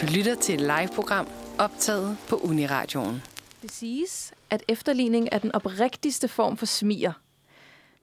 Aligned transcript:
Du 0.00 0.06
lytter 0.06 0.34
til 0.34 0.54
et 0.54 0.60
live-program 0.60 1.28
optaget 1.58 2.16
på 2.28 2.36
Uniradioen. 2.36 3.22
Det 3.62 3.72
siges, 3.72 4.32
at 4.50 4.62
efterligning 4.68 5.28
er 5.32 5.38
den 5.38 5.52
oprigtigste 5.54 6.28
form 6.28 6.56
for 6.56 6.66
smier. 6.66 7.12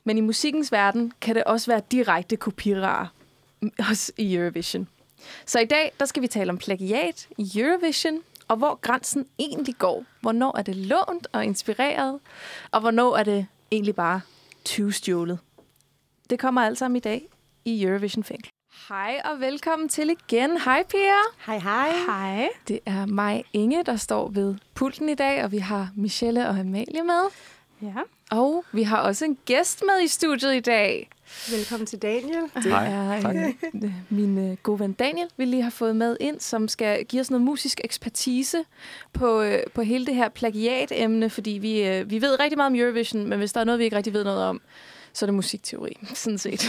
Men 0.03 0.17
i 0.17 0.21
musikkens 0.21 0.71
verden 0.71 1.13
kan 1.21 1.35
det 1.35 1.43
også 1.43 1.71
være 1.71 1.81
direkte 1.91 2.37
kopirarer, 2.37 3.07
også 3.89 4.11
i 4.17 4.35
Eurovision. 4.35 4.87
Så 5.45 5.59
i 5.59 5.65
dag 5.65 5.91
der 5.99 6.05
skal 6.05 6.21
vi 6.21 6.27
tale 6.27 6.49
om 6.49 6.57
plagiat 6.57 7.27
i 7.37 7.51
Eurovision, 7.55 8.19
og 8.47 8.57
hvor 8.57 8.75
grænsen 8.81 9.25
egentlig 9.39 9.75
går. 9.75 10.05
Hvornår 10.21 10.57
er 10.57 10.61
det 10.61 10.75
lånt 10.75 11.27
og 11.31 11.45
inspireret, 11.45 12.19
og 12.71 12.81
hvornår 12.81 13.17
er 13.17 13.23
det 13.23 13.47
egentlig 13.71 13.95
bare 13.95 14.21
tyvstjålet. 14.65 15.39
Det 16.29 16.39
kommer 16.39 16.61
alt 16.61 16.77
sammen 16.77 16.95
i 16.95 16.99
dag 16.99 17.27
i 17.65 17.83
Eurovision 17.83 18.23
Fan. 18.23 18.41
Hej 18.89 19.21
og 19.25 19.39
velkommen 19.39 19.89
til 19.89 20.09
igen. 20.09 20.61
Hej 20.61 20.83
Pia. 20.83 21.21
Hej, 21.45 21.57
hej. 21.57 21.91
Hej. 22.07 22.49
Det 22.67 22.79
er 22.85 23.05
mig, 23.05 23.43
Inge, 23.53 23.83
der 23.83 23.95
står 23.95 24.29
ved 24.29 24.55
pulten 24.73 25.09
i 25.09 25.15
dag, 25.15 25.43
og 25.43 25.51
vi 25.51 25.57
har 25.57 25.89
Michelle 25.95 26.47
og 26.47 26.59
Amalie 26.59 27.03
med. 27.03 27.21
Ja. 27.81 28.01
Og 28.31 28.65
vi 28.71 28.83
har 28.83 28.97
også 28.97 29.25
en 29.25 29.37
gæst 29.45 29.83
med 29.85 30.03
i 30.03 30.07
studiet 30.07 30.55
i 30.55 30.59
dag. 30.59 31.09
Velkommen 31.51 31.87
til 31.87 32.01
Daniel. 32.01 32.43
Det 32.55 32.63
Hej, 32.63 32.87
er 32.91 33.21
tak. 33.21 33.35
en, 33.35 33.55
øh, 33.83 33.91
min 34.09 34.51
øh, 34.51 34.57
gode 34.63 34.79
ven 34.79 34.93
Daniel, 34.93 35.27
vi 35.37 35.45
lige 35.45 35.63
har 35.63 35.69
fået 35.69 35.95
med 35.95 36.17
ind, 36.19 36.39
som 36.39 36.67
skal 36.67 37.05
give 37.05 37.19
os 37.19 37.31
noget 37.31 37.45
musisk 37.45 37.81
ekspertise 37.83 38.63
på, 39.13 39.41
øh, 39.41 39.59
på 39.75 39.81
hele 39.81 40.05
det 40.05 40.15
her 40.15 40.29
plagiat-emne, 40.29 41.29
fordi 41.29 41.51
vi, 41.51 41.87
øh, 41.87 42.09
vi 42.09 42.21
ved 42.21 42.39
rigtig 42.39 42.57
meget 42.57 42.69
om 42.71 42.75
Eurovision, 42.75 43.27
men 43.27 43.39
hvis 43.39 43.53
der 43.53 43.59
er 43.59 43.65
noget, 43.65 43.79
vi 43.79 43.83
ikke 43.83 43.95
rigtig 43.95 44.13
ved 44.13 44.23
noget 44.23 44.43
om, 44.43 44.61
så 45.13 45.25
er 45.25 45.27
det 45.27 45.33
musikteori, 45.33 45.97
sådan 46.13 46.37
set. 46.37 46.65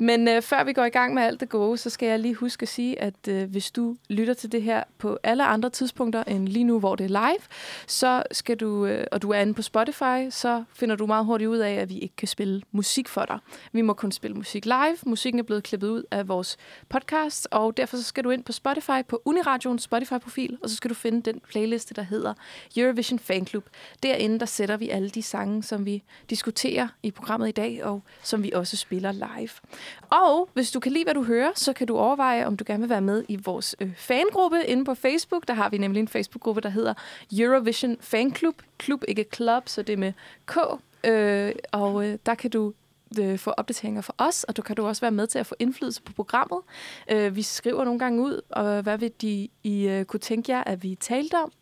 Men 0.00 0.28
øh, 0.28 0.42
før 0.42 0.64
vi 0.64 0.72
går 0.72 0.84
i 0.84 0.88
gang 0.88 1.14
med 1.14 1.22
alt 1.22 1.40
det 1.40 1.48
gode, 1.48 1.78
så 1.78 1.90
skal 1.90 2.08
jeg 2.08 2.18
lige 2.18 2.34
huske 2.34 2.62
at 2.62 2.68
sige, 2.68 3.00
at 3.00 3.28
øh, 3.28 3.50
hvis 3.50 3.70
du 3.70 3.96
lytter 4.08 4.34
til 4.34 4.52
det 4.52 4.62
her 4.62 4.84
på 4.98 5.18
alle 5.22 5.44
andre 5.44 5.70
tidspunkter 5.70 6.24
end 6.24 6.48
lige 6.48 6.64
nu, 6.64 6.78
hvor 6.78 6.96
det 6.96 7.04
er 7.04 7.08
live, 7.08 7.42
så 7.86 8.22
skal 8.32 8.56
du, 8.56 8.86
øh, 8.86 9.06
og 9.12 9.22
du 9.22 9.30
er 9.30 9.40
inde 9.40 9.54
på 9.54 9.62
Spotify, 9.62 10.30
så 10.30 10.64
finder 10.74 10.96
du 10.96 11.06
meget 11.06 11.24
hurtigt 11.24 11.48
ud 11.48 11.58
af, 11.58 11.72
at 11.72 11.88
vi 11.88 11.98
ikke 11.98 12.16
kan 12.16 12.28
spille 12.28 12.62
musik 12.72 13.08
for 13.08 13.24
dig. 13.24 13.38
Vi 13.72 13.80
må 13.80 13.92
kun 13.92 14.12
spille 14.12 14.36
musik 14.36 14.64
live. 14.64 14.96
Musikken 15.06 15.38
er 15.38 15.42
blevet 15.42 15.62
klippet 15.62 15.88
ud 15.88 16.02
af 16.10 16.28
vores 16.28 16.56
podcast, 16.88 17.48
og 17.50 17.76
derfor 17.76 17.96
så 17.96 18.02
skal 18.02 18.24
du 18.24 18.30
ind 18.30 18.44
på 18.44 18.52
Spotify, 18.52 19.04
på 19.08 19.22
Uniradions 19.24 19.82
Spotify-profil, 19.82 20.58
og 20.62 20.70
så 20.70 20.76
skal 20.76 20.88
du 20.88 20.94
finde 20.94 21.22
den 21.22 21.40
playliste, 21.48 21.94
der 21.94 22.02
hedder 22.02 22.34
Eurovision 22.76 23.18
Fan 23.18 23.46
Club. 23.46 23.68
Derinde, 24.02 24.40
der 24.40 24.46
sætter 24.46 24.76
vi 24.76 24.88
alle 24.88 25.10
de 25.10 25.22
sange, 25.22 25.62
som 25.62 25.86
vi 25.86 26.02
diskuterer 26.30 26.88
i 27.02 27.10
programmet 27.14 27.48
i 27.48 27.52
dag, 27.52 27.84
og 27.84 28.02
som 28.22 28.42
vi 28.42 28.52
også 28.52 28.76
spiller 28.76 29.12
live. 29.12 29.50
Og 30.10 30.48
hvis 30.54 30.70
du 30.70 30.80
kan 30.80 30.92
lide, 30.92 31.04
hvad 31.04 31.14
du 31.14 31.22
hører, 31.22 31.50
så 31.54 31.72
kan 31.72 31.86
du 31.86 31.98
overveje, 31.98 32.46
om 32.46 32.56
du 32.56 32.64
gerne 32.66 32.80
vil 32.80 32.90
være 32.90 33.00
med 33.00 33.24
i 33.28 33.36
vores 33.36 33.76
øh, 33.80 33.96
fangruppe 33.96 34.66
inde 34.66 34.84
på 34.84 34.94
Facebook. 34.94 35.48
Der 35.48 35.54
har 35.54 35.68
vi 35.68 35.78
nemlig 35.78 36.00
en 36.00 36.08
Facebook-gruppe, 36.08 36.60
der 36.60 36.68
hedder 36.68 36.94
Eurovision 37.38 37.96
Fan 38.00 38.34
Club. 38.34 38.54
Klub, 38.78 39.04
ikke 39.08 39.24
club, 39.34 39.68
så 39.68 39.82
det 39.82 39.92
er 39.92 39.96
med 39.96 40.12
K. 40.46 40.56
Øh, 41.04 41.52
og 41.72 42.06
øh, 42.08 42.18
der 42.26 42.34
kan 42.34 42.50
du 42.50 42.72
øh, 43.20 43.38
få 43.38 43.50
opdateringer 43.50 44.00
fra 44.00 44.14
os, 44.18 44.44
og 44.44 44.56
du 44.56 44.62
kan 44.62 44.76
du 44.76 44.86
også 44.86 45.00
være 45.00 45.10
med 45.10 45.26
til 45.26 45.38
at 45.38 45.46
få 45.46 45.54
indflydelse 45.58 46.02
på 46.02 46.12
programmet. 46.12 46.58
Øh, 47.10 47.36
vi 47.36 47.42
skriver 47.42 47.84
nogle 47.84 47.98
gange 47.98 48.22
ud, 48.22 48.40
og 48.50 48.82
hvad 48.82 48.98
vil 48.98 49.12
de, 49.20 49.48
I 49.62 49.88
øh, 49.88 50.04
kunne 50.04 50.20
tænke 50.20 50.52
jer, 50.52 50.64
at 50.64 50.82
vi 50.82 50.94
talte 50.94 51.34
om? 51.34 51.52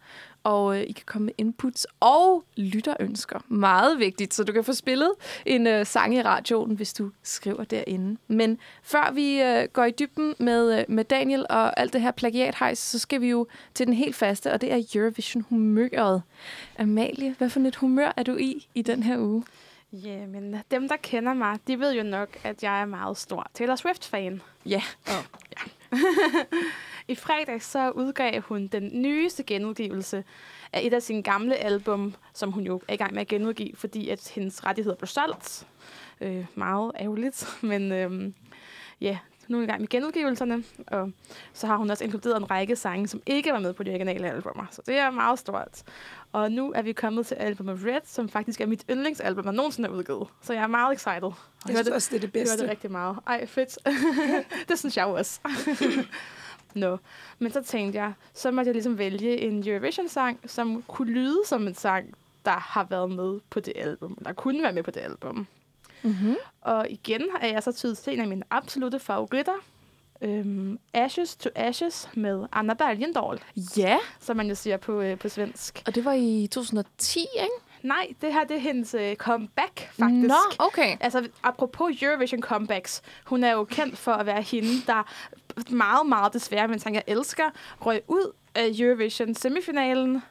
Og 0.45 0.77
øh, 0.77 0.83
I 0.83 0.93
kan 0.93 1.05
komme 1.07 1.27
med 1.27 1.33
inputs 1.39 1.87
og 2.01 2.45
lytterønsker. 2.57 3.41
Meget 3.48 3.98
vigtigt, 3.98 4.35
så 4.35 4.45
du 4.45 4.53
kan 4.53 4.65
få 4.65 4.73
spillet 4.73 5.12
en 5.47 5.67
øh, 5.67 5.87
sang 5.87 6.15
i 6.15 6.23
radioen, 6.23 6.77
hvis 6.77 6.93
du 6.93 7.11
skriver 7.23 7.65
derinde. 7.65 8.17
Men 8.29 8.59
før 8.83 9.13
vi 9.13 9.43
øh, 9.43 9.69
går 9.73 9.85
i 9.85 9.91
dybden 9.91 10.35
med, 10.39 10.79
øh, 10.79 10.85
med 10.89 11.05
Daniel 11.05 11.47
og 11.51 11.81
alt 11.81 11.93
det 11.93 12.01
her 12.01 12.11
plagiathejs, 12.11 12.79
så 12.79 12.98
skal 12.98 13.20
vi 13.20 13.29
jo 13.29 13.47
til 13.75 13.87
den 13.87 13.95
helt 13.95 14.17
faste, 14.17 14.53
og 14.53 14.61
det 14.61 14.73
er 14.73 14.83
Eurovision-humøret. 14.95 16.23
Amalie, 16.79 17.35
hvad 17.39 17.51
for 17.51 17.61
et 17.61 17.77
humør 17.77 18.13
er 18.17 18.23
du 18.23 18.37
i 18.37 18.69
i 18.75 18.83
den 18.83 19.03
her 19.03 19.19
uge? 19.19 19.45
Ja, 19.92 20.27
men 20.27 20.57
dem, 20.70 20.89
der 20.89 20.97
kender 20.97 21.35
mig, 21.35 21.59
de 21.67 21.79
ved 21.79 21.95
jo 21.95 22.03
nok, 22.03 22.29
at 22.45 22.63
jeg 22.63 22.80
er 22.80 22.85
meget 22.85 23.17
stor 23.17 23.51
Taylor 23.55 23.77
Swift-fan. 23.77 24.42
Ja. 24.67 24.83
I 27.08 27.14
fredag 27.14 27.63
så 27.63 27.90
udgav 27.90 28.40
hun 28.40 28.67
den 28.67 28.90
nyeste 29.02 29.42
genudgivelse 29.42 30.24
af 30.73 30.80
et 30.85 30.95
af 30.95 31.02
sine 31.02 31.23
gamle 31.23 31.57
album, 31.57 32.14
som 32.35 32.52
hun 32.52 32.63
jo 32.64 32.80
er 32.89 32.95
i 32.95 32.96
gang 32.96 33.13
med 33.14 33.20
at 33.20 33.29
genudgive, 33.29 33.73
fordi 33.77 34.08
at 34.08 34.29
hendes 34.35 34.64
rettigheder 34.64 34.96
blev 34.96 35.07
solgt. 35.08 35.67
Øh, 36.20 36.46
meget 36.55 36.92
ærgerligt, 37.01 37.48
men 37.62 37.92
øh, 37.92 38.33
ja, 39.01 39.18
nu 39.48 39.57
er 39.57 39.61
hun 39.61 39.64
i 39.64 39.70
gang 39.70 39.80
med 39.80 39.89
genudgivelserne, 39.89 40.64
og 40.86 41.12
så 41.52 41.67
har 41.67 41.77
hun 41.77 41.91
også 41.91 42.05
inkluderet 42.05 42.36
en 42.36 42.51
række 42.51 42.77
sange, 42.77 43.08
som 43.08 43.23
ikke 43.27 43.52
var 43.52 43.58
med 43.58 43.73
på 43.73 43.83
de 43.83 43.91
originale 43.91 44.30
albumer, 44.30 44.67
så 44.70 44.83
det 44.86 44.98
er 44.98 45.11
meget 45.11 45.39
stort. 45.39 45.83
Og 46.33 46.52
nu 46.52 46.73
er 46.73 46.83
vi 46.83 46.92
kommet 46.92 47.27
til 47.27 47.35
albumet 47.35 47.79
Red, 47.85 48.01
som 48.05 48.29
faktisk 48.29 48.61
er 48.61 48.67
mit 48.67 48.85
yndlingsalbum, 48.91 49.45
der 49.45 49.52
nogensinde 49.52 49.89
er 49.89 49.92
udgivet. 49.92 50.29
Så 50.42 50.52
jeg 50.52 50.62
er 50.62 50.67
meget 50.67 50.95
excited. 50.95 51.30
Jeg 51.68 51.77
synes 51.77 51.89
også, 51.89 52.08
det 52.11 52.17
er 52.17 52.20
det 52.20 52.35
Jeg 52.35 52.42
bedste. 52.42 52.62
det 52.62 52.70
rigtig 52.70 52.91
meget. 52.91 53.18
Ej, 53.27 53.46
fedt. 53.46 53.79
det 54.68 54.79
synes 54.79 54.96
jeg 54.96 55.07
også. 55.07 55.41
Nå, 56.75 56.99
men 57.39 57.53
så 57.53 57.63
tænkte 57.63 57.99
jeg, 57.99 58.13
så 58.35 58.51
måtte 58.51 58.69
jeg 58.69 58.75
ligesom 58.75 58.99
vælge 58.99 59.41
en 59.41 59.69
Eurovision-sang, 59.69 60.41
som 60.47 60.83
kunne 60.83 61.13
lyde 61.13 61.39
som 61.47 61.67
en 61.67 61.75
sang, 61.75 62.15
der 62.45 62.51
har 62.51 62.85
været 62.91 63.11
med 63.11 63.41
på 63.51 63.61
det 63.61 63.73
album, 63.77 64.15
eller 64.19 64.33
kunne 64.33 64.63
være 64.63 64.73
med 64.73 64.83
på 64.83 64.91
det 64.91 65.01
album. 65.01 65.47
Mm-hmm. 66.03 66.37
Og 66.61 66.87
igen 66.91 67.23
er 67.41 67.47
jeg 67.49 67.63
så 67.63 67.73
tydet 67.73 67.99
til 67.99 68.13
en 68.13 68.21
af 68.21 68.27
mine 68.29 68.43
absolute 68.51 68.99
favoritter, 68.99 69.53
øhm, 70.23 70.79
Ashes 70.95 71.37
to 71.37 71.51
Ashes 71.55 72.09
med 72.15 72.47
Anna 72.53 72.75
Bergendahl, 72.75 73.41
Ja, 73.77 73.99
som 74.21 74.37
man 74.37 74.49
jo 74.49 74.55
siger 74.55 74.77
på, 74.77 75.01
øh, 75.01 75.19
på 75.19 75.29
svensk. 75.29 75.83
og 75.87 75.95
det 75.95 76.05
var 76.05 76.13
i 76.13 76.49
2010, 76.53 77.19
ikke? 77.21 77.53
Nej, 77.83 78.07
det 78.21 78.33
her 78.33 78.45
det 78.45 78.57
er 78.57 78.61
hendes 78.61 78.95
øh, 78.95 79.17
comeback, 79.17 79.91
faktisk. 79.93 80.29
Nå, 80.29 80.35
okay. 80.59 80.97
Altså, 81.01 81.29
apropos 81.43 82.03
Eurovision 82.03 82.41
comebacks, 82.43 83.03
hun 83.25 83.45
er 83.45 83.53
jo 83.53 83.65
kendt 83.65 83.99
for 83.99 84.13
at 84.13 84.27
være 84.27 84.43
hende, 84.43 84.69
der 84.87 85.03
meget, 85.70 86.07
meget 86.07 86.33
desværre, 86.33 86.68
men 86.68 86.79
sang 86.79 86.95
jeg 86.95 87.05
elsker, 87.07 87.45
røg 87.80 88.01
ud 88.08 88.33
af 88.55 88.70
Eurovision 88.79 89.35
semifinalen, 89.35 90.23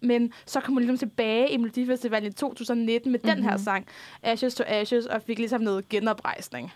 men 0.00 0.32
så 0.46 0.60
kom 0.60 0.74
hun 0.74 0.82
ligesom 0.82 0.98
tilbage 0.98 1.50
i 1.50 1.56
Melodifestivalen 1.56 2.28
i 2.28 2.32
2019 2.32 3.12
med 3.12 3.20
mm-hmm. 3.20 3.36
den 3.36 3.50
her 3.50 3.56
sang, 3.56 3.86
Ashes 4.22 4.54
to 4.54 4.64
Ashes, 4.66 5.06
og 5.06 5.22
fik 5.22 5.38
ligesom 5.38 5.60
noget 5.60 5.88
genoprejsning. 5.88 6.72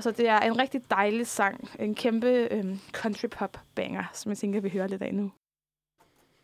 Så 0.00 0.10
det 0.10 0.28
er 0.28 0.40
en 0.40 0.58
rigtig 0.58 0.80
dejlig 0.90 1.26
sang. 1.26 1.70
En 1.78 1.94
kæmpe 1.94 2.48
øhm, 2.50 2.80
country 2.92 3.26
pop 3.26 3.60
banger, 3.74 4.04
som 4.12 4.30
jeg 4.30 4.38
tænker, 4.38 4.60
vi 4.60 4.68
hører 4.68 4.86
lidt 4.86 5.02
af 5.02 5.14
nu. 5.14 5.32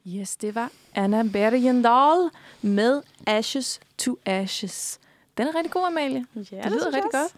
Yes, 0.06 0.36
det 0.36 0.54
var 0.54 0.70
Anna 0.94 1.22
Bergendahl 1.32 2.30
med 2.62 3.02
Ashes 3.26 3.80
to 3.98 4.18
Ashes. 4.26 5.00
Den 5.38 5.48
er 5.48 5.54
rigtig 5.54 5.72
god, 5.72 5.86
Amalie. 5.86 6.26
Ja, 6.34 6.40
det 6.40 6.72
lyder 6.72 6.86
rigtig 6.86 7.10
godt. 7.12 7.34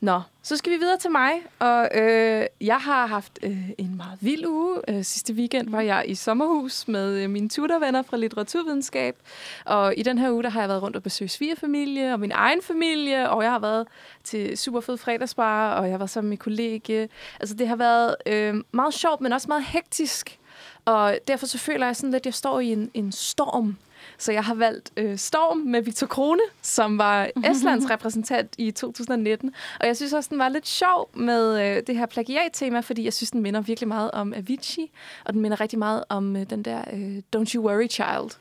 Nå, 0.00 0.20
så 0.42 0.56
skal 0.56 0.72
vi 0.72 0.76
videre 0.76 0.96
til 0.96 1.10
mig. 1.10 1.32
Og 1.58 1.88
øh, 1.94 2.46
jeg 2.60 2.78
har 2.78 3.06
haft 3.06 3.38
øh, 3.42 3.70
en 3.78 3.96
meget 3.96 4.18
vild 4.20 4.46
uge. 4.46 4.78
Øh, 4.88 5.04
sidste 5.04 5.34
weekend 5.34 5.70
var 5.70 5.80
jeg 5.80 6.04
i 6.06 6.14
sommerhus 6.14 6.88
med 6.88 7.22
øh, 7.22 7.30
mine 7.30 7.48
tutorvenner 7.48 8.02
fra 8.02 8.16
litteraturvidenskab. 8.16 9.16
Og 9.64 9.94
i 9.96 10.02
den 10.02 10.18
her 10.18 10.30
uge, 10.30 10.42
der 10.42 10.48
har 10.48 10.60
jeg 10.60 10.68
været 10.68 10.82
rundt 10.82 10.96
og 10.96 11.02
besøgt 11.02 11.30
svigerfamilie 11.30 12.12
og 12.12 12.20
min 12.20 12.32
egen 12.32 12.62
familie. 12.62 13.30
Og 13.30 13.42
jeg 13.42 13.50
har 13.50 13.58
været 13.58 13.86
til 14.24 14.58
super 14.58 14.80
fed 14.80 14.96
fredagsbar, 14.96 15.74
og 15.74 15.90
jeg 15.90 15.98
været 15.98 16.10
sammen 16.10 16.28
med 16.28 16.30
min 16.30 16.38
kollega. 16.38 17.06
Altså, 17.40 17.54
det 17.54 17.68
har 17.68 17.76
været 17.76 18.16
øh, 18.26 18.54
meget 18.72 18.94
sjovt, 18.94 19.20
men 19.20 19.32
også 19.32 19.48
meget 19.48 19.64
hektisk. 19.64 20.38
Og 20.84 21.18
derfor 21.28 21.46
så 21.46 21.58
føler 21.58 21.86
jeg 21.86 21.96
sådan 21.96 22.10
lidt, 22.10 22.20
at 22.20 22.26
jeg 22.26 22.34
står 22.34 22.60
i 22.60 22.72
en, 22.72 22.90
en 22.94 23.12
storm. 23.12 23.76
Så 24.20 24.32
jeg 24.32 24.44
har 24.44 24.54
valgt 24.54 24.92
øh, 24.96 25.18
Storm 25.18 25.56
med 25.56 25.82
Victor 25.82 26.06
Krone, 26.06 26.42
som 26.62 26.98
var 26.98 27.30
Estlands 27.50 27.90
repræsentant 27.90 28.54
i 28.58 28.70
2019. 28.70 29.54
Og 29.80 29.86
jeg 29.86 29.96
synes 29.96 30.12
også, 30.12 30.28
den 30.30 30.38
var 30.38 30.48
lidt 30.48 30.66
sjov 30.66 31.10
med 31.14 31.60
øh, 31.60 31.82
det 31.86 31.96
her 31.96 32.06
plagiat-tema, 32.06 32.80
fordi 32.80 33.04
jeg 33.04 33.12
synes, 33.12 33.30
den 33.30 33.42
minder 33.42 33.60
virkelig 33.60 33.88
meget 33.88 34.10
om 34.10 34.34
Avicii, 34.34 34.90
og 35.24 35.32
den 35.32 35.42
minder 35.42 35.60
rigtig 35.60 35.78
meget 35.78 36.04
om 36.08 36.36
øh, 36.36 36.50
den 36.50 36.62
der 36.62 36.84
øh, 36.92 37.22
Don't 37.36 37.54
You 37.54 37.66
Worry 37.66 37.88
Child. 37.88 38.38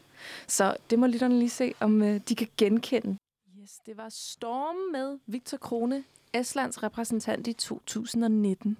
Så 0.47 0.75
det 0.89 0.99
må 0.99 1.07
lytterne 1.07 1.39
lige 1.39 1.49
se, 1.49 1.73
om 1.79 2.01
øh, 2.01 2.19
de 2.29 2.35
kan 2.35 2.47
genkende. 2.57 3.17
Yes, 3.61 3.71
det 3.85 3.97
var 3.97 4.09
Storm 4.09 4.75
med 4.91 5.17
Victor 5.27 5.57
Krone, 5.57 6.03
Estlands 6.33 6.83
repræsentant 6.83 7.47
i 7.47 7.53
2019. 7.53 8.77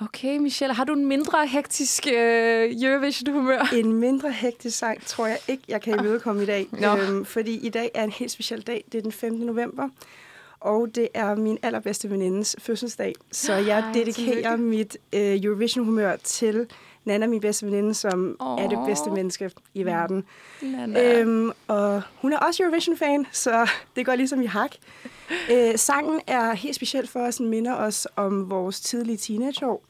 Okay, 0.00 0.36
Michelle, 0.36 0.74
har 0.74 0.84
du 0.84 0.92
en 0.92 1.06
mindre 1.06 1.46
hektisk 1.46 2.06
øh, 2.06 2.82
Eurovision-humør? 2.82 3.68
En 3.84 3.92
mindre 3.92 4.32
hektisk 4.32 4.78
sang 4.78 5.06
tror 5.06 5.26
jeg 5.26 5.38
ikke, 5.48 5.62
jeg 5.68 5.80
kan 5.80 6.00
imødekomme 6.00 6.42
i 6.42 6.46
dag. 6.46 6.66
Nå. 6.72 6.96
Øhm, 6.96 7.24
fordi 7.24 7.66
i 7.66 7.68
dag 7.68 7.90
er 7.94 8.04
en 8.04 8.10
helt 8.10 8.30
speciel 8.30 8.62
dag. 8.62 8.84
Det 8.92 8.98
er 8.98 9.02
den 9.02 9.12
15. 9.12 9.46
november. 9.46 9.88
Og 10.60 10.88
det 10.94 11.08
er 11.14 11.34
min 11.34 11.58
allerbedste 11.62 12.10
venindes 12.10 12.56
fødselsdag. 12.58 13.14
Så 13.32 13.54
jeg 13.54 13.78
Ej, 13.78 13.92
dedikerer 13.92 14.56
tillykke. 14.56 14.56
mit 14.56 14.96
øh, 15.12 15.44
Eurovision-humør 15.44 16.16
til 16.16 16.66
Nana, 17.04 17.26
min 17.26 17.40
bedste 17.40 17.66
veninde, 17.66 17.94
som 17.94 18.36
Åh. 18.40 18.62
er 18.64 18.68
det 18.68 18.78
bedste 18.86 19.10
menneske 19.10 19.50
i 19.74 19.82
verden. 19.82 20.24
Nana. 20.62 21.20
Øhm, 21.20 21.50
og 21.68 22.02
hun 22.16 22.32
er 22.32 22.38
også 22.38 22.62
Eurovision-fan, 22.62 23.26
så 23.32 23.70
det 23.96 24.06
går 24.06 24.14
ligesom 24.14 24.42
i 24.42 24.46
hak. 24.46 24.74
Øh, 25.52 25.78
sangen 25.78 26.20
er 26.26 26.52
helt 26.54 26.76
speciel 26.76 27.06
for 27.06 27.20
os, 27.20 27.36
den 27.36 27.48
minder 27.48 27.74
os 27.74 28.06
om 28.16 28.50
vores 28.50 28.80
tidlige 28.80 29.16
teenageår. 29.16 29.82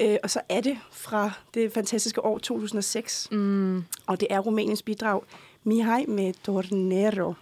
Øh, 0.00 0.16
og 0.22 0.30
så 0.30 0.40
er 0.48 0.60
det 0.60 0.78
fra 0.92 1.30
det 1.54 1.72
fantastiske 1.72 2.24
år 2.24 2.38
2006. 2.38 3.28
Mm. 3.30 3.84
Og 4.06 4.20
det 4.20 4.28
er 4.30 4.38
Rumæniens 4.38 4.82
bidrag 4.82 5.22
Mihai 5.64 6.06
med 6.06 6.32
Tornero. 6.44 7.34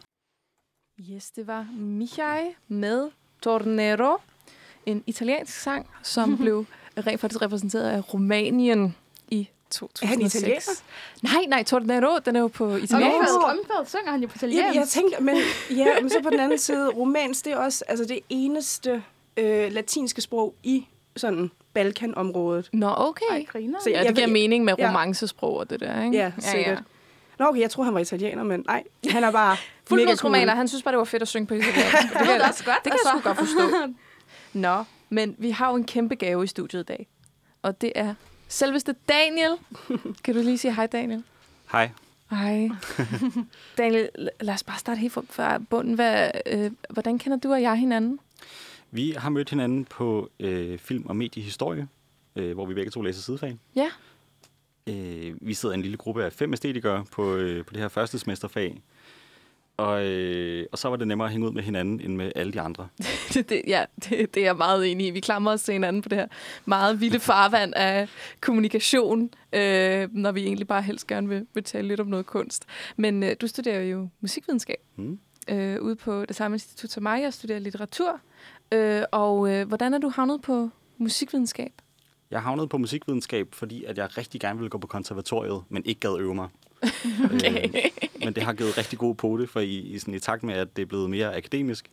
Yes, 1.11 1.31
det 1.31 1.47
var 1.47 1.67
Mihai 1.79 2.41
med 2.69 3.11
Tornero. 3.43 4.17
En 4.87 5.05
italiensk 5.07 5.61
sang, 5.61 5.87
som 6.03 6.37
blev 6.41 6.65
rent 7.07 7.21
faktisk 7.21 7.43
repræsenteret 7.43 7.91
af 7.91 8.15
Rumænien 8.15 8.97
i 9.29 9.49
2006. 9.71 10.03
Er 10.03 10.07
han 10.07 10.21
italiener? 10.27 10.83
Nej, 11.23 11.45
nej, 11.49 11.63
Tornero, 11.65 12.19
den 12.19 12.37
er 12.37 12.41
jo 12.41 12.49
på 12.49 12.77
italiensk. 12.77 12.95
Omkvædet, 12.95 13.59
omkvædet 13.59 13.89
synger 13.89 14.11
han 14.11 14.21
jo 14.23 14.27
på 14.29 14.35
Ja, 14.43 14.47
italiensk. 14.47 14.77
jeg 14.79 14.89
tænkte, 14.89 15.23
men, 15.23 15.37
ja, 15.71 15.87
men 16.01 16.11
så 16.11 16.21
på 16.23 16.31
den 16.31 16.41
anden 16.41 16.59
side, 16.59 16.89
romansk, 16.91 17.45
det 17.45 17.53
er 17.53 17.57
også 17.57 17.85
altså 17.89 18.05
det 18.05 18.21
eneste 18.29 19.03
øh, 19.37 19.73
latinske 19.73 20.21
sprog 20.21 20.55
i 20.63 20.87
sådan 21.17 21.51
Balkanområdet. 21.77 22.69
Nå, 22.73 22.95
okay. 22.97 23.25
Ej, 23.31 23.45
griner. 23.53 23.79
Så 23.83 23.91
Ja, 23.91 23.97
jeg 23.99 24.07
det 24.09 24.15
giver 24.15 24.27
ved- 24.27 24.33
mening 24.33 24.65
med 24.65 24.75
ja. 24.79 24.89
romancesprog 24.89 25.57
og 25.57 25.71
det 25.71 25.81
der, 25.81 26.03
ikke? 26.03 26.17
Ja, 26.17 26.33
sikkert. 26.39 26.83
Nå, 27.39 27.45
okay, 27.47 27.61
jeg 27.61 27.71
tror 27.71 27.83
han 27.85 27.95
var 27.95 28.01
italiener, 28.01 28.43
men 28.43 28.65
nej, 28.67 28.83
han 29.11 29.25
er 29.25 29.31
bare 29.31 29.51
mega 29.57 29.61
Fuldblodsromaner, 29.89 30.47
cool. 30.47 30.57
han 30.57 30.69
synes 30.69 30.83
bare, 30.83 30.93
det 30.93 30.99
var 30.99 31.05
fedt 31.05 31.23
at 31.23 31.29
synge 31.29 31.47
på 31.47 31.55
italiensk. 31.61 31.83
det 32.03 32.11
kan, 32.13 32.27
ved 32.27 32.35
det 32.35 32.43
også 32.43 32.65
godt, 32.65 32.77
det 32.85 32.93
kan 32.93 33.01
jeg 33.05 33.21
sgu 33.23 33.29
altså. 33.29 33.29
godt 33.29 33.39
forstå. 33.39 33.93
Nå, 34.53 34.85
men 35.11 35.35
vi 35.39 35.51
har 35.51 35.71
jo 35.71 35.77
en 35.77 35.85
kæmpe 35.85 36.15
gave 36.15 36.45
i 36.45 36.47
studiet 36.47 36.81
i 36.81 36.85
dag. 36.85 37.07
Og 37.63 37.81
det 37.81 37.93
er 37.95 38.15
selveste 38.49 38.95
Daniel. 39.09 39.53
Kan 40.25 40.35
du 40.35 40.41
lige 40.41 40.59
sige 40.59 40.75
hej, 40.75 40.87
Daniel? 40.87 41.23
Hej. 41.73 41.91
Hej. 42.31 42.69
Daniel, 43.79 44.09
lad 44.41 44.55
os 44.55 44.63
bare 44.63 44.79
starte 44.79 44.99
helt 44.99 45.13
fra- 45.13 45.23
fra 45.31 45.59
bunden. 45.59 45.95
Hvad, 45.95 46.31
øh, 46.47 46.71
hvordan 46.91 47.19
kender 47.19 47.39
du 47.39 47.53
og 47.53 47.63
jeg 47.63 47.77
hinanden? 47.77 48.19
Vi 48.97 49.11
har 49.17 49.31
mødt 49.31 49.51
hinanden 49.51 49.85
på 49.85 50.31
øh, 50.41 50.79
film- 50.79 51.07
og 51.07 51.17
mediehistorie, 51.17 51.89
øh, 52.37 52.53
hvor 52.55 52.67
vi 52.67 52.75
begge 52.75 52.91
to 52.91 53.03
læser 53.03 53.23
sidefag. 53.23 53.57
Ja. 53.77 53.89
Øh, 54.87 55.35
vi 55.41 55.55
sidder 55.55 55.75
en 55.75 55.83
lille 55.83 55.97
gruppe 55.97 56.25
af 56.25 56.33
fem 56.33 56.53
æstetikere 56.53 57.05
på, 57.13 57.35
øh, 57.37 57.65
på 57.65 57.73
det 57.73 57.81
her 57.81 57.89
første 57.89 58.19
semesterfag. 58.19 58.83
Og, 59.77 60.07
øh, 60.07 60.67
og 60.73 60.79
så 60.79 60.89
var 60.89 60.97
det 60.97 61.09
nemmere 61.09 61.27
at 61.29 61.33
hænge 61.33 61.47
ud 61.47 61.53
med 61.53 61.63
hinanden, 61.63 62.01
end 62.01 62.17
med 62.17 62.33
alle 62.37 62.53
de 62.53 62.61
andre. 62.61 62.89
det, 63.35 63.49
det, 63.49 63.63
ja, 63.67 63.85
det, 64.05 64.35
det 64.35 64.41
er 64.41 64.45
jeg 64.45 64.57
meget 64.57 64.91
enig 64.93 65.07
i. 65.07 65.11
Vi 65.11 65.21
klamrer 65.21 65.53
os 65.53 65.63
til 65.63 65.73
hinanden 65.73 66.03
på 66.03 66.09
det 66.09 66.19
her 66.19 66.27
meget 66.65 67.01
vilde 67.01 67.21
farvand 67.31 67.73
af 67.77 68.09
kommunikation, 68.41 69.31
øh, 69.53 70.09
når 70.13 70.33
vi 70.33 70.43
egentlig 70.43 70.67
bare 70.67 70.83
helst 70.83 71.07
gerne 71.07 71.29
vil, 71.29 71.47
vil 71.55 71.65
tale 71.65 71.89
lidt 71.89 72.01
om 72.01 72.07
noget 72.07 72.27
kunst. 72.27 72.65
Men 72.97 73.23
øh, 73.23 73.37
du 73.41 73.47
studerer 73.47 73.83
jo 73.83 74.09
musikvidenskab 74.21 74.77
Mm. 74.97 75.19
Øh, 75.49 75.83
ude 75.83 75.97
på 75.97 76.25
det 76.25 76.37
samme 76.37 76.55
institut 76.55 76.91
som 76.91 77.03
mig. 77.03 77.23
Jeg 77.23 77.33
studerer 77.35 77.59
litteratur. 77.59 78.21
Øh, 78.73 79.03
og 79.13 79.51
øh, 79.53 79.69
hvordan 79.69 79.95
er 79.95 79.99
du 79.99 80.09
havnet 80.09 80.43
på 80.43 80.71
musikvidenskab? 80.99 81.73
Jeg 82.31 82.43
havnede 82.43 82.69
på 82.69 82.79
musikvidenskab, 82.79 83.55
fordi 83.55 83.85
at 83.85 83.99
jeg 83.99 84.19
rigtig 84.19 84.41
gerne 84.41 84.59
ville 84.59 84.71
gå 84.71 84.79
på 84.79 84.87
konservatoriet, 84.87 85.63
men 85.69 85.83
ikke 85.85 86.01
gad 86.01 86.17
øve 86.21 86.35
mig. 86.35 86.49
Okay. 87.25 87.69
Øh, 87.69 87.73
men 88.25 88.35
det 88.35 88.43
har 88.43 88.53
givet 88.53 88.79
rigtig 88.79 88.99
god 88.99 89.15
pote, 89.15 89.47
for 89.47 89.61
i, 89.61 89.75
i, 89.79 89.99
sådan, 89.99 90.15
i 90.15 90.19
takt 90.19 90.43
med, 90.43 90.55
at 90.55 90.77
det 90.77 90.83
er 90.83 90.87
blevet 90.87 91.11
mere 91.11 91.37
akademisk, 91.37 91.91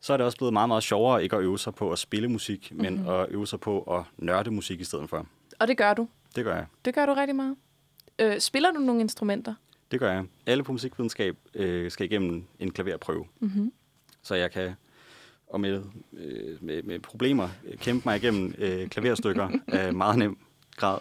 så 0.00 0.12
er 0.12 0.16
det 0.16 0.26
også 0.26 0.38
blevet 0.38 0.52
meget, 0.52 0.68
meget 0.68 0.82
sjovere 0.82 1.22
ikke 1.22 1.36
at 1.36 1.42
øve 1.42 1.58
sig 1.58 1.74
på 1.74 1.92
at 1.92 1.98
spille 1.98 2.28
musik, 2.28 2.72
men 2.74 2.94
Mhm. 2.94 3.08
at 3.08 3.26
øve 3.30 3.46
sig 3.46 3.60
på 3.60 3.82
at 3.82 4.02
nørde 4.18 4.50
musik 4.50 4.80
i 4.80 4.84
stedet 4.84 5.10
for. 5.10 5.26
Og 5.58 5.68
det 5.68 5.76
gør 5.76 5.94
du. 5.94 6.08
Det 6.36 6.44
gør 6.44 6.54
jeg. 6.54 6.66
Det 6.84 6.94
gør 6.94 7.06
du 7.06 7.12
rigtig 7.14 7.36
meget. 7.36 7.56
Øh, 8.18 8.40
spiller 8.40 8.72
du 8.72 8.78
nogle 8.78 9.00
instrumenter? 9.00 9.54
Det 9.90 10.00
gør 10.00 10.12
jeg. 10.12 10.24
Alle 10.46 10.62
på 10.62 10.72
musikvidenskab 10.72 11.36
øh, 11.54 11.90
skal 11.90 12.06
igennem 12.06 12.44
en 12.58 12.70
klaverprøve. 12.70 13.24
Mm-hmm. 13.40 13.72
Så 14.22 14.34
jeg 14.34 14.50
kan 14.50 14.74
og 15.50 15.60
med, 15.60 15.82
øh, 16.12 16.64
med, 16.64 16.82
med 16.82 16.98
problemer 16.98 17.48
øh, 17.64 17.78
kæmpe 17.78 18.02
mig 18.08 18.16
igennem 18.16 18.54
øh, 18.58 18.88
klaverstykker 18.88 19.48
af 19.68 19.94
meget 19.94 20.18
nem 20.18 20.38
grad. 20.76 20.98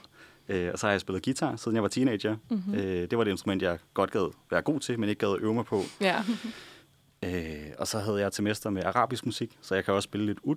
Øh, 0.50 0.70
og 0.74 0.80
så 0.80 0.88
har 0.88 0.92
jeg 0.92 1.02
spillet 1.02 1.24
guitar, 1.24 1.56
siden 1.56 1.76
jeg 1.76 1.84
var 1.84 1.90
teenager. 1.90 2.36
Mm-hmm. 2.50 2.74
Øh, 2.74 3.10
det 3.10 3.18
var 3.18 3.24
det 3.24 3.32
instrument, 3.32 3.62
jeg 3.62 3.78
godt 3.94 4.12
gad 4.12 4.32
være 4.52 4.62
god 4.62 4.80
til, 4.80 5.00
men 5.00 5.10
ikke 5.10 5.28
gad 5.28 5.38
øve 5.42 5.54
mig 5.54 5.66
på. 5.66 5.82
Ja. 6.02 6.24
Øh, 7.26 7.72
og 7.78 7.88
så 7.88 8.00
havde 8.00 8.20
jeg 8.20 8.32
til 8.32 8.44
mester 8.44 8.70
med 8.70 8.84
arabisk 8.84 9.26
musik, 9.26 9.58
så 9.62 9.76
jeg 9.76 9.86
kan 9.86 9.94
også 9.94 10.08
spille 10.08 10.26
lidt 10.26 10.40
ud. 10.44 10.56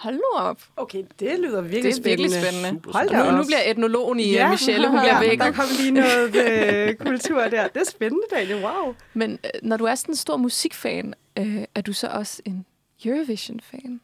Hold 0.00 0.14
nu 0.14 0.22
op. 0.36 0.62
Okay, 0.76 1.04
det 1.20 1.38
lyder 1.40 1.60
virkelig 1.60 1.84
Det 1.94 1.98
er 1.98 2.02
virkelig 2.02 2.30
spændende. 2.30 2.68
Super 2.68 2.92
Hold 2.92 3.08
da 3.08 3.14
spændende. 3.14 3.32
Nu, 3.32 3.38
nu 3.38 3.44
bliver 3.46 3.60
etnologen 3.70 4.20
i 4.20 4.32
Ja. 4.32 4.44
ja. 4.44 4.50
Michelle, 4.50 4.88
hun 4.88 5.00
bliver 5.00 5.20
væk. 5.28 5.38
Der 5.38 5.52
kom 5.52 5.64
lige 5.78 5.90
noget 5.90 6.36
øh, 6.36 6.94
kultur 7.06 7.40
der. 7.42 7.68
Det 7.68 7.80
er 7.80 7.90
spændende, 7.90 8.24
Daniel. 8.30 8.64
Wow. 8.64 8.94
Men 9.14 9.38
øh, 9.44 9.50
når 9.62 9.76
du 9.76 9.84
er 9.84 9.94
sådan 9.94 10.12
en 10.12 10.16
stor 10.16 10.36
musikfan, 10.36 11.14
øh, 11.38 11.64
er 11.74 11.80
du 11.80 11.92
så 11.92 12.06
også 12.08 12.42
en 12.44 12.66
Eurovision-fan? 13.04 14.00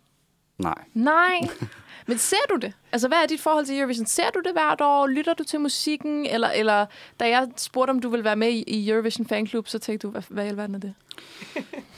Nej. 0.59 0.75
Nej. 0.95 1.41
Men 2.09 2.19
ser 2.19 2.37
du 2.51 2.57
det? 2.57 2.73
Altså, 2.93 3.09
hvad 3.09 3.19
er 3.23 3.27
dit 3.27 3.41
forhold 3.41 3.67
til 3.67 3.79
Eurovision? 3.79 4.07
Ser 4.07 4.31
du 4.31 4.41
det 4.45 4.53
hvert 4.53 4.81
år? 4.81 5.07
Lytter 5.07 5.35
du 5.35 5.45
til 5.45 5.61
musikken? 5.61 6.27
Eller, 6.27 6.49
eller 6.51 6.87
da 7.21 7.29
jeg 7.29 7.49
spurgte, 7.57 7.91
om 7.91 8.01
du 8.01 8.09
ville 8.09 8.25
være 8.25 8.37
med 8.37 8.49
i, 8.49 8.63
i 8.67 8.91
Eurovision 8.91 9.27
Fanklub, 9.27 9.69
så 9.69 9.79
tænkte 9.79 10.07
du, 10.07 10.11
hvad, 10.11 10.23
hvad 10.29 10.45
i 10.45 10.49
alverden 10.49 10.75
er 10.75 10.79
det? 10.79 10.95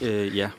Øh, 0.01 0.37
ja. 0.37 0.49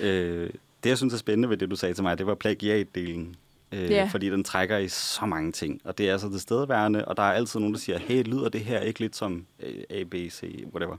øh, 0.00 0.50
det, 0.84 0.88
jeg 0.90 0.98
synes 0.98 1.14
er 1.14 1.18
spændende 1.18 1.48
ved 1.50 1.56
det, 1.56 1.70
du 1.70 1.76
sagde 1.76 1.94
til 1.94 2.02
mig, 2.02 2.18
det 2.18 2.26
var 2.26 2.34
plagiatdelen. 2.34 3.36
Øh, 3.72 3.90
Ja. 3.90 4.08
Fordi 4.12 4.30
den 4.30 4.44
trækker 4.44 4.78
i 4.78 4.88
så 4.88 5.26
mange 5.26 5.52
ting. 5.52 5.80
Og 5.84 5.98
det 5.98 6.08
er 6.08 6.12
altså 6.12 6.28
det 6.28 6.40
stedværende, 6.40 7.04
og 7.04 7.16
der 7.16 7.22
er 7.22 7.32
altid 7.32 7.60
nogen, 7.60 7.74
der 7.74 7.80
siger, 7.80 7.98
hey, 7.98 8.22
lyder 8.24 8.48
det 8.48 8.60
her 8.60 8.80
ikke 8.80 9.00
lidt 9.00 9.16
som 9.16 9.46
øh, 9.60 9.82
A, 9.90 10.02
B, 10.04 10.14
C, 10.30 10.64
whatever. 10.72 10.96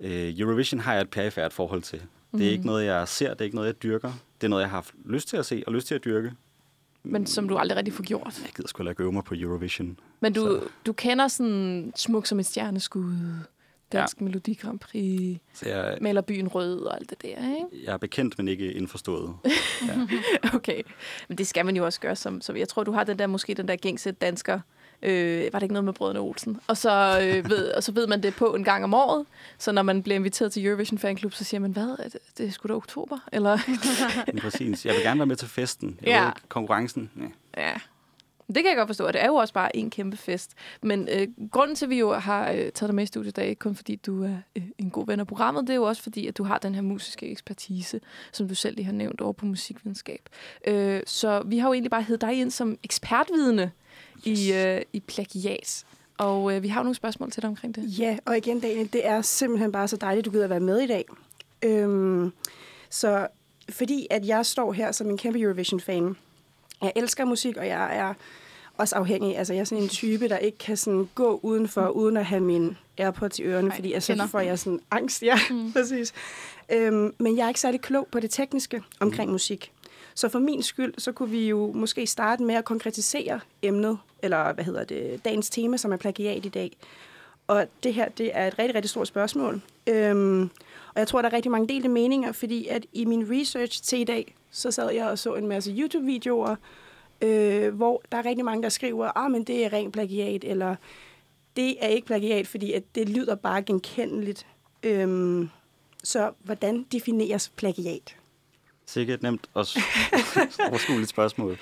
Øh, 0.00 0.34
Eurovision 0.38 0.80
har 0.80 0.92
jeg 0.92 1.02
et 1.02 1.10
perifært 1.10 1.52
forhold 1.52 1.82
til. 1.82 1.98
Det 1.98 2.06
er 2.32 2.36
Mhm. 2.36 2.42
ikke 2.42 2.66
noget, 2.66 2.86
jeg 2.86 3.08
ser, 3.08 3.30
det 3.30 3.40
er 3.40 3.44
ikke 3.44 3.56
noget, 3.56 3.66
jeg 3.68 3.82
dyrker. 3.82 4.12
Det 4.40 4.46
er 4.46 4.48
noget, 4.48 4.62
jeg 4.62 4.70
har 4.70 4.76
haft 4.76 4.94
lyst 5.04 5.28
til 5.28 5.36
at 5.36 5.46
se 5.46 5.62
og 5.66 5.72
lyst 5.72 5.86
til 5.86 5.94
at 5.94 6.04
dyrke. 6.04 6.32
Men 7.02 7.26
som 7.26 7.48
du 7.48 7.56
aldrig 7.56 7.76
rigtig 7.78 7.94
får 7.94 8.02
gjort. 8.04 8.40
Jeg 8.44 8.50
gider 8.56 8.68
sgu 8.68 8.82
heller 8.82 8.90
ikke 8.92 9.02
øve 9.02 9.12
mig 9.12 9.24
på 9.24 9.34
Eurovision. 9.38 9.98
Men 10.20 10.32
du, 10.32 10.40
Så- 10.40 10.68
du 10.86 10.92
kender 10.92 11.28
sådan 11.28 11.92
Smuk 11.96 12.26
som 12.26 12.40
et 12.40 12.46
stjerneskud, 12.46 13.14
Dansk 13.92 14.20
ja. 14.20 14.24
Melodi 14.24 14.54
Grand 14.54 14.78
Prix, 14.78 15.38
Så 15.54 15.68
jeg, 15.68 15.98
Maler 16.00 16.20
byen 16.20 16.48
rød 16.48 16.80
og 16.80 16.96
alt 16.96 17.10
det 17.10 17.22
der, 17.22 17.28
ikke? 17.28 17.84
jeg 17.86 17.92
er 17.92 17.96
bekendt, 17.96 18.38
men 18.38 18.48
ikke 18.48 18.72
indforstået. 18.72 19.34
Ja. 19.88 20.06
Okay, 20.54 20.82
men 21.28 21.38
det 21.38 21.46
skal 21.46 21.66
man 21.66 21.76
jo 21.76 21.84
også 21.84 22.00
gøre. 22.00 22.16
Som, 22.16 22.40
så 22.40 22.52
jeg 22.52 22.68
tror, 22.68 22.84
du 22.84 22.92
har 22.92 23.04
den 23.04 23.18
der, 23.18 23.26
måske 23.26 23.54
den 23.54 23.68
der 23.68 23.76
gængse 23.76 24.12
dansker. 24.12 24.60
Øh, 25.02 25.52
var 25.52 25.58
det 25.58 25.62
ikke 25.62 25.72
noget 25.72 25.84
med 25.84 25.92
Brødrene 25.92 26.20
Olsen? 26.20 26.60
Og 26.66 26.76
så, 26.76 27.20
øh, 27.22 27.50
ved, 27.50 27.68
og 27.70 27.82
så 27.82 27.92
ved 27.92 28.06
man 28.06 28.22
det 28.22 28.34
på 28.34 28.54
en 28.54 28.64
gang 28.64 28.84
om 28.84 28.94
året. 28.94 29.26
Så 29.58 29.72
når 29.72 29.82
man 29.82 30.02
bliver 30.02 30.16
inviteret 30.16 30.52
til 30.52 30.66
Eurovision 30.66 30.98
Fanklub, 30.98 31.32
så 31.32 31.44
siger 31.44 31.60
man, 31.60 31.70
hvad? 31.72 31.96
Det, 32.04 32.16
det 32.38 32.46
er 32.46 32.50
sgu 32.50 32.68
da 32.68 32.72
oktober? 32.72 33.18
Eller, 33.32 33.58
præcis. 34.42 34.86
Jeg 34.86 34.94
vil 34.94 35.02
gerne 35.02 35.20
være 35.20 35.26
med 35.26 35.36
til 35.36 35.48
festen. 35.48 35.98
Jeg 36.02 36.08
Ja. 36.08 36.20
ved 36.20 36.28
ikke, 36.28 36.48
konkurrencen. 36.48 37.10
Ja. 37.56 37.62
ja. 37.68 37.74
Det 38.46 38.56
kan 38.56 38.66
jeg 38.66 38.76
godt 38.76 38.88
forstå, 38.88 39.06
og 39.06 39.12
det 39.12 39.22
er 39.22 39.26
jo 39.26 39.34
også 39.34 39.54
bare 39.54 39.76
en 39.76 39.90
kæmpe 39.90 40.16
fest. 40.16 40.50
Men 40.82 41.08
øh, 41.12 41.28
grunden 41.50 41.76
til, 41.76 41.86
at 41.86 41.90
vi 41.90 41.98
jo 41.98 42.12
har 42.12 42.50
øh, 42.50 42.56
taget 42.56 42.80
dig 42.80 42.94
med 42.94 43.02
i 43.02 43.06
studiet 43.06 43.28
i 43.28 43.32
dag, 43.32 43.48
ikke 43.48 43.58
kun 43.58 43.74
fordi 43.74 43.96
du 43.96 44.24
er 44.24 44.36
øh, 44.56 44.62
en 44.78 44.90
god 44.90 45.06
ven 45.06 45.20
af 45.20 45.26
programmet, 45.26 45.62
det 45.62 45.70
er 45.70 45.74
jo 45.74 45.82
også 45.82 46.02
fordi, 46.02 46.26
at 46.26 46.38
du 46.38 46.44
har 46.44 46.58
den 46.58 46.74
her 46.74 46.82
musiske 46.82 47.30
ekspertise, 47.30 48.00
som 48.32 48.48
du 48.48 48.54
selv 48.54 48.76
lige 48.76 48.84
har 48.84 48.92
nævnt 48.92 49.20
over 49.20 49.32
på 49.32 49.46
musikvidenskab. 49.46 50.28
Øh, 50.66 51.02
så 51.06 51.42
vi 51.46 51.58
har 51.58 51.68
jo 51.68 51.72
egentlig 51.72 51.90
bare 51.90 52.02
heddet 52.02 52.20
dig 52.20 52.40
ind 52.40 52.50
som 52.50 52.78
ekspertvidende 52.82 53.70
yes. 54.28 54.40
i, 54.40 54.52
øh, 54.52 54.82
i 54.92 55.00
plagiat. 55.00 55.84
Og 56.18 56.56
øh, 56.56 56.62
vi 56.62 56.68
har 56.68 56.80
jo 56.80 56.84
nogle 56.84 56.94
spørgsmål 56.94 57.30
til 57.30 57.42
dig 57.42 57.48
omkring 57.48 57.74
det. 57.74 57.98
Ja, 57.98 58.18
og 58.24 58.36
igen, 58.36 58.60
Daniel, 58.60 58.92
det 58.92 59.06
er 59.06 59.22
simpelthen 59.22 59.72
bare 59.72 59.88
så 59.88 59.96
dejligt, 59.96 60.24
du 60.24 60.30
gider 60.30 60.44
at 60.44 60.50
være 60.50 60.60
med 60.60 60.80
i 60.80 60.86
dag. 60.86 61.04
Øhm, 61.62 62.32
så 62.90 63.26
fordi 63.70 64.06
at 64.10 64.26
jeg 64.26 64.46
står 64.46 64.72
her 64.72 64.92
som 64.92 65.10
en 65.10 65.18
kæmpe 65.18 65.40
Eurovision-fan, 65.40 66.16
jeg 66.82 66.92
elsker 66.96 67.24
musik, 67.24 67.56
og 67.56 67.66
jeg 67.66 67.96
er 67.96 68.14
også 68.78 68.96
afhængig. 68.96 69.38
Altså, 69.38 69.52
jeg 69.52 69.60
er 69.60 69.64
sådan 69.64 69.82
en 69.82 69.88
type, 69.88 70.28
der 70.28 70.38
ikke 70.38 70.58
kan 70.58 70.76
sådan 70.76 71.08
gå 71.14 71.40
udenfor, 71.42 71.88
uden 71.88 72.16
at 72.16 72.24
have 72.24 72.40
min 72.40 72.76
AirPods 72.98 73.38
i 73.38 73.42
ørerne, 73.42 73.68
Ej, 73.68 73.76
fordi 73.76 73.92
altså, 73.92 74.14
så 74.16 74.26
får 74.26 74.40
jeg 74.40 74.58
sådan 74.58 74.80
angst. 74.90 75.22
Ja, 75.26 75.38
mm. 75.50 75.72
præcis. 75.72 76.12
Øhm, 76.72 77.14
men 77.18 77.36
jeg 77.36 77.44
er 77.44 77.48
ikke 77.48 77.60
særlig 77.60 77.80
klog 77.80 78.08
på 78.12 78.20
det 78.20 78.30
tekniske 78.30 78.82
omkring 79.00 79.32
musik. 79.32 79.72
Så 80.14 80.28
for 80.28 80.38
min 80.38 80.62
skyld, 80.62 80.94
så 80.98 81.12
kunne 81.12 81.30
vi 81.30 81.48
jo 81.48 81.72
måske 81.74 82.06
starte 82.06 82.42
med 82.42 82.54
at 82.54 82.64
konkretisere 82.64 83.40
emnet, 83.62 83.98
eller 84.22 84.52
hvad 84.52 84.64
hedder 84.64 84.84
det, 84.84 85.24
dagens 85.24 85.50
tema, 85.50 85.76
som 85.76 85.92
er 85.92 85.96
plagiat 85.96 86.46
i 86.46 86.48
dag. 86.48 86.76
Og 87.46 87.66
det 87.82 87.94
her, 87.94 88.08
det 88.08 88.30
er 88.34 88.46
et 88.46 88.58
rigtig, 88.58 88.74
rigtig 88.74 88.90
stort 88.90 89.08
spørgsmål. 89.08 89.60
Øhm, 89.86 90.42
og 90.94 90.98
jeg 90.98 91.08
tror, 91.08 91.22
der 91.22 91.28
er 91.28 91.32
rigtig 91.32 91.50
mange 91.50 91.68
delte 91.68 91.88
meninger, 91.88 92.32
fordi 92.32 92.66
at 92.66 92.86
i 92.92 93.04
min 93.04 93.26
research 93.30 93.82
til 93.82 94.00
i 94.00 94.04
dag, 94.04 94.34
så 94.50 94.70
sad 94.70 94.90
jeg 94.90 95.06
og 95.06 95.18
så 95.18 95.34
en 95.34 95.46
masse 95.46 95.70
YouTube-videoer, 95.78 96.56
øh, 97.20 97.74
hvor 97.74 98.02
der 98.12 98.18
er 98.18 98.24
rigtig 98.24 98.44
mange, 98.44 98.62
der 98.62 98.68
skriver, 98.68 99.18
ah, 99.18 99.30
men 99.30 99.44
det 99.44 99.64
er 99.64 99.72
ren 99.72 99.92
plagiat, 99.92 100.44
eller 100.44 100.76
det 101.56 101.84
er 101.84 101.88
ikke 101.88 102.06
plagiat, 102.06 102.46
fordi 102.46 102.72
at 102.72 102.82
det 102.94 103.08
lyder 103.08 103.34
bare 103.34 103.62
genkendeligt. 103.62 104.46
Øhm, 104.82 105.48
så 106.04 106.32
hvordan 106.38 106.86
defineres 106.92 107.52
plagiat? 107.56 108.16
Sikkert 108.86 109.22
nemt 109.22 109.46
og 109.54 109.66
overskueligt 110.70 111.10
spørgsmål. 111.10 111.50
Det, 111.50 111.60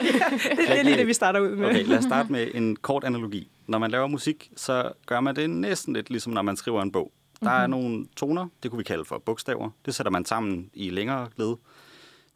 det 0.69 0.79
er 0.79 0.83
lige 0.83 0.97
det, 0.97 1.07
vi 1.07 1.13
starter 1.13 1.41
ud 1.41 1.57
med. 1.57 1.69
Okay, 1.69 1.85
lad 1.85 1.99
os 1.99 2.05
starte 2.05 2.33
med 2.33 2.51
en 2.55 2.77
kort 2.77 3.05
analogi. 3.05 3.49
Når 3.67 3.79
man 3.79 3.91
laver 3.91 4.07
musik, 4.07 4.51
så 4.57 4.93
gør 5.07 5.21
man 5.21 5.37
det 5.37 5.51
næsten 5.51 5.95
lidt 5.95 6.11
ligesom 6.11 6.33
når 6.33 6.43
man 6.43 6.57
skriver 6.57 6.83
en 6.83 6.93
bog. 6.93 7.13
Der 7.41 7.51
er 7.51 7.67
nogle 7.67 8.07
toner, 8.17 8.49
det 8.63 8.71
kunne 8.71 8.79
vi 8.79 8.85
kalde 8.85 9.05
for 9.05 9.19
bogstaver. 9.19 9.71
Det 9.87 9.95
sætter 9.95 10.11
man 10.11 10.25
sammen 10.25 10.71
i 10.75 10.91
længere 10.91 11.29
led. 11.37 11.57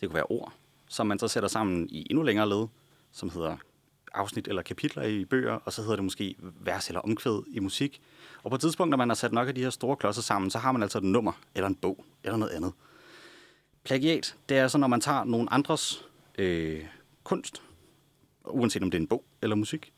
Det 0.00 0.08
kunne 0.08 0.14
være 0.14 0.26
ord, 0.28 0.52
som 0.88 1.06
man 1.06 1.18
så 1.18 1.28
sætter 1.28 1.48
sammen 1.48 1.88
i 1.90 2.06
endnu 2.10 2.22
længere 2.22 2.48
led. 2.48 2.66
Som 3.12 3.30
hedder 3.30 3.56
afsnit 4.14 4.48
eller 4.48 4.62
kapitler 4.62 5.02
i 5.02 5.24
bøger, 5.24 5.52
og 5.52 5.72
så 5.72 5.82
hedder 5.82 5.96
det 5.96 6.04
måske 6.04 6.36
vers 6.40 6.88
eller 6.88 7.00
omkvæd 7.00 7.42
i 7.50 7.60
musik. 7.60 8.00
Og 8.42 8.50
på 8.50 8.54
et 8.54 8.60
tidspunkt, 8.60 8.90
når 8.90 8.96
man 8.96 9.08
har 9.08 9.14
sat 9.14 9.32
nok 9.32 9.48
af 9.48 9.54
de 9.54 9.62
her 9.62 9.70
store 9.70 9.96
klodser 9.96 10.22
sammen, 10.22 10.50
så 10.50 10.58
har 10.58 10.72
man 10.72 10.82
altså 10.82 10.98
et 10.98 11.04
nummer, 11.04 11.32
eller 11.54 11.68
en 11.68 11.74
bog, 11.74 12.04
eller 12.24 12.36
noget 12.36 12.52
andet. 12.52 12.72
Plagiat, 13.84 14.36
det 14.48 14.56
er 14.58 14.68
så, 14.68 14.78
når 14.78 14.86
man 14.86 15.00
tager 15.00 15.24
nogle 15.24 15.52
andres 15.52 16.04
øh, 16.38 16.84
kunst, 17.24 17.62
uanset 18.44 18.82
om 18.82 18.90
det 18.90 18.98
er 18.98 19.02
en 19.02 19.08
bog 19.08 19.24
eller 19.42 19.56
musik, 19.56 19.92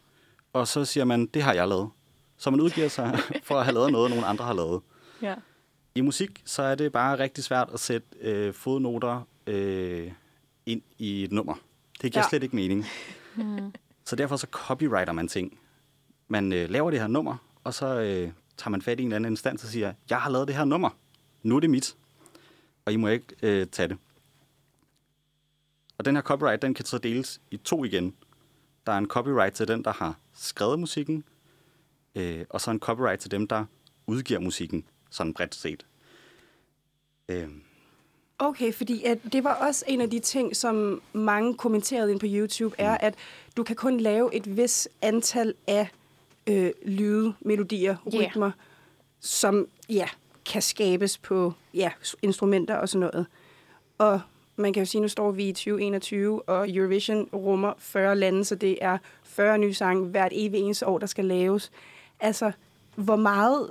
og 0.53 0.69
så 0.69 0.85
siger 0.85 1.05
man, 1.05 1.27
det 1.27 1.43
har 1.43 1.53
jeg 1.53 1.69
lavet. 1.69 1.91
Så 2.37 2.51
man 2.51 2.61
udgiver 2.61 2.89
sig 2.89 3.19
for 3.43 3.59
at 3.59 3.65
have 3.65 3.75
lavet 3.75 3.93
noget, 3.93 4.11
nogen 4.11 4.25
andre 4.25 4.45
har 4.45 4.55
lavet. 4.55 4.83
Ja. 5.23 5.35
I 5.95 6.01
musik, 6.01 6.43
så 6.45 6.63
er 6.63 6.75
det 6.75 6.93
bare 6.93 7.19
rigtig 7.19 7.45
svært 7.45 7.71
at 7.73 7.81
sætte 7.81 8.07
øh, 8.21 8.55
fodnoter 8.55 9.27
øh, 9.47 10.13
ind 10.67 10.83
i 10.99 11.25
et 11.25 11.33
nummer. 11.33 11.55
Det 12.03 12.13
giver 12.13 12.23
Ja. 12.25 12.29
slet 12.29 12.43
ikke 12.43 12.57
mening. 12.57 12.87
Mm. 13.37 13.73
Så 14.05 14.17
derfor 14.17 14.37
så 14.37 14.47
copyrighter 14.51 15.13
man 15.13 15.29
ting. 15.29 15.59
Man 16.29 16.53
øh, 16.53 16.71
laver 16.71 16.91
det 16.91 17.01
her 17.01 17.07
nummer, 17.07 17.37
og 17.65 17.75
så 17.75 17.87
øh, 18.01 18.33
tager 18.57 18.71
man 18.71 18.83
fat 18.83 19.01
i 19.01 19.03
en 19.03 19.09
eller 19.09 19.17
anden 19.17 19.33
instans 19.33 19.65
og 19.65 19.71
siger, 19.71 19.93
jeg 20.11 20.21
har 20.21 20.31
lavet 20.31 20.49
det 20.49 20.57
her 20.57 20.65
nummer. 20.65 20.91
Nu 21.43 21.57
er 21.57 21.61
det 21.61 21.71
mit. 21.71 21.97
Og 22.85 22.93
I 22.93 22.97
må 22.97 23.09
ikke 23.09 23.27
øh, 23.43 23.67
tage 23.67 23.89
det. 23.89 23.99
Og 25.99 26.05
den 26.05 26.15
her 26.15 26.23
copyright, 26.23 26.63
den 26.63 26.75
kan 26.75 26.85
så 26.85 26.99
deles 26.99 27.41
i 27.51 27.57
to 27.57 27.85
igen. 27.85 28.15
Der 28.87 28.93
er 28.93 28.99
en 28.99 29.07
copyright 29.07 29.55
til 29.55 29.69
den, 29.69 29.85
der 29.85 29.93
har 29.93 30.19
skrevet 30.35 30.79
musikken, 30.79 31.25
øh, 32.15 32.45
og 32.51 32.61
så 32.61 32.71
en 32.71 32.79
copyright 32.81 33.21
til 33.21 33.31
dem, 33.31 33.49
der 33.49 33.65
udgiver 34.07 34.41
musikken, 34.41 34.85
sådan 35.11 35.35
bredt 35.35 35.55
set. 35.55 35.87
Øh, 37.29 37.49
Okay, 38.43 38.73
fordi 38.73 39.05
at 39.05 39.19
det 39.33 39.45
var 39.45 39.55
også 39.55 39.85
en 39.89 40.01
af 40.01 40.11
de 40.11 40.19
ting, 40.19 40.57
som 40.57 41.03
mange 41.13 41.55
kommenterede 41.55 42.11
ind 42.13 42.21
på 42.21 42.27
YouTube, 42.29 42.75
er, 42.79 42.97
at 42.97 43.15
du 43.57 43.63
kan 43.63 43.77
kun 43.77 44.01
lave 44.01 44.35
et 44.35 44.57
vis 44.57 44.89
antal 45.03 45.55
af 45.67 45.89
øh, 46.47 46.71
lyde, 46.87 47.35
melodier, 47.41 47.97
Ja. 48.13 48.19
rytmer, 48.19 48.51
som 49.21 49.67
ja, 49.89 50.09
kan 50.47 50.63
skabes 50.63 51.19
på 51.19 51.53
ja, 51.75 51.91
instrumenter 52.23 52.75
og 52.77 52.89
sådan 52.89 53.01
noget. 53.01 53.27
Og 53.99 54.21
man 54.57 54.73
kan 54.73 54.81
jo 54.83 54.87
sige, 54.87 55.01
nu 55.01 55.09
står 55.09 55.31
vi 55.31 55.49
i 55.49 55.53
2021, 55.53 56.43
og 56.49 56.71
Eurovision 56.71 57.29
rummer 57.33 57.73
40 57.79 58.17
lande, 58.17 58.45
så 58.45 58.55
det 58.55 58.79
er 58.81 58.99
40 59.25 59.59
nye 59.59 59.75
sange 59.75 60.07
hvert 60.07 60.33
evig 60.35 60.61
eneste 60.61 60.87
år, 60.87 60.99
der 60.99 61.07
skal 61.07 61.25
laves. 61.25 61.71
Altså, 62.21 62.53
hvor 62.95 63.17
meget 63.17 63.71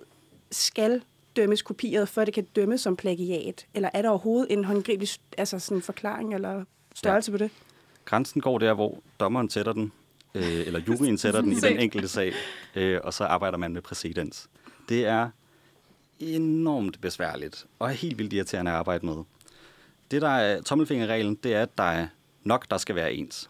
skal 0.51 1.01
dømmes 1.41 1.61
kopieret, 1.61 2.09
før 2.09 2.25
det 2.25 2.33
kan 2.33 2.47
dømmes 2.55 2.81
som 2.81 2.95
plagiat? 2.95 3.65
Eller 3.73 3.89
er 3.93 4.01
der 4.01 4.09
overhovedet 4.09 4.53
en 4.53 4.63
håndgribelig 4.63 5.09
altså 5.37 5.59
sådan 5.59 5.81
forklaring 5.81 6.33
eller 6.33 6.63
størrelse 6.95 7.31
ja. 7.31 7.37
på 7.37 7.43
det? 7.43 7.51
grænsen 8.09 8.41
går 8.41 8.57
der, 8.57 8.73
hvor 8.73 9.01
dommeren 9.19 9.49
sætter 9.49 9.73
den, 9.73 9.91
øh, 10.35 10.67
eller 10.67 10.79
juryen 10.87 11.17
sætter 11.23 11.41
den 11.41 11.51
i 11.51 11.55
den 11.55 11.79
enkelte 11.79 12.07
sag, 12.07 12.33
øh, 12.75 12.99
og 13.03 13.13
så 13.13 13.23
arbejder 13.23 13.57
man 13.57 13.73
med 13.73 13.81
præcedens. 13.81 14.49
Det 14.89 15.05
er 15.05 15.29
enormt 16.19 17.01
besværligt, 17.01 17.65
og 17.79 17.89
helt 17.89 18.17
vildt 18.17 18.33
irriterende 18.33 18.71
at 18.71 18.77
arbejde 18.77 19.05
med. 19.05 19.23
Det, 20.11 20.21
der 20.21 20.29
er 20.29 20.61
tommelfingerreglen, 20.61 21.35
det 21.35 21.53
er, 21.53 21.61
at 21.61 21.77
der 21.77 21.83
er 21.83 22.07
nok, 22.43 22.69
der 22.71 22.77
skal 22.77 22.95
være 22.95 23.13
ens. 23.13 23.49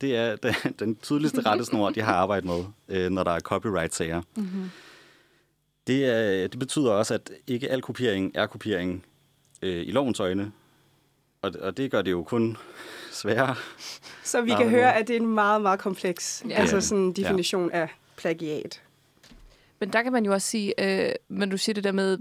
Det 0.00 0.16
er 0.16 0.36
den, 0.36 0.54
den 0.80 0.96
tydeligste 0.96 1.40
rettesnor, 1.40 1.90
de 1.90 2.00
har 2.00 2.14
arbejdet 2.14 2.50
med, 2.50 2.64
øh, 2.88 3.10
når 3.10 3.24
der 3.24 3.30
er 3.30 3.40
copyright-sager. 3.40 4.22
Mm-hmm. 4.36 4.70
Det, 5.88 6.04
er, 6.04 6.48
det 6.48 6.58
betyder 6.58 6.90
også, 6.90 7.14
at 7.14 7.30
ikke 7.46 7.68
al 7.70 7.82
kopiering 7.82 8.32
er 8.34 8.46
kopiering 8.46 9.04
øh, 9.62 9.86
i 9.86 9.90
lovens 9.90 10.20
øjne, 10.20 10.52
og, 11.42 11.52
og 11.60 11.76
det 11.76 11.90
gør 11.90 12.02
det 12.02 12.10
jo 12.10 12.22
kun 12.22 12.56
sværere 13.12 13.54
Så 14.24 14.40
vi 14.42 14.50
kan 14.50 14.68
høre, 14.68 14.96
at 14.96 15.08
det 15.08 15.16
er 15.16 15.20
en 15.20 15.26
meget, 15.26 15.62
meget 15.62 15.80
kompleks 15.80 16.44
Ja. 16.48 16.54
altså 16.54 16.80
sådan 16.80 17.12
definition 17.12 17.70
ja. 17.72 17.80
af 17.80 17.88
plagiat. 18.16 18.82
Men 19.80 19.92
der 19.92 20.02
kan 20.02 20.12
man 20.12 20.24
jo 20.24 20.32
også 20.32 20.48
sige, 20.48 20.74
øh, 21.08 21.14
men 21.28 21.50
du 21.50 21.56
siger 21.56 21.74
det 21.74 21.84
der 21.84 21.92
med, 21.92 22.18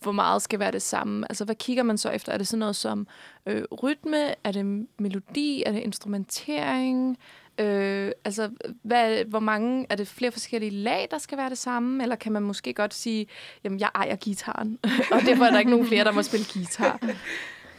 hvor 0.00 0.12
meget 0.12 0.42
skal 0.42 0.58
være 0.58 0.72
det 0.72 0.82
samme. 0.82 1.26
Altså, 1.30 1.44
hvad 1.44 1.54
kigger 1.54 1.82
man 1.82 1.98
så 1.98 2.10
efter? 2.10 2.32
Er 2.32 2.38
det 2.38 2.48
sådan 2.48 2.58
noget 2.58 2.76
som 2.76 3.06
øh, 3.46 3.64
rytme? 3.82 4.46
Er 4.46 4.52
det 4.52 4.86
melodi? 4.98 5.62
Er 5.66 5.72
det 5.72 5.80
instrumentering? 5.80 7.18
Øh, 7.58 8.12
altså, 8.24 8.50
hvad, 8.82 9.24
hvor 9.24 9.40
mange, 9.40 9.86
er 9.90 9.96
det 9.96 10.08
flere 10.08 10.32
forskellige 10.32 10.70
lag, 10.70 11.08
der 11.10 11.18
skal 11.18 11.38
være 11.38 11.50
det 11.50 11.58
samme? 11.58 12.02
Eller 12.02 12.16
kan 12.16 12.32
man 12.32 12.42
måske 12.42 12.74
godt 12.74 12.94
sige, 12.94 13.26
jamen, 13.64 13.80
jeg 13.80 13.90
ejer 13.94 14.16
gitaren, 14.16 14.78
og 15.12 15.20
derfor 15.20 15.44
er 15.44 15.50
der 15.50 15.58
ikke 15.58 15.70
nogen 15.70 15.86
flere, 15.86 16.04
der 16.04 16.12
må 16.12 16.22
spille 16.22 16.46
guitar? 16.54 17.00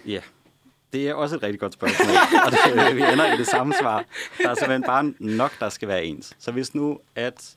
Ja, 0.06 0.20
det 0.94 1.10
er 1.10 1.14
også 1.14 1.36
et 1.36 1.44
rigtig 1.44 1.60
godt 1.60 1.74
spørgsmål, 1.74 2.08
og 2.46 2.52
det, 2.52 2.96
vi 2.96 3.02
ender 3.02 3.34
i 3.34 3.38
det 3.38 3.48
samme 3.48 3.74
svar. 3.82 4.06
Der 4.38 4.50
er 4.50 4.54
simpelthen 4.56 4.84
bare 4.84 5.14
nok, 5.20 5.60
der 5.60 5.70
skal 5.70 5.88
være 5.88 6.06
ens. 6.06 6.36
Så 6.40 6.52
hvis 6.52 6.76
nu, 6.76 7.00
at... 7.16 7.56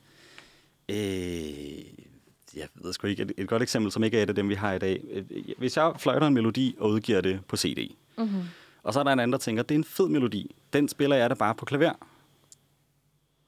Øh, 0.89 0.97
jeg 2.57 2.69
ved 2.75 2.93
sgu 2.93 3.07
ikke, 3.07 3.23
et, 3.23 3.33
et 3.37 3.49
godt 3.49 3.63
eksempel, 3.63 3.93
som 3.93 4.05
ikke 4.05 4.19
er 4.19 4.23
et 4.23 4.29
af 4.29 4.35
dem, 4.35 4.49
vi 4.49 4.55
har 4.55 4.73
i 4.73 4.79
dag. 4.79 5.01
Øh, 5.13 5.25
Hvis 5.59 5.77
jeg 5.77 5.93
fløjter 5.99 6.27
en 6.27 6.35
melodi 6.35 6.77
og 6.79 6.91
udgiver 6.91 7.21
det 7.21 7.41
på 7.49 7.57
CD, 7.57 7.95
Mm-hmm. 8.17 8.43
og 8.83 8.93
så 8.93 9.01
er 9.01 9.05
der 9.05 9.13
en 9.13 9.21
anden, 9.21 9.33
der 9.33 9.39
tænker, 9.39 9.63
det 9.63 9.75
er 9.75 9.79
en 9.79 9.85
fed 9.85 10.09
melodi, 10.09 10.55
den 10.73 10.89
spiller 10.89 11.17
jeg 11.17 11.31
da 11.31 11.35
bare 11.35 11.55
på 11.55 11.65
klaver. 11.65 11.93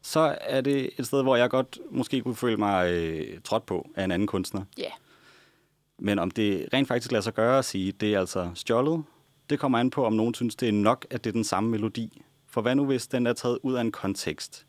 Så 0.06 0.36
er 0.40 0.60
det 0.60 0.90
et 0.98 1.06
sted, 1.06 1.22
hvor 1.22 1.36
jeg 1.36 1.50
godt 1.50 1.78
måske 1.90 2.20
kunne 2.20 2.36
føle 2.36 2.56
mig 2.56 2.92
øh, 2.92 3.40
trådt 3.44 3.66
på 3.66 3.90
af 3.94 4.04
en 4.04 4.10
anden 4.10 4.28
kunstner. 4.28 4.62
Ja. 4.78 4.90
Men 5.98 6.18
om 6.18 6.30
det 6.30 6.68
rent 6.72 6.88
faktisk 6.88 7.12
lader 7.12 7.22
sig 7.22 7.34
gøre 7.34 7.58
at 7.58 7.64
sige, 7.64 7.92
det 7.92 8.14
er 8.14 8.20
altså 8.20 8.50
stjålet, 8.54 9.04
det 9.50 9.58
kommer 9.58 9.78
an 9.78 9.90
på, 9.90 10.04
om 10.04 10.12
nogen 10.12 10.34
synes, 10.34 10.56
det 10.56 10.68
er 10.68 10.72
nok, 10.72 11.06
at 11.10 11.24
det 11.24 11.30
er 11.30 11.32
den 11.32 11.44
samme 11.44 11.70
melodi. 11.70 12.22
For 12.46 12.60
hvad 12.60 12.74
nu, 12.74 12.86
hvis 12.86 13.06
den 13.06 13.26
er 13.26 13.32
taget 13.32 13.58
ud 13.62 13.74
af 13.74 13.80
en 13.80 13.92
kontekst 13.92 14.66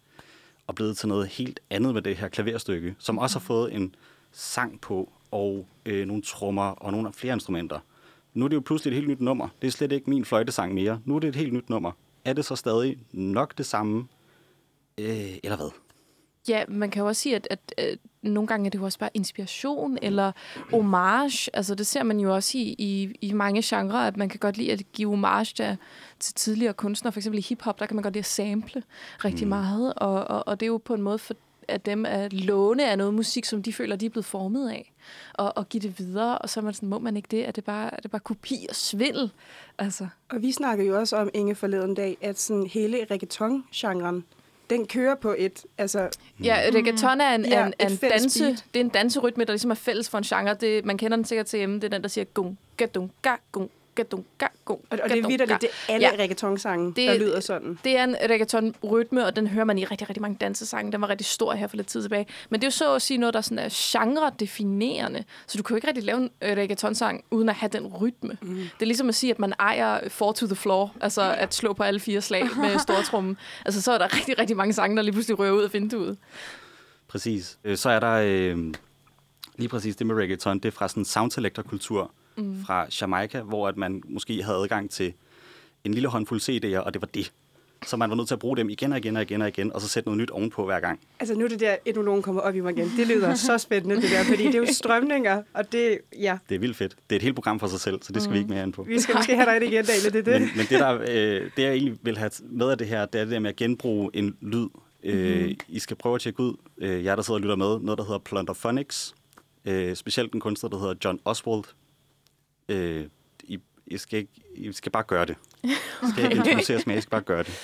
og 0.67 0.75
blevet 0.75 0.97
til 0.97 1.07
noget 1.09 1.27
helt 1.27 1.59
andet 1.69 1.93
med 1.93 2.01
det 2.01 2.17
her 2.17 2.27
klaverstykke, 2.27 2.95
som 2.99 3.17
også 3.17 3.39
har 3.39 3.43
fået 3.43 3.73
en 3.73 3.95
sang 4.31 4.81
på 4.81 5.11
og 5.31 5.67
øh, 5.85 6.07
nogle 6.07 6.23
trommer 6.23 6.69
og 6.69 6.91
nogle 6.91 7.13
flere 7.13 7.33
instrumenter. 7.33 7.79
Nu 8.33 8.45
er 8.45 8.49
det 8.49 8.55
jo 8.55 8.61
pludselig 8.65 8.91
et 8.91 8.95
helt 8.95 9.09
nyt 9.09 9.21
nummer. 9.21 9.47
Det 9.61 9.67
er 9.67 9.71
slet 9.71 9.91
ikke 9.91 10.09
min 10.09 10.25
fløjtesang 10.25 10.73
mere. 10.73 10.99
Nu 11.05 11.15
er 11.15 11.19
det 11.19 11.27
et 11.27 11.35
helt 11.35 11.53
nyt 11.53 11.69
nummer. 11.69 11.91
Er 12.25 12.33
det 12.33 12.45
så 12.45 12.55
stadig 12.55 12.97
nok 13.11 13.57
det 13.57 13.65
samme? 13.65 14.07
Øh, 14.99 15.37
eller 15.43 15.55
hvad? 15.57 15.69
Ja, 16.47 16.63
man 16.67 16.89
kan 16.91 17.01
jo 17.01 17.07
også 17.07 17.21
sige, 17.21 17.35
at, 17.35 17.47
at, 17.51 17.59
at 17.77 17.97
nogle 18.21 18.47
gange 18.47 18.65
er 18.65 18.69
det 18.69 18.79
jo 18.79 18.83
også 18.83 18.99
bare 18.99 19.09
inspiration 19.13 19.97
eller 20.01 20.31
homage. 20.71 21.49
Altså 21.55 21.75
det 21.75 21.87
ser 21.87 22.03
man 22.03 22.19
jo 22.19 22.33
også 22.35 22.57
i, 22.57 22.75
i, 22.77 23.15
i 23.21 23.33
mange 23.33 23.61
genrer, 23.65 24.07
at 24.07 24.17
man 24.17 24.29
kan 24.29 24.39
godt 24.39 24.57
lide 24.57 24.71
at 24.71 24.91
give 24.93 25.09
homage 25.09 25.53
til, 25.55 25.77
til 26.19 26.33
tidligere 26.33 26.73
kunstnere. 26.73 27.11
For 27.11 27.19
eksempel 27.19 27.39
i 27.39 27.45
hiphop, 27.49 27.79
der 27.79 27.85
kan 27.85 27.95
man 27.95 28.03
godt 28.03 28.13
lide 28.13 28.19
at 28.21 28.25
sample 28.25 28.83
rigtig 29.25 29.45
Mm. 29.47 29.49
meget. 29.49 29.93
Og, 29.97 30.27
og, 30.27 30.47
og 30.47 30.59
det 30.59 30.65
er 30.65 30.67
jo 30.67 30.77
på 30.77 30.93
en 30.93 31.01
måde 31.01 31.17
for 31.19 31.35
at 31.67 31.85
dem 31.85 32.05
at 32.05 32.33
låne 32.33 32.89
af 32.89 32.97
noget 32.97 33.13
musik, 33.13 33.45
som 33.45 33.63
de 33.63 33.73
føler, 33.73 33.95
de 33.95 34.05
er 34.05 34.09
blevet 34.09 34.25
formet 34.25 34.69
af, 34.69 34.93
og, 35.33 35.57
og 35.57 35.69
give 35.69 35.81
det 35.81 35.99
videre. 35.99 36.37
Og 36.37 36.49
så 36.49 36.59
er 36.59 36.63
man 36.63 36.73
sådan, 36.73 36.89
må 36.89 36.99
man 36.99 37.17
ikke 37.17 37.27
det? 37.31 37.47
Er 37.47 37.51
det 37.51 37.63
bare, 37.63 37.93
er 37.95 37.99
det 38.01 38.11
bare 38.11 38.19
kopi 38.19 38.65
og 38.69 38.75
svindel? 38.75 39.31
Altså, 39.77 40.07
Og 40.29 40.41
vi 40.41 40.51
snakker 40.51 40.85
jo 40.85 40.99
også 40.99 41.15
om, 41.17 41.29
Inge, 41.33 41.55
forleden 41.55 41.93
dag, 41.95 42.17
at 42.21 42.39
sådan 42.39 42.67
hele 42.67 43.05
reggaeton-genren, 43.11 44.23
den 44.69 44.87
kører 44.87 45.15
på 45.15 45.35
et, 45.37 45.65
altså, 45.77 46.09
Ja, 46.43 46.57
reggaeton 46.73 47.21
er 47.21 47.35
en, 47.35 47.45
Ja, 47.45 47.65
en, 47.65 47.73
en 47.79 47.97
fælles 47.97 48.21
danse, 48.21 48.43
beat. 48.43 48.65
det 48.73 48.79
er 48.79 48.83
en 48.83 48.89
danserytme, 48.89 49.43
der 49.45 49.51
ligesom 49.51 49.71
er 49.71 49.75
fælles 49.75 50.09
for 50.09 50.17
en 50.17 50.23
genre. 50.23 50.53
Det, 50.53 50.85
man 50.85 50.97
kender 50.97 51.15
den 51.17 51.25
sikkert 51.25 51.45
til 51.45 51.57
hjemme. 51.57 51.75
Det 51.75 51.83
er 51.83 51.89
den, 51.89 52.01
der 52.01 52.07
siger 52.07 52.25
gung, 52.25 52.57
gadung, 52.77 53.11
ga, 53.21 53.35
gung, 53.51 53.69
gadung, 53.69 53.71
ga, 53.71 53.71
gung, 53.71 53.71
og, 53.99 54.81
og 54.91 55.09
det 55.09 55.19
er 55.23 55.27
vidderligt, 55.27 55.61
det 55.61 55.69
er 55.89 55.93
alle 55.93 56.07
Ja. 56.07 56.15
reggaeton-sange, 56.19 56.85
Det- 56.87 56.95
der 57.09 57.17
lyder 57.17 57.39
sådan. 57.39 57.79
Det 57.83 57.97
er 57.97 58.03
en 58.03 58.15
reggaeton-rytme, 58.29 59.25
og 59.25 59.35
den 59.35 59.47
hører 59.47 59.65
man 59.65 59.77
i 59.77 59.85
rigtig, 59.85 60.09
rigtig 60.09 60.21
mange 60.21 60.37
dansesange. 60.41 60.91
Den 60.91 61.01
var 61.01 61.09
rigtig 61.09 61.25
stor 61.25 61.53
her 61.53 61.67
for 61.67 61.75
lidt 61.77 61.87
tid 61.87 62.01
tilbage. 62.01 62.27
Men 62.49 62.61
det 62.61 62.65
er 62.65 62.67
jo 62.67 62.71
så 62.71 62.95
at 62.95 63.01
sige 63.01 63.17
noget, 63.17 63.33
der 63.33 63.41
sådan 63.41 63.59
er 63.59 63.69
genre-definerende. 63.71 65.23
Så 65.47 65.57
du 65.57 65.63
kan 65.63 65.73
jo 65.73 65.75
ikke 65.75 65.87
rigtig 65.87 66.03
lave 66.03 66.17
en 66.17 66.29
øh, 66.41 66.57
reggaeton-sang, 66.57 67.23
uden 67.31 67.49
at 67.49 67.55
have 67.55 67.69
den 67.69 67.87
rytme. 67.87 68.37
Mm. 68.41 68.55
Det 68.55 68.81
er 68.81 68.85
ligesom 68.85 69.09
at 69.09 69.15
sige, 69.15 69.31
at 69.31 69.39
man 69.39 69.53
ejer 69.59 70.09
Four 70.09 70.31
to 70.31 70.45
the 70.47 70.55
Floor, 70.55 70.95
altså 71.01 71.21
at 71.37 71.53
slå 71.53 71.73
på 71.73 71.83
alle 71.83 71.99
fire 71.99 72.21
slag 72.21 72.43
med 72.57 72.79
stortrummen. 72.85 73.37
Altså 73.65 73.81
så 73.81 73.91
er 73.91 73.97
der 73.97 74.15
rigtig, 74.17 74.39
rigtig 74.39 74.57
mange 74.57 74.73
sange, 74.73 74.95
der 74.97 75.01
lige 75.03 75.13
pludselig 75.13 75.39
rører 75.39 75.51
ud 75.51 75.63
af 75.63 75.73
vinduet. 75.73 76.17
Præcis. 77.07 77.57
Øh, 77.63 77.77
Så 77.77 77.89
er 77.89 77.99
der 77.99 78.11
øh, 78.23 78.73
lige 79.57 79.69
præcis 79.69 79.95
det 79.95 80.07
med 80.07 80.15
reggaeton. 80.15 80.59
Det 80.59 80.65
er 80.65 80.71
fra 80.71 80.87
sådan 80.87 81.01
en 81.01 81.05
sound 81.05 81.31
selector-kultur 81.31 82.11
mm. 82.37 82.63
fra 82.65 82.87
Jamaica, 83.01 83.41
hvor 83.41 83.67
at 83.67 83.77
man 83.77 84.03
måske 84.09 84.43
havde 84.43 84.57
adgang 84.57 84.89
til 84.89 85.13
en 85.83 85.93
lille 85.93 86.09
håndfuld 86.09 86.41
CD'er, 86.41 86.77
og 86.79 86.93
det 86.93 87.01
var 87.01 87.07
det. 87.13 87.33
Så 87.85 87.97
man 87.97 88.09
var 88.09 88.15
nødt 88.15 88.27
til 88.27 88.35
at 88.35 88.39
bruge 88.39 88.57
dem 88.57 88.69
igen 88.69 88.91
og 88.91 88.97
igen 88.97 89.15
og 89.15 89.21
igen 89.21 89.41
og 89.41 89.47
igen, 89.47 89.73
og 89.73 89.81
så 89.81 89.87
sætte 89.87 90.07
noget 90.09 90.21
nyt 90.21 90.29
ovenpå 90.31 90.65
hver 90.65 90.79
gang. 90.79 90.99
Altså 91.19 91.35
nu 91.35 91.45
er 91.45 91.49
det 91.49 91.59
der, 91.59 91.75
etnologen 91.85 92.21
kommer 92.21 92.41
op 92.41 92.55
i 92.55 92.59
mig 92.59 92.77
igen. 92.77 92.91
Det 92.97 93.07
lyder 93.07 93.35
så 93.35 93.57
spændende, 93.57 93.95
det 93.95 94.11
der, 94.11 94.23
fordi 94.23 94.45
det 94.45 94.55
er 94.55 94.59
jo 94.59 94.65
strømninger, 94.71 95.43
og 95.53 95.71
det, 95.71 95.97
ja, 96.19 96.37
Det 96.49 96.55
er 96.55 96.59
vildt 96.59 96.77
fedt. 96.77 96.95
Det 97.09 97.15
er 97.15 97.19
et 97.19 97.21
helt 97.23 97.35
program 97.35 97.59
for 97.59 97.67
sig 97.67 97.79
selv, 97.79 98.01
så 98.01 98.13
det 98.13 98.21
skal 98.21 98.29
mm. 98.29 98.33
vi 98.33 98.39
ikke 98.39 98.49
mere 98.53 98.63
ind 98.63 98.73
på. 98.73 98.83
vi 98.83 98.99
skal 98.99 99.15
måske 99.15 99.35
have 99.35 99.45
dig 99.45 99.55
ind 99.55 99.73
igen, 99.73 99.85
Daniel, 99.85 100.13
det 100.13 100.27
er 100.27 100.31
det. 100.33 100.41
Men, 100.41 100.49
men 100.55 100.65
det, 100.69 100.79
der, 100.79 100.93
øh, 101.01 101.51
det, 101.55 101.63
jeg 101.63 101.71
egentlig 101.73 101.97
vil 102.01 102.17
have 102.17 102.31
med 102.43 102.69
af 102.69 102.77
det 102.77 102.87
her, 102.87 103.05
det 103.05 103.21
er 103.21 103.25
det 103.25 103.31
der 103.33 103.39
med 103.39 103.49
at 103.49 103.55
genbruge 103.55 104.09
en 104.13 104.35
lyd. 104.41 104.67
Øh, 105.03 105.45
Mhm. 105.45 105.55
I 105.67 105.79
skal 105.79 105.97
prøve 105.97 106.15
at 106.15 106.21
tjekke 106.21 106.39
ud, 106.39 106.53
øh, 106.77 107.05
jer 107.05 107.15
der 107.15 107.23
sidder 107.23 107.37
og 107.37 107.41
lytter 107.41 107.55
med, 107.55 107.79
noget 107.79 107.97
der 107.97 108.03
hedder 108.03 108.19
Plunderphonics. 108.19 109.15
Øh, 109.65 109.95
specielt 109.95 110.33
en 110.33 110.39
kunstner, 110.39 110.69
der 110.69 110.79
hedder 110.79 110.93
John 111.05 111.19
Oswald. 111.25 111.63
Øh, 112.69 113.05
I, 113.43 113.59
I, 113.85 113.97
skal 113.97 114.19
ikke, 114.19 114.31
I 114.55 114.73
skal 114.73 114.91
bare 114.91 115.03
gøre 115.03 115.25
det. 115.25 115.35
I 115.63 116.09
skal 116.11 116.23
ikke 116.23 116.35
introduceres 116.35 116.87
med, 116.87 116.97
I 116.97 117.01
skal 117.01 117.11
bare 117.11 117.21
gøre 117.21 117.43
det. 117.43 117.59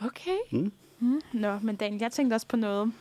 Okay. 0.00 0.36
Mm. 0.50 0.72
Mm. 1.00 1.20
Nå, 1.32 1.58
men 1.62 1.76
Daniel, 1.76 2.00
jeg 2.00 2.12
tænkte 2.12 2.34
også 2.34 2.46
på 2.46 2.56
noget. 2.56 2.92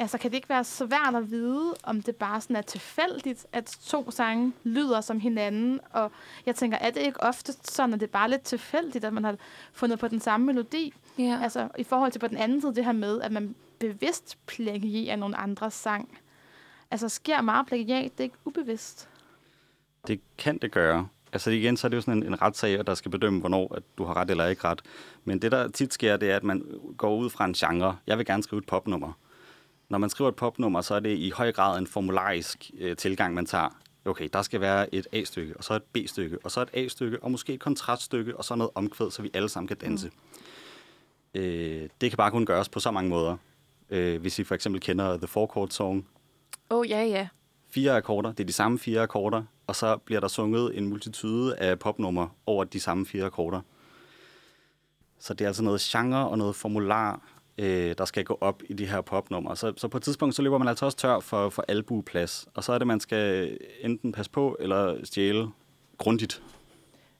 Altså, 0.00 0.18
kan 0.18 0.30
det 0.30 0.36
ikke 0.36 0.48
være 0.48 0.64
svært 0.64 1.14
at 1.14 1.30
vide, 1.30 1.74
om 1.82 2.02
det 2.02 2.16
bare 2.16 2.40
sådan 2.40 2.56
er 2.56 2.62
tilfældigt, 2.62 3.46
at 3.52 3.78
to 3.84 4.10
sange 4.10 4.52
lyder 4.64 5.00
som 5.00 5.20
hinanden? 5.20 5.80
Og 5.90 6.12
jeg 6.46 6.54
tænker, 6.56 6.78
er 6.78 6.90
det 6.90 7.00
ikke 7.00 7.22
ofte 7.22 7.52
sådan, 7.62 7.94
at 7.94 8.00
det 8.00 8.06
er 8.06 8.10
bare 8.10 8.30
lidt 8.30 8.42
tilfældigt, 8.42 9.04
at 9.04 9.12
man 9.12 9.24
har 9.24 9.36
fundet 9.72 9.98
på 9.98 10.08
den 10.08 10.20
samme 10.20 10.46
melodi? 10.46 10.94
Ja. 11.18 11.40
Altså, 11.42 11.68
i 11.78 11.84
forhold 11.84 12.12
til 12.12 12.18
på 12.18 12.26
den 12.26 12.36
anden 12.36 12.60
side, 12.60 12.74
det 12.74 12.84
her 12.84 12.92
med, 12.92 13.20
at 13.20 13.32
man 13.32 13.54
bevidst 13.78 14.38
plagierer 14.46 15.16
nogle 15.16 15.36
andres 15.36 15.74
sang. 15.74 16.18
Altså, 16.90 17.08
sker 17.08 17.40
meget 17.40 17.66
plagiat, 17.66 18.12
det 18.12 18.20
er 18.20 18.24
ikke 18.24 18.36
ubevidst. 18.44 19.08
Det 20.08 20.20
kan 20.38 20.58
det 20.58 20.72
gøre. 20.72 21.08
Altså 21.32 21.50
igen, 21.50 21.76
så 21.76 21.86
er 21.86 21.88
det 21.88 21.96
jo 21.96 22.00
sådan 22.00 22.22
en, 22.22 22.28
en 22.28 22.42
retssag, 22.42 22.86
der 22.86 22.94
skal 22.94 23.10
bedømme, 23.10 23.40
hvornår 23.40 23.74
at 23.74 23.82
du 23.98 24.04
har 24.04 24.16
ret 24.16 24.30
eller 24.30 24.46
ikke 24.46 24.64
ret. 24.64 24.82
Men 25.24 25.42
det, 25.42 25.52
der 25.52 25.68
tit 25.68 25.94
sker, 25.94 26.16
det 26.16 26.30
er, 26.30 26.36
at 26.36 26.44
man 26.44 26.80
går 26.96 27.16
ud 27.16 27.30
fra 27.30 27.44
en 27.44 27.52
genre. 27.52 27.96
Jeg 28.06 28.18
vil 28.18 28.26
gerne 28.26 28.42
skrive 28.42 28.58
et 28.58 28.66
popnummer. 28.66 29.12
Når 29.88 29.98
man 29.98 30.10
skriver 30.10 30.28
et 30.28 30.36
popnummer, 30.36 30.80
så 30.80 30.94
er 30.94 31.00
det 31.00 31.18
i 31.18 31.30
høj 31.30 31.52
grad 31.52 31.78
en 31.78 31.86
formularisk 31.86 32.70
øh, 32.78 32.96
tilgang, 32.96 33.34
man 33.34 33.46
tager. 33.46 33.78
Okay, 34.04 34.28
der 34.32 34.42
skal 34.42 34.60
være 34.60 34.94
et 34.94 35.06
A-stykke, 35.12 35.56
og 35.56 35.64
så 35.64 35.74
et 35.74 35.82
B-stykke, 35.82 36.38
og 36.44 36.50
så 36.50 36.60
et 36.62 36.68
A-stykke, 36.72 37.22
og 37.22 37.30
måske 37.30 37.54
et 37.54 37.60
kontraststykke, 37.60 38.36
og 38.36 38.44
så 38.44 38.54
noget 38.54 38.70
omkvæd, 38.74 39.10
så 39.10 39.22
vi 39.22 39.30
alle 39.34 39.48
sammen 39.48 39.68
kan 39.68 39.76
danse. 39.76 40.10
Mm. 41.34 41.40
Øh, 41.40 41.88
det 42.00 42.10
kan 42.10 42.16
bare 42.16 42.30
kun 42.30 42.46
gøres 42.46 42.68
på 42.68 42.80
så 42.80 42.90
mange 42.90 43.10
måder. 43.10 43.36
Øh, 43.90 44.20
hvis 44.20 44.38
I 44.38 44.44
for 44.44 44.54
eksempel 44.54 44.80
kender 44.80 45.16
The 45.16 45.26
Four 45.26 45.46
Chord 45.52 45.68
Song, 45.68 46.06
Åh, 46.70 46.78
oh, 46.78 46.90
ja, 46.90 47.04
ja. 47.04 47.28
fire 47.70 47.96
akkorder. 47.96 48.32
Det 48.32 48.40
er 48.40 48.46
de 48.46 48.52
samme 48.52 48.78
fire 48.78 49.00
akkorder, 49.00 49.42
og 49.68 49.76
så 49.76 49.96
bliver 49.96 50.20
der 50.20 50.28
sunget 50.28 50.78
en 50.78 50.88
multitude 50.88 51.56
af 51.56 51.78
popnumre 51.78 52.28
over 52.46 52.64
de 52.64 52.80
samme 52.80 53.06
fire 53.06 53.24
akkorder. 53.24 53.60
Så 55.18 55.34
det 55.34 55.44
er 55.44 55.48
altså 55.48 55.62
noget 55.62 55.80
genre 55.80 56.28
og 56.28 56.38
noget 56.38 56.56
formular, 56.56 57.20
øh, 57.58 57.94
der 57.98 58.04
skal 58.04 58.24
gå 58.24 58.38
op 58.40 58.62
i 58.68 58.72
de 58.72 58.86
her 58.86 59.00
popnumre. 59.00 59.56
Så, 59.56 59.72
så 59.76 59.88
på 59.88 59.96
et 59.96 60.02
tidspunkt, 60.02 60.34
så 60.34 60.42
løber 60.42 60.58
man 60.58 60.68
altså 60.68 60.84
også 60.84 60.98
tør 60.98 61.20
for, 61.20 61.50
for 61.50 61.64
albueplads. 61.68 62.48
Og 62.54 62.64
så 62.64 62.72
er 62.72 62.78
det, 62.78 62.86
man 62.86 63.00
skal 63.00 63.58
enten 63.80 64.12
passe 64.12 64.30
på 64.30 64.56
eller 64.60 65.04
stjæle 65.04 65.48
grundigt. 65.98 66.42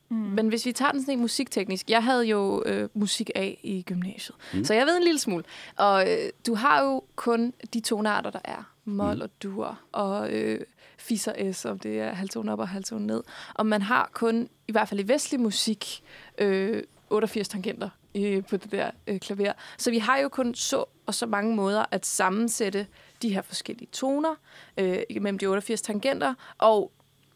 Mm. 0.08 0.16
Men 0.16 0.48
hvis 0.48 0.66
vi 0.66 0.72
tager 0.72 0.92
den 0.92 1.00
sådan 1.00 1.12
helt 1.12 1.20
musikteknisk. 1.20 1.90
Jeg 1.90 2.04
havde 2.04 2.24
jo 2.24 2.62
øh, 2.66 2.88
musik 2.94 3.30
af 3.34 3.60
i 3.62 3.82
gymnasiet, 3.82 4.36
mm. 4.54 4.64
så 4.64 4.74
jeg 4.74 4.86
ved 4.86 4.96
en 4.96 5.02
lille 5.02 5.18
smule. 5.18 5.44
Og 5.76 6.10
øh, 6.10 6.30
du 6.46 6.54
har 6.54 6.82
jo 6.82 7.02
kun 7.16 7.52
de 7.74 7.80
tonarter, 7.80 8.30
der 8.30 8.40
er. 8.44 8.72
Mol 8.84 9.14
mm. 9.14 9.20
og 9.20 9.30
dur 9.42 9.78
og 9.92 10.32
øh, 10.32 10.60
fis 10.98 11.26
og 11.26 11.36
s, 11.52 11.64
om 11.64 11.78
det 11.78 12.00
er 12.00 12.12
halvtone 12.12 12.52
op 12.52 12.58
og 12.58 12.68
halvtone 12.68 13.06
ned. 13.06 13.22
Og 13.54 13.66
man 13.66 13.82
har 13.82 14.10
kun, 14.12 14.48
i 14.68 14.72
hvert 14.72 14.88
fald 14.88 15.00
i 15.00 15.08
vestlig 15.08 15.40
musik, 15.40 16.02
øh, 16.38 16.82
88 17.10 17.48
tangenter 17.48 17.90
øh, 18.14 18.44
på 18.44 18.56
det 18.56 18.72
der 18.72 18.90
øh, 19.06 19.20
klaver. 19.20 19.52
Så 19.78 19.90
vi 19.90 19.98
har 19.98 20.18
jo 20.18 20.28
kun 20.28 20.54
så 20.54 20.84
og 21.06 21.14
så 21.14 21.26
mange 21.26 21.56
måder 21.56 21.84
at 21.90 22.06
sammensætte 22.06 22.86
de 23.22 23.34
her 23.34 23.42
forskellige 23.42 23.88
toner 23.92 24.34
øh, 24.78 24.98
mellem 25.10 25.38
de 25.38 25.46
88 25.46 25.82
tangenter, 25.82 26.34
og 26.58 26.92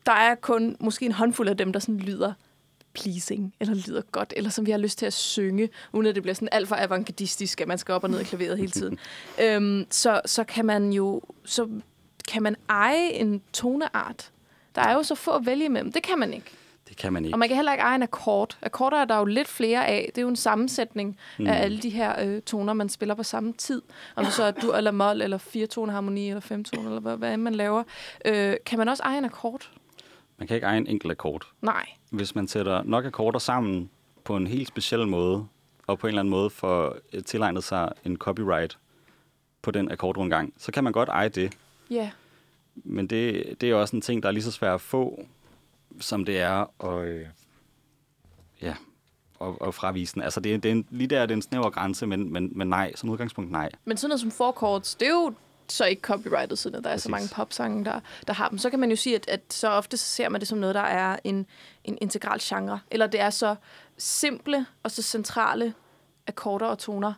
der 0.07 0.13
er 0.13 0.35
kun 0.35 0.77
måske 0.81 1.07
en 1.07 1.13
håndfuld 1.13 1.49
af 1.49 1.57
dem, 1.57 1.73
der 1.73 1.81
sådan 1.81 1.99
lyder 1.99 2.33
pleasing, 2.95 3.55
eller 3.61 3.75
lyder 3.75 4.03
godt, 4.13 4.33
eller 4.37 4.51
som 4.51 4.67
vi 4.67 4.71
har 4.71 4.79
lyst 4.79 4.99
til 4.99 5.07
at 5.07 5.13
synge, 5.13 5.69
uden 5.93 6.07
at 6.07 6.15
det 6.15 6.23
bliver 6.23 6.35
sådan 6.35 6.49
alt 6.53 6.69
for 6.69 6.77
avantgardistisk, 6.77 7.61
at 7.61 7.69
man 7.69 7.79
skal 7.79 7.95
op 7.95 8.05
og 8.05 8.11
ned 8.11 8.21
i 8.21 8.25
klaveret 8.25 8.59
hele 8.59 8.71
tiden. 8.71 8.99
øhm, 9.45 9.87
så, 9.91 10.21
så 10.27 10.45
kan 10.45 10.65
man 10.65 10.93
jo 10.93 11.23
så 11.45 11.69
kan 12.29 12.43
man 12.43 12.57
eje 12.69 13.11
en 13.11 13.43
toneart. 13.53 14.31
Der 14.75 14.83
er 14.83 14.95
jo 14.95 15.03
så 15.03 15.15
få 15.15 15.31
at 15.31 15.47
vælge 15.47 15.65
imellem. 15.65 15.93
Det 15.93 16.03
kan 16.03 16.19
man 16.19 16.35
ikke. 16.35 16.51
Det 16.89 16.97
kan 16.97 17.13
man 17.13 17.25
ikke. 17.25 17.35
Og 17.35 17.39
man 17.39 17.49
kan 17.49 17.57
heller 17.57 17.73
ikke 17.73 17.83
eje 17.83 17.95
en 17.95 18.03
akkord. 18.03 18.59
Akkorder 18.63 18.97
er 18.97 19.05
der 19.05 19.19
jo 19.19 19.25
lidt 19.25 19.49
flere 19.49 19.87
af. 19.87 20.11
Det 20.15 20.19
er 20.19 20.23
jo 20.23 20.29
en 20.29 20.37
sammensætning 20.37 21.19
mm. 21.39 21.47
af 21.47 21.63
alle 21.63 21.79
de 21.79 21.91
her 21.91 22.25
øh, 22.25 22.43
toner, 22.43 22.73
man 22.73 22.89
spiller 22.89 23.15
på 23.15 23.23
samme 23.23 23.53
tid. 23.53 23.83
Om 24.17 24.25
det 24.25 24.35
så 24.35 24.43
er 24.43 24.51
dur 24.51 24.75
eller 24.75 24.91
mol, 24.91 25.23
eller 25.23 25.39
fire 25.39 25.91
harmoni, 25.91 26.29
eller 26.29 26.41
fem 26.41 26.65
toner, 26.65 26.89
eller 26.89 27.01
hvad, 27.01 27.17
hvad 27.17 27.37
man 27.37 27.55
laver. 27.55 27.83
Øh, 28.25 28.57
kan 28.67 28.79
man 28.79 28.89
også 28.89 29.03
eje 29.03 29.19
en 29.19 29.25
akkord? 29.25 29.71
Man 30.39 30.49
kan 30.49 30.55
ikke 30.55 30.67
eje 30.67 30.79
en 30.79 30.87
enkelt 30.87 31.11
akkord. 31.11 31.47
Nej. 31.63 31.87
Hvis 32.11 32.35
man 32.35 32.49
sætter 32.49 32.83
nok 32.83 33.05
akkorder 33.05 33.39
sammen 33.39 33.91
på 34.25 34.37
en 34.37 34.47
helt 34.47 34.69
speciel 34.69 35.09
måde, 35.09 35.47
og 35.87 35.99
på 35.99 36.07
en 36.07 36.09
eller 36.09 36.21
anden 36.21 36.31
måde 36.31 36.51
får 36.51 36.97
øh, 37.13 37.23
tilegnet 37.23 37.65
sig 37.65 37.93
en 38.05 38.17
copyright 38.17 38.79
på 39.63 39.71
den 39.71 39.93
akkordrundgang, 39.93 40.55
så 40.59 40.73
kan 40.73 40.85
man 40.85 40.93
godt 40.93 41.09
eje 41.09 41.29
det. 41.29 41.53
Ja. 41.91 41.97
Yeah. 41.97 42.09
Men 42.75 43.07
det, 43.07 43.45
det 43.61 43.71
er 43.71 43.75
også 43.75 43.97
en 43.97 44.03
ting, 44.03 44.23
der 44.23 44.29
er 44.29 44.33
lige 44.33 44.45
så 44.45 44.51
svært 44.51 44.75
at 44.75 44.81
få, 44.81 45.25
som 46.01 46.25
det 46.25 46.41
er 46.41 46.85
at, 46.85 47.09
øh, 47.09 47.27
ja, 48.63 48.75
at, 49.41 49.49
at 49.67 49.75
fravise 49.75 50.15
den. 50.15 50.23
Altså, 50.23 50.41
det, 50.41 50.55
er, 50.55 50.59
det 50.59 50.69
er 50.69 50.73
en, 50.73 50.87
lige 50.91 51.09
der 51.09 51.21
er 51.21 51.27
det 51.27 51.35
en 51.35 51.43
snæver 51.43 51.71
grænse, 51.71 52.07
men, 52.07 52.33
men, 52.33 52.53
men 52.55 52.69
nej, 52.69 52.93
som 52.95 53.09
udgangspunkt 53.09 53.51
nej. 53.51 53.71
Men 53.85 53.97
sådan 53.97 54.09
noget 54.09 54.21
som 54.21 54.31
four 54.31 54.53
chords, 54.59 54.95
det 54.95 55.07
er 55.07 55.13
jo 55.13 55.33
så 55.69 55.85
ikke 55.85 56.03
copyrightet, 56.03 56.59
siden 56.59 56.75
der 56.75 56.83
Præcis. 56.83 57.05
er 57.05 57.09
så 57.09 57.11
mange 57.11 57.29
popsange, 57.35 57.85
der, 57.85 58.01
der 58.27 58.33
har 58.33 58.49
dem. 58.49 58.59
Så 58.59 58.71
kan 58.71 58.79
man 58.79 58.91
jo 58.91 58.97
sige, 58.97 59.17
at, 59.17 59.29
at 59.29 59.41
så 59.51 59.69
ofte 59.69 59.97
så 59.97 60.05
ser 60.05 60.29
man 60.29 60.41
det 60.41 60.49
som 60.49 60.59
noget, 60.59 60.75
der 60.75 60.81
er 60.81 61.17
en, 61.25 61.47
en 61.85 61.99
integral 62.01 62.39
genre. 62.43 62.81
Eller 62.91 63.07
det 63.07 63.21
er 63.21 63.31
så 63.31 63.55
simple 63.97 64.67
og 64.83 64.91
så 64.91 65.03
centrale 65.03 65.75
akkorder 66.27 66.67
og 66.67 66.79
toner, 66.79 67.13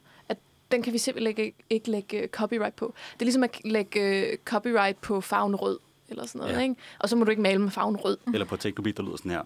den 0.71 0.83
kan 0.83 0.93
vi 0.93 0.99
simpelthen 0.99 1.29
ikke, 1.39 1.55
ikke 1.71 1.91
lægge 1.91 2.29
copyright 2.33 2.77
på. 2.77 2.95
Det 3.13 3.23
er 3.23 3.25
ligesom 3.25 3.43
at 3.43 3.61
lægge 3.65 4.37
copyright 4.45 5.01
på 5.01 5.21
farven 5.21 5.57
rød, 5.57 5.79
eller 6.09 6.27
sådan 6.27 6.39
noget, 6.39 6.55
ja. 6.55 6.61
ikke? 6.61 6.77
Og 6.99 7.09
så 7.09 7.17
må 7.17 7.25
du 7.25 7.31
ikke 7.31 7.43
male 7.43 7.59
med 7.59 7.71
farven 7.71 7.97
rød. 7.97 8.17
Eller 8.33 8.47
på 8.47 8.57
teknobit, 8.57 8.97
der 8.97 9.03
lyder 9.03 9.17
sådan 9.17 9.31
her. 9.31 9.43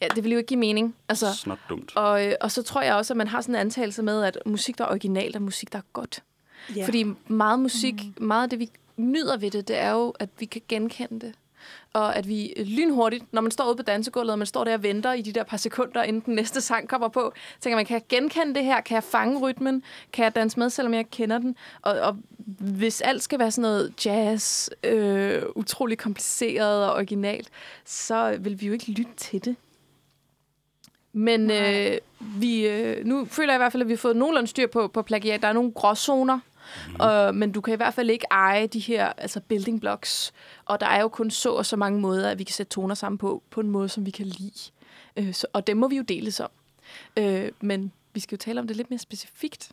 Ja, 0.00 0.08
det 0.08 0.24
vil 0.24 0.32
jo 0.32 0.38
ikke 0.38 0.48
give 0.48 0.60
mening. 0.60 0.96
Altså, 1.08 1.34
Snot 1.34 1.58
dumt. 1.68 1.96
Og, 1.96 2.32
og 2.40 2.50
så 2.50 2.62
tror 2.62 2.82
jeg 2.82 2.94
også, 2.94 3.12
at 3.12 3.16
man 3.16 3.28
har 3.28 3.40
sådan 3.40 3.54
en 3.54 3.60
antagelse 3.60 4.02
med, 4.02 4.24
at 4.24 4.38
musik, 4.46 4.78
der 4.78 4.84
er 4.84 4.88
originalt, 4.88 5.36
er 5.36 5.40
musik, 5.40 5.72
der 5.72 5.78
er 5.78 5.82
godt. 5.92 6.22
Yeah. 6.76 6.84
Fordi 6.84 7.04
meget 7.26 7.58
musik, 7.58 7.94
mm. 7.94 8.24
meget 8.26 8.42
af 8.42 8.50
det, 8.50 8.58
vi 8.58 8.70
nyder 8.96 9.36
ved 9.36 9.50
det, 9.50 9.68
det 9.68 9.78
er 9.78 9.90
jo, 9.90 10.10
at 10.10 10.28
vi 10.38 10.44
kan 10.44 10.62
genkende 10.68 11.26
det. 11.26 11.34
Og 11.92 12.16
at 12.16 12.28
vi 12.28 12.54
lynhurtigt, 12.56 13.32
når 13.32 13.40
man 13.40 13.50
står 13.50 13.66
ude 13.66 13.76
på 13.76 13.82
dansegulvet, 13.82 14.32
og 14.32 14.38
man 14.38 14.46
står 14.46 14.64
der 14.64 14.74
og 14.74 14.82
venter 14.82 15.12
i 15.12 15.22
de 15.22 15.32
der 15.32 15.42
par 15.42 15.56
sekunder, 15.56 16.02
inden 16.02 16.22
den 16.26 16.34
næste 16.34 16.60
sang 16.60 16.88
kommer 16.88 17.08
på, 17.08 17.32
tænker 17.60 17.76
man, 17.76 17.86
kan 17.86 17.94
jeg 17.94 18.02
genkende 18.08 18.54
det 18.54 18.64
her? 18.64 18.80
Kan 18.80 18.94
jeg 18.94 19.04
fange 19.04 19.38
rytmen? 19.38 19.82
Kan 20.12 20.24
jeg 20.24 20.34
danse 20.34 20.58
med, 20.58 20.70
selvom 20.70 20.94
jeg 20.94 21.10
kender 21.10 21.38
den? 21.38 21.56
Og, 21.82 22.00
og 22.00 22.16
hvis 22.58 23.00
alt 23.00 23.22
skal 23.22 23.38
være 23.38 23.50
sådan 23.50 23.62
noget 23.62 24.06
jazz, 24.06 24.70
øh, 24.84 25.42
utrolig 25.54 25.98
kompliceret 25.98 26.86
og 26.86 26.94
originalt, 26.94 27.48
så 27.84 28.36
vil 28.40 28.60
vi 28.60 28.66
jo 28.66 28.72
ikke 28.72 28.90
lytte 28.90 29.14
til 29.16 29.44
det. 29.44 29.56
Men 31.12 31.50
øh, 31.50 31.98
vi, 32.20 32.68
øh, 32.68 33.06
nu 33.06 33.24
føler 33.24 33.52
jeg 33.52 33.56
i 33.56 33.62
hvert 33.62 33.72
fald, 33.72 33.82
at 33.82 33.88
vi 33.88 33.92
har 33.92 33.98
fået 33.98 34.16
nogenlunde 34.16 34.48
styr 34.48 34.66
på, 34.66 34.88
på 34.88 35.02
plagiat. 35.02 35.42
Der 35.42 35.48
er 35.48 35.52
nogle 35.52 35.72
gråzoner, 35.72 36.38
Mm. 36.88 36.94
Og, 36.98 37.34
men 37.34 37.52
du 37.52 37.60
kan 37.60 37.74
i 37.74 37.76
hvert 37.76 37.94
fald 37.94 38.10
ikke 38.10 38.26
eje 38.30 38.66
de 38.66 38.78
her 38.78 39.12
altså 39.16 39.40
building 39.40 39.80
blocks. 39.80 40.32
Og 40.64 40.80
der 40.80 40.86
er 40.86 41.00
jo 41.00 41.08
kun 41.08 41.30
så 41.30 41.52
og 41.52 41.66
så 41.66 41.76
mange 41.76 42.00
måder, 42.00 42.30
at 42.30 42.38
vi 42.38 42.44
kan 42.44 42.54
sætte 42.54 42.70
toner 42.70 42.94
sammen 42.94 43.18
på, 43.18 43.42
på 43.50 43.60
en 43.60 43.70
måde, 43.70 43.88
som 43.88 44.06
vi 44.06 44.10
kan 44.10 44.26
lide. 44.26 44.70
Øh, 45.16 45.34
så, 45.34 45.46
og 45.52 45.66
dem 45.66 45.76
må 45.76 45.88
vi 45.88 45.96
jo 45.96 46.02
deles 46.02 46.40
om. 46.40 46.50
Øh, 47.16 47.50
men 47.60 47.92
vi 48.14 48.20
skal 48.20 48.36
jo 48.36 48.40
tale 48.40 48.60
om 48.60 48.66
det 48.66 48.76
lidt 48.76 48.90
mere 48.90 48.98
specifikt. 48.98 49.72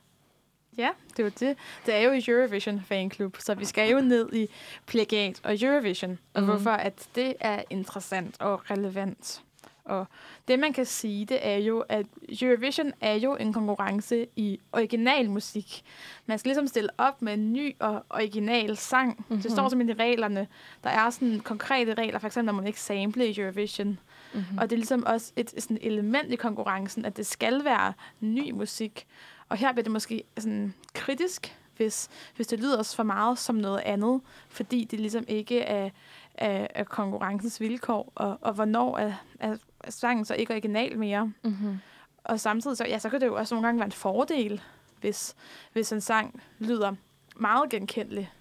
Ja, 0.77 0.89
det 1.09 1.19
er 1.19 1.23
jo 1.23 1.31
det. 1.39 1.57
Det 1.85 1.93
er 1.93 1.99
jo 1.99 2.21
Eurovision 2.27 2.81
Fanklub, 2.87 3.37
så 3.39 3.53
vi 3.53 3.65
skal 3.65 3.91
jo 3.91 4.01
ned 4.01 4.33
i 4.33 4.47
plagiat 4.85 5.39
og 5.43 5.57
Eurovision, 5.61 6.19
og 6.33 6.41
mm. 6.41 6.47
hvorfor 6.47 6.71
at 6.71 7.07
det 7.15 7.33
er 7.39 7.63
interessant 7.69 8.41
og 8.41 8.71
relevant. 8.71 9.41
Og 9.89 10.07
det, 10.47 10.59
man 10.59 10.73
kan 10.73 10.85
sige, 10.85 11.25
det 11.25 11.47
er 11.47 11.57
jo, 11.57 11.83
at 11.89 12.05
Eurovision 12.41 12.91
er 13.01 13.13
jo 13.13 13.35
en 13.35 13.53
konkurrence 13.53 14.27
i 14.35 14.59
original 14.71 15.29
musik. 15.29 15.83
Man 16.25 16.39
skal 16.39 16.49
ligesom 16.49 16.67
stille 16.67 16.89
op 16.97 17.21
med 17.21 17.33
en 17.33 17.53
ny 17.53 17.75
og 17.79 18.05
original 18.09 18.77
sang. 18.77 19.15
Mm-hmm. 19.17 19.41
Det 19.41 19.51
står 19.51 19.69
simpelthen 19.69 19.97
i 19.97 20.01
reglerne. 20.03 20.47
Der 20.83 20.89
er 20.89 21.09
sådan 21.09 21.39
konkrete 21.39 21.93
regler, 21.93 22.19
for 22.19 22.27
eksempel 22.27 22.45
når 22.45 22.53
man 22.53 22.67
ikke 22.67 22.81
sample 22.81 23.27
i 23.27 23.39
Eurovision. 23.39 23.99
Mm-hmm. 24.33 24.57
Og 24.57 24.69
det 24.69 24.75
er 24.75 24.77
ligesom 24.77 25.03
også 25.05 25.31
et 25.35 25.53
sådan 25.57 25.77
element 25.81 26.31
i 26.31 26.35
konkurrencen, 26.35 27.05
at 27.05 27.17
det 27.17 27.25
skal 27.25 27.63
være 27.63 27.93
ny 28.19 28.51
musik. 28.51 29.07
Og 29.49 29.57
her 29.57 29.71
bliver 29.71 29.83
det 29.83 29.91
måske 29.91 30.23
sådan 30.37 30.73
kritisk, 30.93 31.55
hvis, 31.77 32.09
hvis 32.35 32.47
det 32.47 32.59
lyder 32.59 32.93
for 32.95 33.03
meget 33.03 33.39
som 33.39 33.55
noget 33.55 33.79
andet, 33.79 34.21
fordi 34.49 34.83
det 34.83 34.99
ligesom 34.99 35.25
ikke 35.27 35.59
er, 35.59 35.89
er, 36.33 36.67
er 36.69 36.83
konkurrencens 36.83 37.61
vilkår, 37.61 38.11
og, 38.15 38.37
og 38.41 38.53
hvornår 38.53 38.97
er, 38.97 39.13
er 39.39 39.57
sangen 39.89 40.25
så 40.25 40.33
ikke 40.33 40.53
original 40.53 40.99
mere. 40.99 41.33
Mm-hmm. 41.43 41.77
Og 42.23 42.39
samtidig 42.39 42.77
så, 42.77 42.85
ja, 42.85 42.99
så 42.99 43.09
kan 43.09 43.21
det 43.21 43.27
jo 43.27 43.35
også 43.35 43.55
nogle 43.55 43.67
gange 43.67 43.79
være 43.79 43.85
en 43.85 43.91
fordel, 43.91 44.61
hvis, 44.99 45.35
hvis 45.73 45.91
en 45.91 46.01
sang 46.01 46.41
lyder 46.59 46.95
meget 47.35 47.69
genkendelig. 47.69 48.31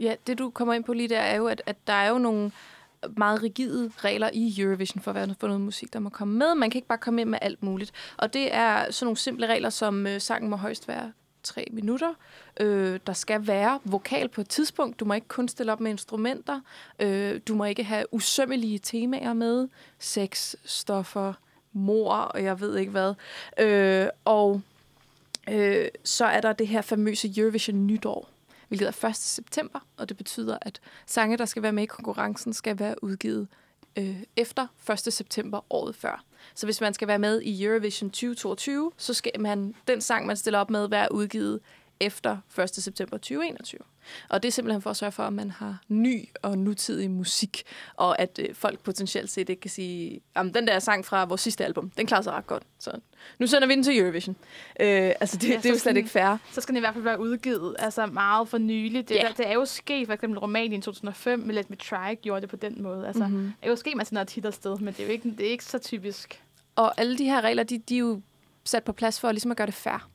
Ja, 0.00 0.14
det 0.26 0.38
du 0.38 0.50
kommer 0.50 0.74
ind 0.74 0.84
på 0.84 0.92
lige 0.92 1.08
der 1.08 1.18
er 1.18 1.36
jo, 1.36 1.46
at, 1.46 1.62
at 1.66 1.76
der 1.86 1.92
er 1.92 2.08
jo 2.08 2.18
nogle 2.18 2.52
meget 3.16 3.42
rigide 3.42 3.92
regler 3.98 4.30
i 4.32 4.60
Eurovision 4.60 5.02
for, 5.02 5.12
hvad 5.12 5.28
for 5.40 5.46
noget 5.46 5.60
musik, 5.60 5.92
der 5.92 5.98
må 5.98 6.08
komme 6.08 6.38
med. 6.38 6.54
Man 6.54 6.70
kan 6.70 6.78
ikke 6.78 6.88
bare 6.88 6.98
komme 6.98 7.20
ind 7.20 7.28
med 7.28 7.38
alt 7.42 7.62
muligt. 7.62 7.92
Og 8.16 8.32
det 8.32 8.54
er 8.54 8.90
sådan 8.90 9.06
nogle 9.06 9.16
simple 9.16 9.46
regler, 9.46 9.70
som 9.70 10.06
øh, 10.06 10.20
sangen 10.20 10.50
må 10.50 10.56
højst 10.56 10.88
være 10.88 11.12
tre 11.42 11.68
minutter. 11.72 12.14
Øh, 12.60 13.00
der 13.06 13.12
skal 13.12 13.46
være 13.46 13.80
vokal 13.84 14.28
på 14.28 14.40
et 14.40 14.48
tidspunkt. 14.48 15.00
Du 15.00 15.04
må 15.04 15.14
ikke 15.14 15.28
kun 15.28 15.48
stille 15.48 15.72
op 15.72 15.80
med 15.80 15.90
instrumenter. 15.90 16.60
Øh, 16.98 17.40
du 17.48 17.54
må 17.54 17.64
ikke 17.64 17.84
have 17.84 18.14
usømmelige 18.14 18.78
temaer 18.78 19.32
med. 19.32 19.68
Sex, 19.98 20.54
stoffer, 20.64 21.32
mor, 21.72 22.14
og 22.14 22.42
jeg 22.42 22.60
ved 22.60 22.76
ikke 22.76 22.90
hvad. 22.90 23.14
Øh, 23.60 24.08
og 24.24 24.60
øh, 25.50 25.88
så 26.04 26.24
er 26.24 26.40
der 26.40 26.52
det 26.52 26.68
her 26.68 26.82
famøse 26.82 27.32
Eurovision 27.36 27.86
nytår, 27.86 28.28
hvilket 28.68 28.88
er 28.88 29.08
1. 29.08 29.16
september, 29.16 29.80
og 29.96 30.08
det 30.08 30.16
betyder, 30.16 30.58
at 30.62 30.80
sange, 31.06 31.36
der 31.36 31.44
skal 31.44 31.62
være 31.62 31.72
med 31.72 31.82
i 31.82 31.86
konkurrencen, 31.86 32.52
skal 32.52 32.78
være 32.78 33.04
udgivet 33.04 33.48
øh, 33.98 34.22
efter 34.36 34.66
1. 34.90 34.98
september 34.98 35.60
året 35.70 35.94
før. 35.94 36.24
Så 36.54 36.66
hvis 36.66 36.80
man 36.80 36.94
skal 36.94 37.08
være 37.08 37.18
med 37.18 37.40
i 37.40 37.64
Eurovision 37.64 38.10
2022, 38.10 38.92
så 38.96 39.14
skal 39.14 39.40
man, 39.40 39.74
den 39.88 40.00
sang, 40.00 40.26
man 40.26 40.36
stiller 40.36 40.58
op 40.58 40.70
med, 40.70 40.88
være 40.88 41.12
udgivet 41.12 41.60
efter 42.00 42.36
1. 42.58 42.70
september 42.70 43.16
2021. 43.16 43.80
Og 44.28 44.42
det 44.42 44.48
er 44.48 44.52
simpelthen 44.52 44.82
for 44.82 44.90
at 44.90 44.96
sørge 44.96 45.12
for, 45.12 45.22
at 45.22 45.32
man 45.32 45.50
har 45.50 45.78
ny 45.88 46.28
og 46.42 46.58
nutidig 46.58 47.10
musik, 47.10 47.62
og 47.94 48.18
at 48.20 48.40
øh, 48.48 48.54
folk 48.54 48.80
potentielt 48.80 49.30
set 49.30 49.48
ikke 49.48 49.60
kan 49.60 49.70
sige, 49.70 50.20
at 50.34 50.54
den 50.54 50.66
der 50.66 50.78
sang 50.78 51.04
fra 51.04 51.24
vores 51.24 51.40
sidste 51.40 51.64
album, 51.64 51.90
den 51.90 52.06
klarer 52.06 52.22
sig 52.22 52.32
ret 52.32 52.46
godt. 52.46 52.62
Så 52.78 52.90
nu 53.38 53.46
sender 53.46 53.68
vi 53.68 53.74
den 53.74 53.82
til 53.82 53.98
Eurovision. 53.98 54.36
Øh, 54.80 54.86
altså, 55.20 55.36
det, 55.36 55.48
Ja, 55.48 55.56
det 55.56 55.66
er 55.66 55.70
jo 55.70 55.78
slet 55.78 55.96
ikke 55.96 56.08
fair. 56.08 56.36
Så 56.52 56.60
skal 56.60 56.68
den 56.72 56.76
i 56.76 56.80
hvert 56.80 56.94
fald 56.94 57.04
være 57.04 57.20
udgivet 57.20 57.76
altså 57.78 58.06
meget 58.06 58.48
for 58.48 58.58
nylig. 58.58 59.08
Det, 59.08 59.16
yeah. 59.24 59.36
det 59.36 59.48
er 59.48 59.52
jo 59.52 59.64
sket, 59.64 60.06
for 60.06 60.14
eksempel 60.14 60.38
Rumænien 60.38 60.78
i 60.80 60.82
2005, 60.82 61.38
med 61.38 61.54
Let 61.54 61.70
Me 61.70 61.76
Try 61.76 62.14
gjorde 62.22 62.40
det 62.40 62.48
på 62.50 62.56
den 62.56 62.82
måde. 62.82 63.06
Altså, 63.06 63.22
Mhm. 63.24 63.32
mm-hmm. 63.32 63.52
Det 63.60 63.66
er 63.66 63.70
jo 63.70 63.76
sket, 63.76 63.96
man 63.96 64.06
sender 64.06 64.22
et 64.22 64.30
hit 64.30 64.44
afsted, 64.44 64.76
men 64.78 64.94
det 64.94 65.00
er 65.00 65.06
jo 65.06 65.12
ikke, 65.12 65.30
det 65.38 65.46
er 65.46 65.50
ikke 65.50 65.64
så 65.64 65.78
typisk. 65.78 66.42
Og 66.76 67.00
alle 67.00 67.18
de 67.18 67.24
her 67.24 67.40
regler, 67.40 67.62
de, 67.62 67.78
de 67.78 67.94
er 67.94 67.98
jo 67.98 68.20
sat 68.64 68.84
på 68.84 68.92
plads 68.92 69.20
for 69.20 69.32
ligesom 69.32 69.50
at 69.50 69.56
gøre 69.56 69.66
det 69.66 69.74
fair, 69.74 70.08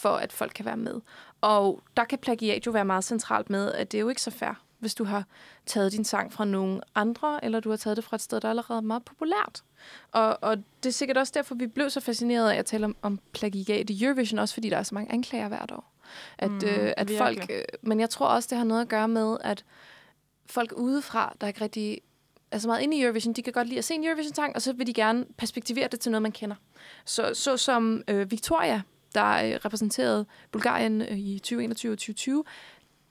for 0.00 0.16
at 0.16 0.32
folk 0.32 0.52
kan 0.54 0.64
være 0.64 0.76
med. 0.76 1.00
Og 1.40 1.80
der 1.96 2.04
kan 2.04 2.18
plagiat 2.18 2.66
jo 2.66 2.70
være 2.70 2.84
meget 2.84 3.04
centralt 3.04 3.50
med, 3.50 3.72
at 3.72 3.92
det 3.92 3.98
er 3.98 4.02
jo 4.02 4.08
ikke 4.08 4.22
så 4.22 4.30
fair, 4.30 4.52
hvis 4.78 4.94
du 4.94 5.04
har 5.04 5.24
taget 5.66 5.92
din 5.92 6.04
sang 6.04 6.32
fra 6.32 6.44
nogen 6.44 6.80
andre, 6.94 7.44
eller 7.44 7.60
du 7.60 7.70
har 7.70 7.76
taget 7.76 7.96
det 7.96 8.04
fra 8.04 8.14
et 8.16 8.20
sted, 8.20 8.40
der 8.40 8.48
er 8.48 8.50
allerede 8.50 8.82
meget 8.82 9.04
populært. 9.04 9.62
Og, 10.12 10.38
og 10.42 10.56
det 10.82 10.88
er 10.88 10.92
sikkert 10.92 11.16
også 11.16 11.32
derfor, 11.36 11.54
vi 11.54 11.66
blev 11.66 11.90
så 11.90 12.00
fascineret 12.00 12.50
af 12.50 12.56
at 12.56 12.66
tale 12.66 12.84
om, 12.84 12.96
om 13.02 13.20
plagiat 13.32 13.90
i 13.90 14.04
Eurovision, 14.04 14.38
også 14.38 14.54
fordi 14.54 14.70
der 14.70 14.76
er 14.76 14.82
så 14.82 14.94
mange 14.94 15.12
anklager 15.12 15.48
hvert 15.48 15.72
år. 15.72 15.92
At, 16.38 16.50
Mm, 16.50 16.56
øh, 16.56 16.92
at 16.96 17.08
virkelig. 17.08 17.18
folk, 17.18 17.46
øh, 17.50 17.62
men 17.82 18.00
jeg 18.00 18.10
tror 18.10 18.26
også, 18.26 18.46
det 18.50 18.58
har 18.58 18.64
noget 18.64 18.82
at 18.82 18.88
gøre 18.88 19.08
med, 19.08 19.36
at 19.40 19.64
folk 20.46 20.72
udefra, 20.76 21.34
der 21.40 21.46
ikke 21.46 21.60
rigtig 21.60 22.00
er 22.50 22.58
så 22.58 22.68
meget 22.68 22.82
inde 22.82 22.96
i 22.96 23.02
Eurovision, 23.02 23.34
de 23.34 23.42
kan 23.42 23.52
godt 23.52 23.66
lide 23.68 23.78
at 23.78 23.84
se 23.84 23.94
en 23.94 24.04
Eurovision-sang, 24.04 24.56
og 24.56 24.62
så 24.62 24.72
vil 24.72 24.86
de 24.86 24.92
gerne 24.92 25.24
perspektivere 25.36 25.88
det 25.88 26.00
til 26.00 26.12
noget, 26.12 26.22
man 26.22 26.32
kender. 26.32 26.56
Så, 27.04 27.30
så 27.34 27.56
som 27.56 28.02
øh, 28.08 28.30
Victoria, 28.30 28.82
der 29.14 29.26
øh, 29.44 29.60
repræsenterede 29.64 30.26
Bulgarien 30.52 31.02
øh, 31.02 31.18
i 31.18 31.38
2021 31.38 31.92
og 31.92 31.98
2020, 31.98 32.44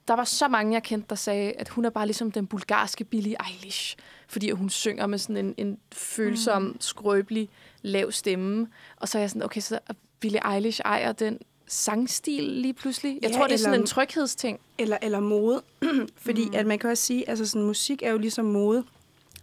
der 0.08 0.14
var 0.14 0.24
så 0.24 0.48
mange, 0.48 0.72
jeg 0.74 0.82
kendte, 0.82 1.06
der 1.10 1.14
sagde, 1.16 1.52
at 1.52 1.68
hun 1.68 1.84
er 1.84 1.90
bare 1.90 2.06
ligesom 2.06 2.32
den 2.32 2.46
bulgarske 2.46 3.04
Billie 3.04 3.36
Eilish, 3.50 3.96
fordi 4.28 4.50
hun 4.50 4.70
synger 4.70 5.06
med 5.06 5.18
sådan 5.18 5.36
en, 5.36 5.54
en 5.56 5.78
følsom, 5.92 6.62
mm. 6.62 6.76
skrøbelig, 6.80 7.48
lav 7.82 8.12
stemme. 8.12 8.68
Og 8.96 9.08
så 9.08 9.18
er 9.18 9.22
jeg 9.22 9.30
sådan, 9.30 9.42
okay, 9.42 9.60
så 9.60 9.78
Billie 10.20 10.54
Eilish 10.54 10.80
ejer 10.84 11.12
den 11.12 11.38
sangstil 11.66 12.42
lige 12.42 12.74
pludselig. 12.74 13.18
Jeg 13.22 13.30
Ja, 13.30 13.36
tror, 13.36 13.46
det 13.46 13.54
er 13.54 13.58
sådan 13.58 13.72
eller- 13.74 13.82
en 13.82 13.86
tryghedsting. 13.86 14.60
Eller, 14.78 14.98
eller 15.02 15.20
mode. 15.20 15.62
Fordi 16.26 16.44
mm. 16.44 16.54
at 16.54 16.66
man 16.66 16.78
kan 16.78 16.90
også 16.90 17.02
sige, 17.02 17.28
altså 17.30 17.46
sådan, 17.46 17.66
musik 17.66 18.02
er 18.02 18.10
jo 18.10 18.18
ligesom 18.18 18.44
mode. 18.44 18.84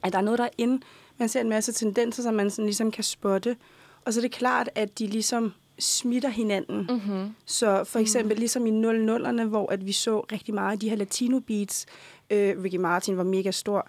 At 0.04 0.14
der 0.14 0.18
er 0.20 0.24
noget, 0.24 0.38
der 0.38 0.46
er 0.46 0.50
inde. 0.58 0.82
Man 1.18 1.30
ser 1.30 1.42
en 1.42 1.50
masse 1.50 1.72
tendenser, 1.74 2.24
som 2.24 2.34
man 2.34 2.50
sådan 2.52 2.66
ligesom 2.66 2.92
kan 2.92 3.04
spotte. 3.04 3.58
Og 4.06 4.14
så 4.14 4.20
er 4.20 4.22
det 4.22 4.32
klart, 4.32 4.70
at 4.76 5.00
de 5.00 5.08
ligesom 5.08 5.54
smitter 5.80 6.30
hinanden. 6.30 6.88
Mm-hmm. 6.90 7.36
Så 7.46 7.84
for 7.84 8.00
eksempel 8.00 8.36
mm. 8.36 8.40
ligesom 8.40 8.66
i 8.66 8.70
00'erne, 8.70 9.44
hvor 9.44 9.72
at 9.72 9.86
vi 9.86 9.92
så 9.92 10.20
rigtig 10.20 10.54
meget 10.54 10.72
af 10.72 10.80
de 10.80 10.90
her 10.90 10.96
latino 10.96 11.40
beats. 11.40 11.86
Øh, 12.30 12.64
Ricky 12.64 12.76
Martin 12.76 13.18
var 13.18 13.24
mega 13.24 13.52
stor. 13.52 13.88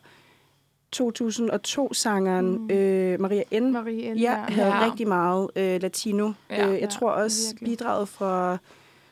2002-sangeren 0.96 2.58
mm. 2.58 2.70
øh, 2.70 3.20
Maria 3.20 3.60
N. 3.60 3.72
Marie 3.72 4.14
N. 4.14 4.16
Ja, 4.18 4.34
havde 4.34 4.68
Ja. 4.68 4.84
rigtig 4.84 5.08
meget 5.08 5.50
øh, 5.56 5.82
latino. 5.82 6.32
Ja, 6.50 6.66
øh, 6.66 6.72
jeg 6.72 6.80
ja, 6.80 6.86
tror 6.86 7.10
også, 7.10 7.48
virkelig. 7.48 7.68
bidraget 7.70 8.08
fra 8.08 8.58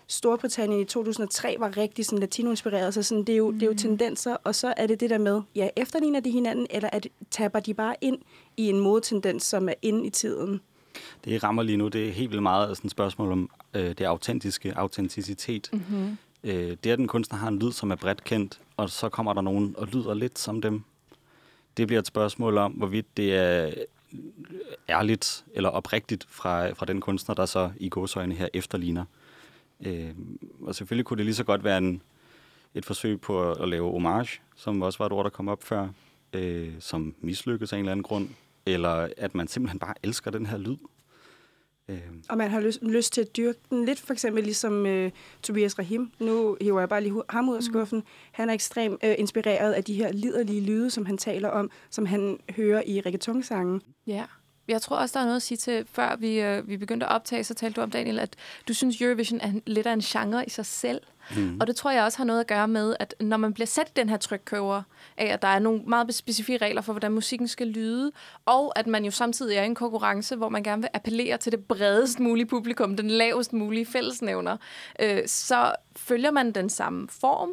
Storbritannien 0.06 0.80
i 0.80 0.84
2003 0.84 1.56
var 1.58 1.76
rigtig 1.76 2.04
sådan 2.04 2.18
latino-inspireret. 2.18 2.94
Så 2.94 3.02
sådan, 3.02 3.24
det, 3.24 3.32
er 3.32 3.36
jo, 3.36 3.50
mm. 3.50 3.58
det 3.58 3.62
er 3.66 3.70
jo 3.70 3.76
tendenser, 3.78 4.36
og 4.44 4.54
så 4.54 4.74
er 4.76 4.86
det 4.86 5.00
det 5.00 5.10
der 5.10 5.18
med, 5.18 5.42
ja, 5.54 5.68
efterligner 5.76 6.20
de 6.20 6.30
hinanden, 6.30 6.66
eller 6.70 6.90
at 6.92 7.08
tapper 7.30 7.60
de 7.60 7.74
bare 7.74 7.94
ind 8.00 8.18
i 8.56 8.68
en 8.68 8.80
modetendens, 8.80 9.42
som 9.42 9.68
er 9.68 9.74
inde 9.82 10.06
i 10.06 10.10
tiden? 10.10 10.60
Det 11.24 11.44
rammer 11.44 11.62
lige 11.62 11.76
nu, 11.76 11.88
det 11.88 12.08
er 12.08 12.12
helt 12.12 12.30
vildt 12.30 12.42
meget 12.42 12.76
sådan 12.76 12.88
et 12.88 12.90
spørgsmål 12.90 13.32
om 13.32 13.50
øh, 13.74 13.88
det 13.88 14.00
autentiske, 14.00 14.78
autenticitet. 14.78 15.70
Mm-hmm. 15.72 16.16
Øh, 16.44 16.76
det 16.84 16.86
er, 16.86 16.92
at 16.92 16.98
den 16.98 17.08
kunstner 17.08 17.38
har 17.38 17.48
en 17.48 17.58
lyd, 17.58 17.72
som 17.72 17.90
er 17.90 17.96
bredt 17.96 18.24
kendt, 18.24 18.60
og 18.76 18.90
så 18.90 19.08
kommer 19.08 19.32
der 19.32 19.40
nogen 19.40 19.74
og 19.78 19.86
lyder 19.86 20.14
lidt 20.14 20.38
som 20.38 20.62
dem. 20.62 20.82
Det 21.76 21.86
bliver 21.86 22.00
et 22.00 22.06
spørgsmål 22.06 22.58
om, 22.58 22.72
hvorvidt 22.72 23.16
det 23.16 23.36
er 23.36 23.74
ærligt 24.88 25.44
eller 25.54 25.68
oprigtigt 25.68 26.26
fra, 26.30 26.70
fra 26.70 26.86
den 26.86 27.00
kunstner, 27.00 27.34
der 27.34 27.46
så 27.46 27.70
i 27.76 27.88
godsøjne 27.88 28.34
her 28.34 28.48
efterligner. 28.54 29.04
Øh, 29.80 30.10
og 30.62 30.74
selvfølgelig 30.74 31.04
kunne 31.04 31.16
det 31.16 31.24
lige 31.24 31.34
så 31.34 31.44
godt 31.44 31.64
være 31.64 31.78
en, 31.78 32.02
et 32.74 32.84
forsøg 32.84 33.20
på 33.20 33.50
at, 33.50 33.60
at 33.60 33.68
lave 33.68 33.90
homage, 33.90 34.40
som 34.56 34.82
også 34.82 34.98
var 34.98 35.06
et 35.06 35.12
ord, 35.12 35.24
der 35.24 35.30
kom 35.30 35.48
op 35.48 35.62
før, 35.62 35.88
øh, 36.32 36.72
som 36.80 37.14
mislykkes 37.20 37.72
af 37.72 37.76
en 37.76 37.80
eller 37.80 37.92
anden 37.92 38.02
grund, 38.02 38.28
eller 38.66 39.08
at 39.16 39.34
man 39.34 39.48
simpelthen 39.48 39.78
bare 39.78 39.94
elsker 40.02 40.30
den 40.30 40.46
her 40.46 40.58
lyd. 40.58 40.76
Øh, 41.88 42.00
Og 42.28 42.38
man 42.38 42.50
har 42.50 42.60
lyst, 42.60 42.82
lyst 42.82 43.12
til 43.12 43.20
at 43.20 43.36
dyrke 43.36 43.58
den 43.70 43.84
lidt, 43.84 44.00
for 44.00 44.12
eksempel 44.12 44.44
ligesom 44.44 44.86
øh, 44.86 45.10
Tobias 45.42 45.78
Rahim. 45.78 46.12
Nu 46.18 46.56
hiver 46.60 46.80
jeg 46.80 46.88
bare 46.88 47.02
lige 47.02 47.22
ham 47.28 47.48
ud 47.48 47.56
af 47.56 47.62
skuffen. 47.62 48.02
Han 48.32 48.48
er 48.48 48.54
ekstremt 48.54 49.00
øh, 49.04 49.14
inspireret 49.18 49.72
af 49.72 49.84
de 49.84 49.94
her 49.94 50.12
liderlige 50.12 50.60
lyde, 50.60 50.90
som 50.90 51.06
han 51.06 51.18
taler 51.18 51.48
om, 51.48 51.70
som 51.90 52.06
han 52.06 52.38
hører 52.56 52.82
i 52.86 53.00
reggaeton-sangen. 53.00 53.82
Ja. 54.06 54.24
Jeg 54.68 54.82
tror 54.82 54.96
også, 54.96 55.12
der 55.12 55.20
er 55.20 55.24
noget 55.24 55.36
at 55.36 55.42
sige 55.42 55.58
til, 55.58 55.86
før 55.92 56.16
vi, 56.16 56.40
øh, 56.40 56.68
vi 56.68 56.76
begyndte 56.76 57.06
at 57.06 57.12
optage, 57.12 57.44
så 57.44 57.54
talte 57.54 57.76
du 57.76 57.80
om, 57.80 57.90
Daniel, 57.90 58.18
at 58.18 58.36
du 58.68 58.74
synes, 58.74 59.00
Eurovision 59.00 59.40
er 59.40 59.52
lidt 59.66 59.86
af 59.86 59.92
en 59.92 60.00
genre 60.00 60.46
i 60.46 60.50
sig 60.50 60.66
selv 60.66 61.00
mm. 61.36 61.56
Og 61.60 61.66
det 61.66 61.76
tror 61.76 61.90
jeg 61.90 62.04
også 62.04 62.18
har 62.18 62.24
noget 62.24 62.40
at 62.40 62.46
gøre 62.46 62.68
med, 62.68 62.96
at 63.00 63.14
når 63.20 63.36
man 63.36 63.52
bliver 63.52 63.66
sat 63.66 63.88
i 63.88 63.92
den 63.96 64.08
her 64.08 64.16
trykkøver, 64.16 64.82
af 65.16 65.26
at 65.26 65.42
der 65.42 65.48
er 65.48 65.58
nogle 65.58 65.82
meget 65.86 66.14
specifikke 66.14 66.64
regler 66.64 66.82
for, 66.82 66.92
hvordan 66.92 67.12
musikken 67.12 67.48
skal 67.48 67.66
lyde, 67.66 68.12
og 68.46 68.78
at 68.78 68.86
man 68.86 69.04
jo 69.04 69.10
samtidig 69.10 69.56
er 69.56 69.62
i 69.62 69.66
en 69.66 69.74
konkurrence, 69.74 70.36
hvor 70.36 70.48
man 70.48 70.62
gerne 70.62 70.82
vil 70.82 70.90
appellere 70.94 71.36
til 71.36 71.52
det 71.52 71.64
bredest 71.64 72.20
mulige 72.20 72.46
publikum, 72.46 72.96
den 72.96 73.10
lavest 73.10 73.52
mulige 73.52 73.86
fællesnævner, 73.86 74.56
øh, 75.00 75.22
så 75.26 75.72
følger 75.96 76.30
man 76.30 76.52
den 76.52 76.70
samme 76.70 77.08
form, 77.10 77.50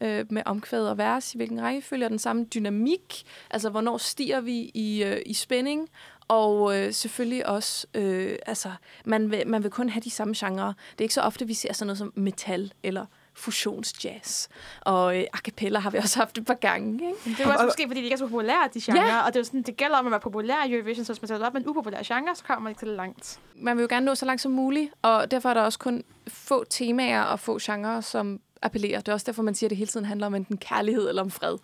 øh, 0.00 0.24
med 0.30 0.42
omkvæd 0.46 0.86
og 0.86 0.98
vers, 0.98 1.34
i 1.34 1.36
hvilken 1.36 1.62
rækkefølge, 1.62 2.06
og 2.06 2.10
den 2.10 2.18
samme 2.18 2.44
dynamik, 2.44 3.22
altså 3.50 3.70
hvornår 3.70 3.98
stiger 3.98 4.40
vi 4.40 4.70
i, 4.74 5.04
øh, 5.04 5.22
i 5.26 5.34
spænding, 5.34 5.88
og 6.28 6.78
øh, 6.78 6.92
selvfølgelig 6.92 7.46
også, 7.48 7.86
øh, 7.94 8.38
altså, 8.46 8.70
man 9.04 9.30
vil, 9.30 9.46
man 9.48 9.62
vil 9.62 9.70
kun 9.70 9.88
have 9.88 10.00
de 10.00 10.10
samme 10.10 10.34
genrer. 10.36 10.66
Det 10.92 10.98
er 10.98 11.02
ikke 11.02 11.14
så 11.14 11.20
ofte, 11.20 11.46
vi 11.46 11.54
ser 11.54 11.72
sådan 11.72 11.86
noget 11.86 11.98
som 11.98 12.12
metal 12.16 12.72
eller 12.82 13.06
fusionsjazz. 13.36 14.48
Og 14.80 15.16
øh, 15.18 15.24
a 15.32 15.36
cappella 15.38 15.78
har 15.78 15.90
vi 15.90 15.98
også 15.98 16.18
haft 16.18 16.38
et 16.38 16.46
par 16.46 16.54
gange. 16.54 16.92
Ikke? 16.94 17.16
Det 17.24 17.40
er 17.40 17.44
jo 17.44 17.50
også 17.50 17.58
Og- 17.60 17.66
måske, 17.66 17.82
fordi 17.86 18.00
de 18.00 18.04
ikke 18.04 18.14
er 18.14 18.18
så 18.18 18.26
populære, 18.26 18.68
de 18.74 18.80
genre. 18.80 19.00
Ja. 19.04 19.20
Og 19.20 19.26
det, 19.26 19.36
er 19.36 19.40
jo 19.40 19.44
sådan, 19.44 19.62
det 19.62 19.76
gælder 19.76 19.96
om 19.96 20.06
at 20.06 20.10
være 20.10 20.20
populær 20.20 20.64
i 20.68 20.72
Eurovision, 20.74 21.04
så 21.04 21.12
hvis 21.12 21.22
man 21.22 21.28
sætter 21.28 21.46
op 21.46 21.52
med 21.54 21.60
en 21.62 21.68
upopulær 21.68 22.02
genre, 22.04 22.36
så 22.36 22.44
kommer 22.44 22.62
man 22.62 22.70
ikke 22.70 22.78
til 22.80 22.88
det 22.88 22.96
langt. 22.96 23.40
Man 23.56 23.76
vil 23.76 23.82
jo 23.82 23.88
gerne 23.90 24.06
nå 24.06 24.14
så 24.14 24.26
langt 24.26 24.42
som 24.42 24.52
muligt, 24.52 24.90
og 25.02 25.30
derfor 25.30 25.48
er 25.48 25.54
der 25.54 25.60
også 25.62 25.78
kun 25.78 26.02
få 26.28 26.64
temaer 26.64 27.22
og 27.22 27.40
få 27.40 27.58
genrer, 27.62 28.00
som 28.00 28.40
appellerer. 28.64 29.00
Det 29.00 29.08
er 29.08 29.12
også 29.12 29.24
derfor, 29.26 29.42
man 29.42 29.54
siger, 29.54 29.68
at 29.68 29.70
det 29.70 29.78
hele 29.78 29.88
tiden 29.88 30.06
handler 30.06 30.26
om 30.26 30.34
enten 30.34 30.56
kærlighed 30.56 31.08
eller 31.08 31.22
om 31.22 31.30
fred. 31.30 31.58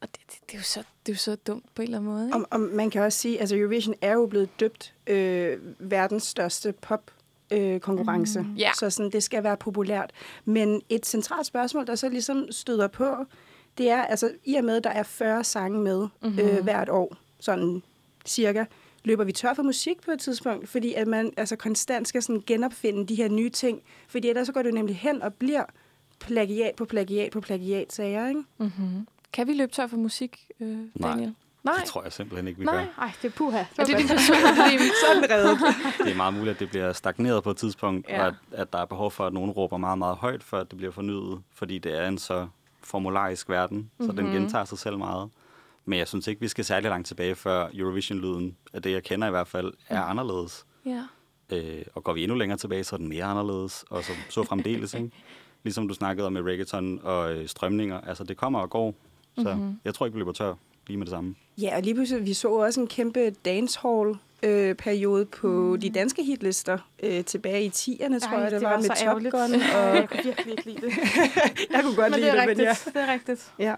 Og 0.00 0.08
det, 0.08 0.20
det, 0.30 0.38
det, 0.46 0.54
er, 0.54 0.58
jo 0.58 0.64
så, 0.64 0.78
det 1.06 1.12
er 1.12 1.14
jo 1.14 1.18
så 1.18 1.34
dumt 1.34 1.74
på 1.74 1.82
en 1.82 1.88
eller 1.88 1.98
anden 1.98 2.12
måde. 2.12 2.26
Ikke? 2.26 2.36
Og, 2.36 2.46
og 2.50 2.60
man 2.60 2.90
kan 2.90 3.02
også 3.02 3.18
sige, 3.18 3.34
at 3.34 3.40
altså 3.40 3.56
Eurovision 3.56 3.94
er 4.00 4.12
jo 4.12 4.26
blevet 4.26 4.60
døbt 4.60 4.94
øh, 5.06 5.58
verdens 5.78 6.22
største 6.22 6.72
pop 6.72 7.10
øh, 7.50 7.80
konkurrence. 7.80 8.40
Mm, 8.40 8.54
ja. 8.54 8.70
Så 8.78 8.90
sådan, 8.90 9.12
det 9.12 9.22
skal 9.22 9.44
være 9.44 9.56
populært. 9.56 10.10
Men 10.44 10.82
et 10.88 11.06
centralt 11.06 11.46
spørgsmål, 11.46 11.86
der 11.86 11.94
så 11.94 12.08
ligesom 12.08 12.46
støder 12.50 12.88
på, 12.88 13.16
det 13.78 13.90
er, 13.90 14.02
altså 14.02 14.30
i 14.44 14.54
og 14.54 14.64
med, 14.64 14.76
at 14.76 14.84
der 14.84 14.90
er 14.90 15.02
40 15.02 15.44
sange 15.44 15.80
med 15.80 16.08
mm-hmm. 16.22 16.38
øh, 16.38 16.62
hvert 16.62 16.88
år, 16.88 17.16
sådan 17.40 17.82
cirka, 18.26 18.64
løber 19.04 19.24
vi 19.24 19.32
tør 19.32 19.54
for 19.54 19.62
musik 19.62 20.02
på 20.04 20.10
et 20.10 20.20
tidspunkt, 20.20 20.68
fordi 20.68 20.94
at 20.94 21.06
man 21.06 21.32
altså 21.36 21.56
konstant 21.56 22.08
skal 22.08 22.22
sådan 22.22 22.42
genopfinde 22.46 23.06
de 23.06 23.14
her 23.14 23.28
nye 23.28 23.50
ting, 23.50 23.82
fordi 24.08 24.28
ellers 24.28 24.46
så 24.46 24.52
går 24.52 24.62
det 24.62 24.70
jo 24.70 24.74
nemlig 24.74 24.96
hen 24.96 25.22
og 25.22 25.34
bliver 25.34 25.64
plagiat 26.26 26.74
på 26.76 26.84
plagiat 26.84 27.32
på 27.32 27.40
plagiat, 27.40 27.92
sagde 27.92 28.12
jeg, 28.20 28.28
ikke? 28.28 28.42
Mm-hmm. 28.58 29.06
Kan 29.32 29.46
vi 29.46 29.52
løbe 29.54 29.72
tør 29.72 29.86
for 29.86 29.96
musik, 29.96 30.46
øh, 30.60 30.78
Daniel? 31.02 31.34
Nej. 31.64 31.74
Det 31.78 31.84
tror 31.84 32.02
jeg 32.02 32.12
simpelthen 32.12 32.48
ikke, 32.48 32.58
vi 32.60 32.64
Nej. 32.66 32.74
gør. 32.74 33.02
Ej, 33.02 33.12
det 33.22 33.28
er 33.28 33.32
puha. 33.32 33.58
Er 33.78 33.84
det 33.84 33.98
din 33.98 34.08
personlige 34.08 34.90
Sådan 35.06 35.30
reddet. 35.30 35.58
Det 35.98 36.12
er 36.12 36.16
meget 36.16 36.34
muligt, 36.34 36.54
at 36.54 36.60
det 36.60 36.68
bliver 36.68 36.92
stagneret 36.92 37.44
på 37.44 37.50
et 37.50 37.56
tidspunkt, 37.56 38.08
Ja. 38.08 38.20
og 38.20 38.26
at, 38.26 38.34
at 38.52 38.72
der 38.72 38.78
er 38.78 38.84
behov 38.84 39.10
for, 39.10 39.26
at 39.26 39.32
nogen 39.32 39.50
råber 39.50 39.76
meget, 39.76 39.98
meget 39.98 40.16
højt, 40.16 40.42
for 40.42 40.58
at 40.58 40.70
det 40.70 40.76
bliver 40.78 40.92
fornyet, 40.92 41.40
fordi 41.54 41.78
det 41.78 41.98
er 41.98 42.08
en 42.08 42.18
så 42.18 42.48
formularisk 42.82 43.48
verden, 43.48 43.76
mm-hmm. 43.78 44.06
så 44.06 44.12
den 44.16 44.24
Mhm. 44.24 44.34
gentager 44.34 44.64
sig 44.64 44.78
selv 44.78 44.98
meget. 44.98 45.30
Men 45.84 45.98
jeg 45.98 46.08
synes 46.08 46.26
ikke, 46.26 46.40
vi 46.40 46.48
skal 46.48 46.64
særlig 46.64 46.90
langt 46.90 47.06
tilbage, 47.08 47.34
før 47.34 47.68
Eurovision-lyden, 47.74 48.56
af 48.72 48.82
det 48.82 48.92
jeg 48.92 49.02
kender 49.02 49.26
i 49.28 49.30
hvert 49.30 49.48
fald, 49.48 49.72
er 49.88 50.02
anderledes. 50.02 50.66
Ja. 50.86 51.02
Øh, 51.50 51.82
og 51.94 52.04
går 52.04 52.12
vi 52.12 52.22
endnu 52.22 52.36
længere 52.36 52.58
tilbage, 52.58 52.84
så 52.84 52.96
er 52.96 52.98
den 52.98 53.08
mere 53.08 53.24
anderledes, 53.24 53.84
og 53.90 54.04
så, 54.04 54.12
så 54.30 54.42
fremdeles, 54.42 54.94
ikke? 54.94 55.10
Ligesom 55.62 55.88
du 55.88 55.94
snakkede 55.94 56.26
om 56.26 56.32
med 56.32 56.42
reggaeton 56.42 57.00
og 57.02 57.32
øh, 57.34 57.48
strømninger. 57.48 58.00
Altså, 58.00 58.24
det 58.24 58.36
kommer 58.36 58.58
og 58.60 58.70
går, 58.70 58.94
så 59.38 59.42
Mhm. 59.42 59.50
mm-hmm. 59.60 59.78
jeg 59.84 59.94
tror 59.94 60.06
ikke, 60.06 60.14
vi 60.14 60.20
løber 60.20 60.32
tør 60.32 60.54
lige 60.86 60.96
med 60.96 61.06
det 61.06 61.10
samme. 61.10 61.34
Ja, 61.58 61.76
og 61.76 61.82
lige 61.82 61.94
pludselig, 61.94 62.26
vi 62.26 62.34
så 62.34 62.48
også 62.48 62.80
en 62.80 62.86
kæmpe 62.86 63.30
dancehall 63.30 64.14
øh, 64.42 64.74
periode 64.74 65.24
på 65.24 65.76
de 65.82 65.90
danske 65.90 66.24
hitlister 66.24 66.78
øh, 67.02 67.24
tilbage 67.24 67.64
i 67.64 67.68
10'erne, 67.68 68.18
tror 68.18 68.38
jeg, 68.38 68.50
det, 68.50 68.60
det 68.60 68.68
var, 68.68 68.76
med 68.76 68.82
så 68.84 68.88
Top 68.88 69.06
ærgerligt. 69.06 69.32
Gun. 69.32 69.54
Og 69.76 69.96
jeg 69.96 70.08
kunne 70.08 70.22
virkelig 70.24 70.50
ikke 70.52 70.64
lide 70.64 70.80
det. 70.86 70.92
jeg 71.72 71.80
kunne 71.82 71.96
godt 71.96 72.10
men 72.10 72.20
lide 72.20 72.30
det 72.32 72.38
er 72.38 72.46
det, 72.46 72.58
men 72.58 72.66
rigtigt. 72.66 72.94
ja. 72.94 73.00
Det 73.00 73.08
er 73.08 73.12
rigtigt. 73.12 73.52
ja. 73.58 73.74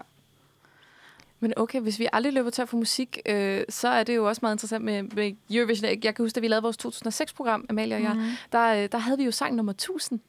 Men 1.39 1.53
okay, 1.57 1.81
hvis 1.81 1.99
vi 1.99 2.07
aldrig 2.13 2.33
løber 2.33 2.49
tør 2.49 2.65
for 2.65 2.77
musik, 2.77 3.19
øh, 3.25 3.61
så 3.69 3.87
er 3.87 4.03
det 4.03 4.15
jo 4.15 4.27
også 4.27 4.39
meget 4.41 4.55
interessant 4.55 4.85
med, 4.85 5.03
med 5.03 5.31
Eurovision. 5.51 5.89
Jeg 5.89 6.01
kan 6.15 6.15
huske, 6.25 6.35
da 6.35 6.39
vi 6.39 6.47
lavede 6.47 6.63
vores 6.63 6.77
2006-program, 6.85 7.65
Amalie 7.69 7.95
og 7.95 8.01
jeg, 8.03 8.13
Mhm. 8.15 8.23
der, 8.51 8.83
øh, 8.83 8.89
der 8.91 8.97
havde 8.97 9.17
vi 9.17 9.23
jo 9.23 9.31
sang 9.31 9.55
nummer 9.55 9.73
1000 9.73 10.19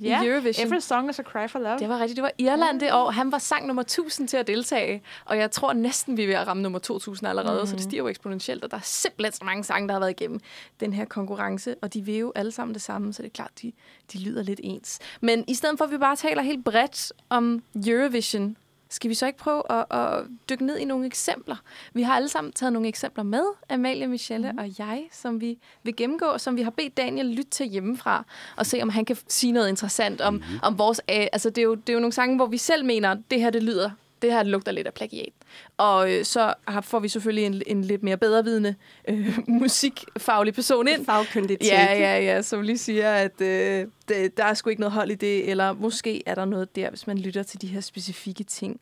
Ja, 0.00 0.22
i 0.22 0.26
Eurovision. 0.26 0.66
Every 0.66 0.80
song 0.80 1.10
is 1.10 1.18
a 1.18 1.22
cry 1.22 1.48
for 1.48 1.58
love. 1.58 1.78
Det 1.78 1.88
var 1.88 1.98
rigtigt. 1.98 2.16
Det 2.16 2.22
var 2.22 2.32
Irland 2.38 2.80
det 2.80 2.92
år. 2.92 3.10
Han 3.10 3.32
var 3.32 3.38
sang 3.38 3.66
nummer 3.66 3.82
1000 3.82 4.28
til 4.28 4.36
at 4.36 4.46
deltage. 4.46 5.02
Og 5.24 5.38
jeg 5.38 5.50
tror 5.50 5.72
næsten, 5.72 6.16
vi 6.16 6.22
er 6.22 6.26
ved 6.26 6.34
at 6.34 6.46
ramme 6.46 6.62
nummer 6.62 6.78
2000 6.78 7.28
allerede. 7.28 7.60
Mm. 7.60 7.66
Så 7.66 7.76
det 7.76 7.82
stiger 7.82 8.02
jo 8.02 8.08
eksponentielt. 8.08 8.64
Og 8.64 8.70
der 8.70 8.76
er 8.76 8.80
simpelthen 8.84 9.32
så 9.32 9.44
mange 9.44 9.64
sange, 9.64 9.88
der 9.88 9.94
har 9.94 10.00
været 10.00 10.10
igennem 10.10 10.40
den 10.80 10.92
her 10.92 11.04
konkurrence. 11.04 11.74
Og 11.82 11.94
de 11.94 12.02
vil 12.02 12.16
jo 12.16 12.32
alle 12.34 12.52
sammen 12.52 12.74
det 12.74 12.82
samme. 12.82 13.12
Så 13.12 13.22
det 13.22 13.28
er 13.28 13.32
klart, 13.32 13.50
de, 13.62 13.72
de 14.12 14.18
lyder 14.18 14.42
lidt 14.42 14.60
ens. 14.62 14.98
Men 15.20 15.44
i 15.48 15.54
stedet 15.54 15.78
for, 15.78 15.84
at 15.84 15.90
vi 15.90 15.98
bare 15.98 16.16
taler 16.16 16.42
helt 16.42 16.64
bredt 16.64 17.12
om 17.28 17.62
Eurovision, 17.86 18.56
skal 18.90 19.10
vi 19.10 19.14
så 19.14 19.26
ikke 19.26 19.38
prøve 19.38 19.62
at, 19.70 19.84
at 19.90 20.24
dykke 20.50 20.66
ned 20.66 20.78
i 20.78 20.84
nogle 20.84 21.06
eksempler? 21.06 21.56
Vi 21.94 22.02
har 22.02 22.16
alle 22.16 22.28
sammen 22.28 22.52
taget 22.52 22.72
nogle 22.72 22.88
eksempler 22.88 23.24
med, 23.24 23.44
Amalie, 23.70 24.06
Michelle 24.06 24.52
mm. 24.52 24.58
og 24.58 24.70
jeg, 24.78 25.08
som 25.12 25.40
vi 25.40 25.58
vil 25.82 25.96
gennemgå, 25.96 26.26
og 26.26 26.40
som 26.40 26.56
vi 26.56 26.62
har 26.62 26.70
bedt 26.70 26.96
Daniel 26.96 27.26
lytte 27.26 27.50
til 27.50 27.66
hjemmefra, 27.66 28.24
og 28.56 28.66
se, 28.66 28.82
om 28.82 28.88
han 28.88 29.04
kan 29.04 29.16
sige 29.28 29.52
noget 29.52 29.68
interessant 29.68 30.20
om, 30.20 30.34
mm. 30.34 30.42
om 30.62 30.78
vores... 30.78 31.00
øh, 31.10 31.26
Altså, 31.32 31.50
det 31.50 31.58
er, 31.58 31.62
jo, 31.62 31.74
det 31.74 31.88
er 31.88 31.92
jo 31.92 32.00
nogle 32.00 32.12
sange, 32.12 32.36
hvor 32.36 32.46
vi 32.46 32.58
selv 32.58 32.84
mener, 32.84 33.16
det 33.30 33.40
her, 33.40 33.50
det 33.50 33.62
lyder 33.62 33.90
det 34.22 34.32
her 34.32 34.42
lugter 34.42 34.72
lidt 34.72 34.86
af 34.86 34.94
plagiat. 34.94 35.32
Og 35.76 36.12
øh, 36.12 36.24
så 36.24 36.54
har, 36.68 36.80
får 36.80 36.98
vi 36.98 37.08
selvfølgelig 37.08 37.46
en, 37.46 37.62
en 37.66 37.82
lidt 37.82 38.02
mere 38.02 38.16
bedrevidende 38.16 38.74
øh, 39.08 39.38
musikfaglig 39.48 40.54
person 40.54 40.88
ind. 40.88 41.04
Fagkyndigt 41.04 41.62
Ja, 41.62 41.92
ja, 41.92 42.18
ja, 42.18 42.42
som 42.42 42.62
lige 42.62 42.78
siger, 42.78 43.12
at 43.12 43.40
øh, 43.40 43.86
det, 44.08 44.36
der 44.36 44.44
er 44.44 44.54
sgu 44.54 44.70
ikke 44.70 44.80
noget 44.80 44.92
hold 44.92 45.10
i 45.10 45.14
det, 45.14 45.50
eller 45.50 45.72
måske 45.72 46.22
er 46.26 46.34
der 46.34 46.44
noget 46.44 46.76
der, 46.76 46.90
hvis 46.90 47.06
man 47.06 47.18
lytter 47.18 47.42
til 47.42 47.62
de 47.62 47.66
her 47.66 47.80
specifikke 47.80 48.44
ting. 48.44 48.80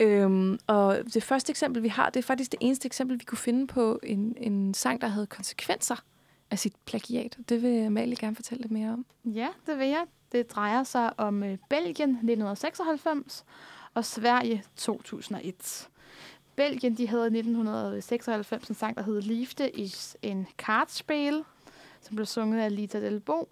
Øhm, 0.00 0.58
og 0.66 0.98
det 1.14 1.22
første 1.22 1.50
eksempel, 1.50 1.82
vi 1.82 1.88
har, 1.88 2.10
det 2.10 2.20
er 2.20 2.26
faktisk 2.26 2.52
det 2.52 2.58
eneste 2.60 2.86
eksempel, 2.86 3.18
vi 3.18 3.24
kunne 3.24 3.38
finde 3.38 3.66
på 3.66 4.00
en, 4.02 4.36
en 4.40 4.74
sang, 4.74 5.00
der 5.00 5.06
havde 5.06 5.26
konsekvenser 5.26 5.96
af 6.50 6.58
sit 6.58 6.72
plagiat. 6.86 7.36
Det 7.48 7.62
vil 7.62 7.86
Amalie 7.86 8.16
gerne 8.16 8.36
fortælle 8.36 8.62
lidt 8.62 8.72
mere 8.72 8.92
om. 8.92 9.06
Ja, 9.24 9.48
det 9.66 9.78
vil 9.78 9.88
jeg. 9.88 10.04
Det 10.32 10.50
drejer 10.50 10.84
sig 10.84 11.20
om 11.20 11.42
øh, 11.42 11.58
Belgien 11.70 12.10
1996 12.10 13.44
og 13.96 14.04
Sverige 14.04 14.64
2001. 14.76 15.88
Belgien 16.56 16.96
de 16.96 17.08
havde 17.08 17.22
i 17.22 17.26
1996 17.26 18.68
en 18.68 18.74
sang, 18.74 18.96
der 18.96 19.02
hed 19.02 19.22
Liefde 19.22 19.70
is 19.70 20.16
en 20.22 20.46
Kartspil, 20.58 21.44
som 22.00 22.16
blev 22.16 22.26
sunget 22.26 22.60
af 22.60 22.76
Lita 22.76 23.00
Delbo. 23.00 23.48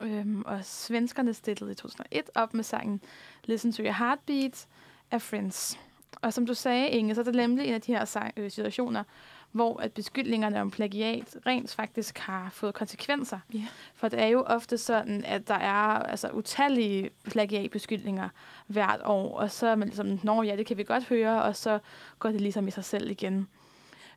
Øhm, 0.00 0.42
og 0.46 0.64
svenskerne 0.64 1.34
stillede 1.34 1.72
i 1.72 1.74
2001 1.74 2.30
op 2.34 2.54
med 2.54 2.64
sangen 2.64 3.00
Listen 3.44 3.72
to 3.72 3.82
your 3.82 3.92
heartbeat 3.92 4.66
af 5.10 5.22
Friends. 5.22 5.78
Og 6.22 6.32
som 6.32 6.46
du 6.46 6.54
sagde, 6.54 6.88
Inge, 6.88 7.14
så 7.14 7.20
er 7.20 7.24
det 7.24 7.34
nemlig 7.34 7.66
en 7.66 7.74
af 7.74 7.80
de 7.80 7.92
her 7.92 8.30
øh, 8.36 8.50
situationer, 8.50 9.04
hvor 9.52 9.80
at 9.80 9.92
beskyldningerne 9.92 10.60
om 10.60 10.70
plagiat 10.70 11.36
rent 11.46 11.74
faktisk 11.74 12.18
har 12.18 12.50
fået 12.52 12.74
konsekvenser. 12.74 13.38
Ja. 13.54 13.66
For 13.94 14.08
det 14.08 14.22
er 14.22 14.26
jo 14.26 14.42
ofte 14.46 14.78
sådan, 14.78 15.24
at 15.24 15.48
der 15.48 15.54
er 15.54 16.02
altså, 16.02 16.28
utallige 16.28 17.10
plagiatbeskyldninger 17.24 18.28
hvert 18.66 19.00
år, 19.04 19.38
og 19.38 19.50
så 19.50 19.66
er 19.66 19.74
man 19.74 19.88
ligesom, 19.88 20.20
nå 20.22 20.42
ja, 20.42 20.56
det 20.56 20.66
kan 20.66 20.76
vi 20.76 20.84
godt 20.84 21.04
høre, 21.04 21.42
og 21.42 21.56
så 21.56 21.78
går 22.18 22.28
det 22.28 22.40
ligesom 22.40 22.68
i 22.68 22.70
sig 22.70 22.84
selv 22.84 23.10
igen. 23.10 23.48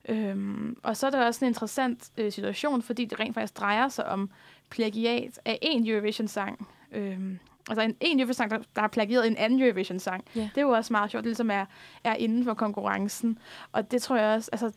Øhm, 0.09 0.77
og 0.83 0.97
så 0.97 1.07
er 1.07 1.11
der 1.11 1.25
også 1.25 1.45
en 1.45 1.49
interessant 1.49 2.11
øh, 2.17 2.31
situation, 2.31 2.81
fordi 2.81 3.05
det 3.05 3.19
rent 3.19 3.33
faktisk 3.33 3.57
drejer 3.57 3.89
sig 3.89 4.05
om 4.05 4.29
plagiat 4.69 5.39
af 5.45 5.59
en 5.61 5.87
Eurovision-sang. 5.87 6.67
Øhm, 6.91 7.39
altså 7.69 7.81
en, 7.81 7.95
en 8.01 8.19
Eurovision-sang, 8.19 8.51
der, 8.51 8.57
der 8.75 8.81
har 8.81 8.87
plagieret 8.87 9.27
en 9.27 9.37
anden 9.37 9.61
Eurovision-sang. 9.61 10.25
Ja. 10.35 10.41
Det 10.41 10.57
er 10.57 10.61
jo 10.61 10.69
også 10.69 10.93
meget 10.93 11.11
sjovt, 11.11 11.23
det 11.23 11.29
ligesom 11.29 11.51
er, 11.51 11.65
er 12.03 12.15
inden 12.15 12.43
for 12.43 12.53
konkurrencen. 12.53 13.39
Og 13.71 13.91
det 13.91 14.01
tror 14.01 14.17
jeg 14.17 14.35
også, 14.35 14.49
altså, 14.51 14.71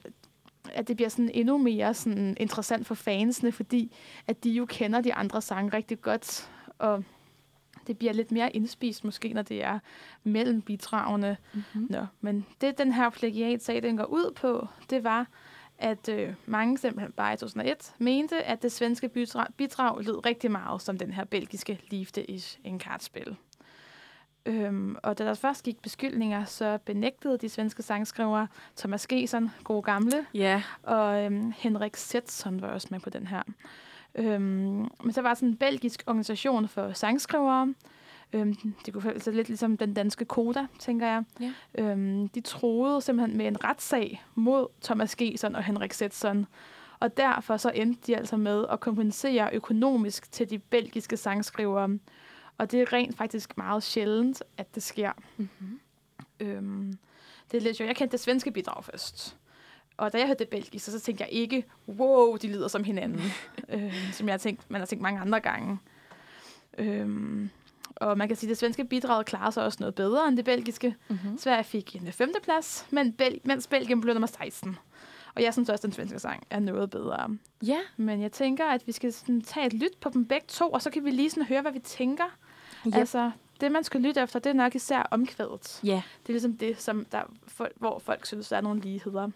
at 0.74 0.88
det 0.88 0.96
bliver 0.96 1.08
sådan 1.08 1.30
endnu 1.34 1.58
mere 1.58 1.94
sådan 1.94 2.36
interessant 2.40 2.86
for 2.86 2.94
fansene, 2.94 3.52
fordi 3.52 3.92
at 4.26 4.44
de 4.44 4.50
jo 4.50 4.66
kender 4.66 5.00
de 5.00 5.14
andre 5.14 5.42
sange 5.42 5.72
rigtig 5.72 6.00
godt, 6.00 6.50
og 6.78 7.04
det 7.86 7.98
bliver 7.98 8.12
lidt 8.12 8.32
mere 8.32 8.56
indspist 8.56 9.04
måske, 9.04 9.28
når 9.28 9.42
det 9.42 9.64
er 9.64 9.78
mellem 10.24 10.62
bidragene. 10.62 11.36
Mm-hmm. 11.54 11.86
Nå, 11.90 12.06
men 12.20 12.46
det, 12.60 12.78
den 12.78 12.92
her 12.92 13.10
plagiatsag, 13.10 13.82
den 13.82 13.96
går 13.96 14.04
ud 14.04 14.32
på, 14.36 14.68
det 14.90 15.04
var, 15.04 15.26
at 15.78 16.08
øh, 16.08 16.34
mange 16.46 16.78
simpelthen 16.78 17.12
bare 17.12 17.34
i 17.34 17.36
2001 17.36 17.92
mente, 17.98 18.42
at 18.42 18.62
det 18.62 18.72
svenske 18.72 19.08
bidrag, 19.08 19.46
bidrag 19.56 20.02
lød 20.04 20.26
rigtig 20.26 20.50
meget 20.50 20.82
som 20.82 20.98
den 20.98 21.10
her 21.12 21.24
belgiske 21.24 21.80
Liefde 21.90 22.24
is 22.24 22.58
en 22.64 22.78
kartspil. 22.78 23.36
Øhm, 24.46 24.96
og 25.02 25.18
da 25.18 25.24
der 25.24 25.34
først 25.34 25.64
gik 25.64 25.82
beskyldninger, 25.82 26.44
så 26.44 26.78
benægtede 26.84 27.38
de 27.38 27.48
svenske 27.48 27.82
sangskrivere 27.82 28.48
Thomas 28.76 29.06
Gesson, 29.06 29.50
gode 29.64 29.82
gamle, 29.82 30.26
Ja. 30.34 30.62
og 30.82 31.24
øhm, 31.24 31.52
Henrik 31.56 31.96
Setson 31.96 32.60
var 32.62 32.68
også 32.68 32.88
med 32.90 33.00
på 33.00 33.10
den 33.10 33.26
her. 33.26 33.42
Øhm, 34.14 34.88
men 35.02 35.12
så 35.12 35.22
var 35.22 35.34
sådan 35.34 35.48
en 35.48 35.56
belgisk 35.56 36.02
organisation 36.06 36.68
for 36.68 36.92
sangskrivere. 36.92 37.74
Øhm, 38.32 38.74
det 38.86 38.94
kunne 38.94 39.12
altså 39.12 39.30
lidt 39.30 39.48
ligesom 39.48 39.76
den 39.76 39.94
danske 39.94 40.24
Koda, 40.24 40.66
tænker 40.78 41.06
jeg. 41.06 41.24
Ja. 41.40 41.52
Øhm, 41.74 42.28
de 42.28 42.40
troede 42.40 43.00
simpelthen 43.00 43.38
med 43.38 43.46
en 43.46 43.64
retssag 43.64 44.24
mod 44.34 44.66
Thomas 44.82 45.16
Gesson 45.16 45.54
og 45.54 45.64
Henrik 45.64 45.92
Setson. 45.92 46.46
Og 47.00 47.16
derfor 47.16 47.56
så 47.56 47.70
endte 47.74 48.00
de 48.06 48.16
altså 48.16 48.36
med 48.36 48.64
at 48.70 48.80
kompensere 48.80 49.50
økonomisk 49.52 50.32
til 50.32 50.50
de 50.50 50.58
belgiske 50.58 51.16
sangskrivere. 51.16 51.98
Og 52.58 52.70
det 52.70 52.80
er 52.80 52.92
rent 52.92 53.16
faktisk 53.16 53.58
meget 53.58 53.82
sjældent, 53.82 54.42
at 54.56 54.74
det 54.74 54.82
sker. 54.82 55.12
Mm-hmm. 55.36 55.80
Øhm, 56.40 56.98
det 57.50 57.56
er 57.56 57.60
lidt 57.60 57.76
sjovt. 57.76 57.88
Jeg 57.88 57.96
kendte 57.96 58.12
det 58.12 58.20
svenske 58.20 58.50
bidrag 58.50 58.84
først. 58.84 59.36
Og 59.96 60.12
da 60.12 60.18
jeg 60.18 60.26
hørte 60.26 60.38
det 60.38 60.48
belgiske, 60.48 60.78
så, 60.78 60.92
så 60.92 61.00
tænkte 61.00 61.24
jeg 61.24 61.32
ikke, 61.32 61.64
wow, 61.88 62.36
de 62.36 62.48
lyder 62.48 62.68
som 62.68 62.84
hinanden. 62.84 63.20
øh, 63.68 64.12
som 64.12 64.26
jeg 64.26 64.32
har 64.32 64.38
tænkt, 64.38 64.70
man 64.70 64.80
har 64.80 64.86
tænkt 64.86 65.02
mange 65.02 65.20
andre 65.20 65.40
gange. 65.40 65.78
Øhm, 66.78 67.50
og 67.96 68.18
man 68.18 68.28
kan 68.28 68.36
sige, 68.36 68.48
at 68.48 68.50
det 68.50 68.58
svenske 68.58 68.84
bidrag 68.84 69.24
klarer 69.24 69.50
sig 69.50 69.64
også 69.64 69.76
noget 69.80 69.94
bedre 69.94 70.28
end 70.28 70.36
det 70.36 70.44
belgiske. 70.44 70.94
Mm-hmm. 71.08 71.38
Sverige 71.38 71.64
fik 71.64 71.96
en 71.96 72.12
femteplads, 72.12 72.86
men 72.90 73.14
Bel- 73.22 73.40
mens 73.44 73.66
Belgien 73.66 74.00
blev 74.00 74.14
nummer 74.14 74.26
16. 74.26 74.76
Og 75.34 75.42
jeg 75.42 75.52
synes 75.52 75.68
også, 75.68 75.80
at 75.80 75.82
den 75.82 75.92
svenske 75.92 76.18
sang 76.18 76.46
er 76.50 76.60
noget 76.60 76.90
bedre. 76.90 77.36
Ja. 77.62 77.78
Men 77.96 78.22
jeg 78.22 78.32
tænker, 78.32 78.64
at 78.66 78.86
vi 78.86 78.92
skal 78.92 79.12
sådan 79.12 79.40
tage 79.40 79.66
et 79.66 79.72
lyt 79.72 79.96
på 80.00 80.08
dem 80.08 80.26
begge 80.26 80.46
to, 80.48 80.70
og 80.70 80.82
så 80.82 80.90
kan 80.90 81.04
vi 81.04 81.10
lige 81.10 81.30
sådan 81.30 81.44
høre, 81.46 81.62
hvad 81.62 81.72
vi 81.72 81.78
tænker. 81.78 82.36
Ja. 82.86 82.98
Altså, 82.98 83.30
det 83.60 83.72
man 83.72 83.84
skal 83.84 84.00
lytte 84.00 84.20
efter, 84.20 84.38
det 84.38 84.50
er 84.50 84.54
nok 84.54 84.74
især 84.74 85.02
omkvædet. 85.10 85.80
Ja. 85.84 86.02
Det 86.22 86.28
er 86.28 86.32
ligesom 86.32 86.56
det, 86.56 86.82
som 86.82 87.04
der, 87.04 87.22
for, 87.46 87.68
hvor 87.76 87.98
folk 87.98 88.26
synes, 88.26 88.48
der 88.48 88.56
er 88.56 88.60
nogle 88.60 88.80
ligheder. 88.80 89.30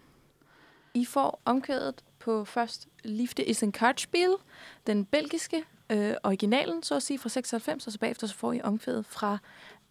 I 0.93 1.05
får 1.05 1.41
omkvædet 1.45 2.03
på 2.19 2.45
først 2.45 2.87
Liefde 3.03 3.43
is 3.43 3.63
en 3.63 3.71
Kartspil, 3.71 4.35
den 4.87 5.05
belgiske 5.05 5.63
øh, 5.91 6.13
originalen, 6.23 6.83
så 6.83 6.95
at 6.95 7.03
sige, 7.03 7.19
fra 7.19 7.29
96, 7.29 7.87
og 7.87 7.93
så 7.93 7.99
bagefter 7.99 8.27
så 8.27 8.35
får 8.35 8.53
I 8.53 8.61
omkvædet 8.63 9.05
fra 9.05 9.37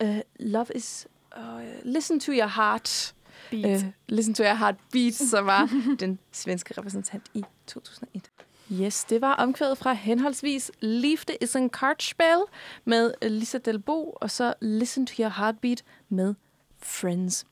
øh, 0.02 0.20
Love 0.38 0.66
is... 0.74 1.06
Uh, 1.36 1.62
listen 1.82 2.20
to 2.20 2.32
your 2.32 2.46
heart. 2.46 3.14
Beat. 3.50 3.84
Øh, 3.84 3.90
listen 4.08 4.34
to 4.34 4.42
your 4.42 4.54
heart 4.54 4.74
beat, 4.92 5.14
som 5.14 5.46
var 5.46 5.70
den 6.00 6.18
svenske 6.32 6.74
repræsentant 6.78 7.22
i 7.34 7.44
2001. 7.66 8.30
Yes, 8.72 9.04
det 9.04 9.20
var 9.20 9.34
omkvædet 9.34 9.78
fra 9.78 9.92
henholdsvis 9.92 10.70
Liefde 10.80 11.36
is 11.40 11.56
en 11.56 11.70
Kartspil 11.70 12.42
med 12.84 13.12
Lisa 13.22 13.58
Delbo, 13.58 14.10
og 14.20 14.30
så 14.30 14.54
Listen 14.60 15.06
to 15.06 15.22
your 15.22 15.28
heartbeat 15.28 15.84
med 16.08 16.34
Friends. 16.78 17.46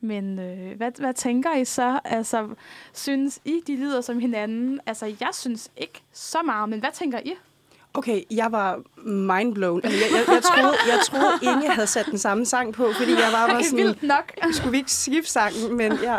Men 0.00 0.38
øh, 0.38 0.76
hvad, 0.76 0.92
hvad 0.98 1.14
tænker 1.14 1.56
I 1.56 1.64
så? 1.64 2.00
Altså, 2.04 2.54
synes 2.92 3.40
I, 3.44 3.60
de 3.66 3.76
lyder 3.76 4.00
som 4.00 4.18
hinanden? 4.18 4.80
Altså, 4.86 5.16
jeg 5.20 5.30
synes 5.32 5.70
ikke 5.76 6.02
så 6.12 6.42
meget, 6.42 6.68
men 6.68 6.80
hvad 6.80 6.90
tænker 6.92 7.18
I? 7.18 7.34
Okay, 7.94 8.22
jeg 8.30 8.52
var 8.52 8.80
mindblown. 9.08 9.80
Altså, 9.84 9.98
jeg, 10.00 10.08
jeg, 10.12 10.34
jeg, 10.34 10.42
troede, 10.42 10.76
jeg 10.88 10.98
troede, 11.06 11.32
Inge 11.42 11.70
havde 11.70 11.86
sat 11.86 12.06
den 12.06 12.18
samme 12.18 12.44
sang 12.46 12.74
på, 12.74 12.92
fordi 12.98 13.10
jeg 13.12 13.28
var 13.32 13.44
Okay, 13.54 13.64
sådan, 13.64 13.78
vildt 13.78 14.02
nok. 14.02 14.32
skulle 14.52 14.70
vi 14.70 14.76
ikke 14.76 14.92
skifte 14.92 15.30
sangen? 15.32 15.76
Men 15.76 15.92
ja, 16.02 16.18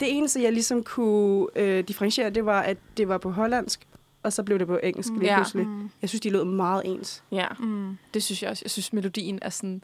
det 0.00 0.16
eneste, 0.16 0.42
jeg 0.42 0.52
ligesom 0.52 0.82
kunne 0.82 1.46
øh, 1.56 1.84
differentiere, 1.88 2.30
det 2.30 2.46
var, 2.46 2.60
at 2.60 2.76
det 2.96 3.08
var 3.08 3.18
på 3.18 3.30
hollandsk, 3.30 3.86
og 4.22 4.32
så 4.32 4.42
blev 4.42 4.58
det 4.58 4.66
på 4.66 4.78
engelsk 4.82 5.10
lige 5.12 5.24
Ja. 5.24 5.36
pludselig. 5.36 5.66
Mm. 5.66 5.90
Jeg 6.02 6.08
synes, 6.08 6.20
de 6.20 6.30
lød 6.30 6.44
meget 6.44 6.82
ens. 6.84 7.22
Ja. 7.32 7.46
Mm. 7.58 7.98
Det 8.14 8.22
synes 8.22 8.42
jeg 8.42 8.50
også. 8.50 8.62
Jeg 8.64 8.70
synes, 8.70 8.92
melodien 8.92 9.38
er 9.42 9.50
sådan 9.50 9.82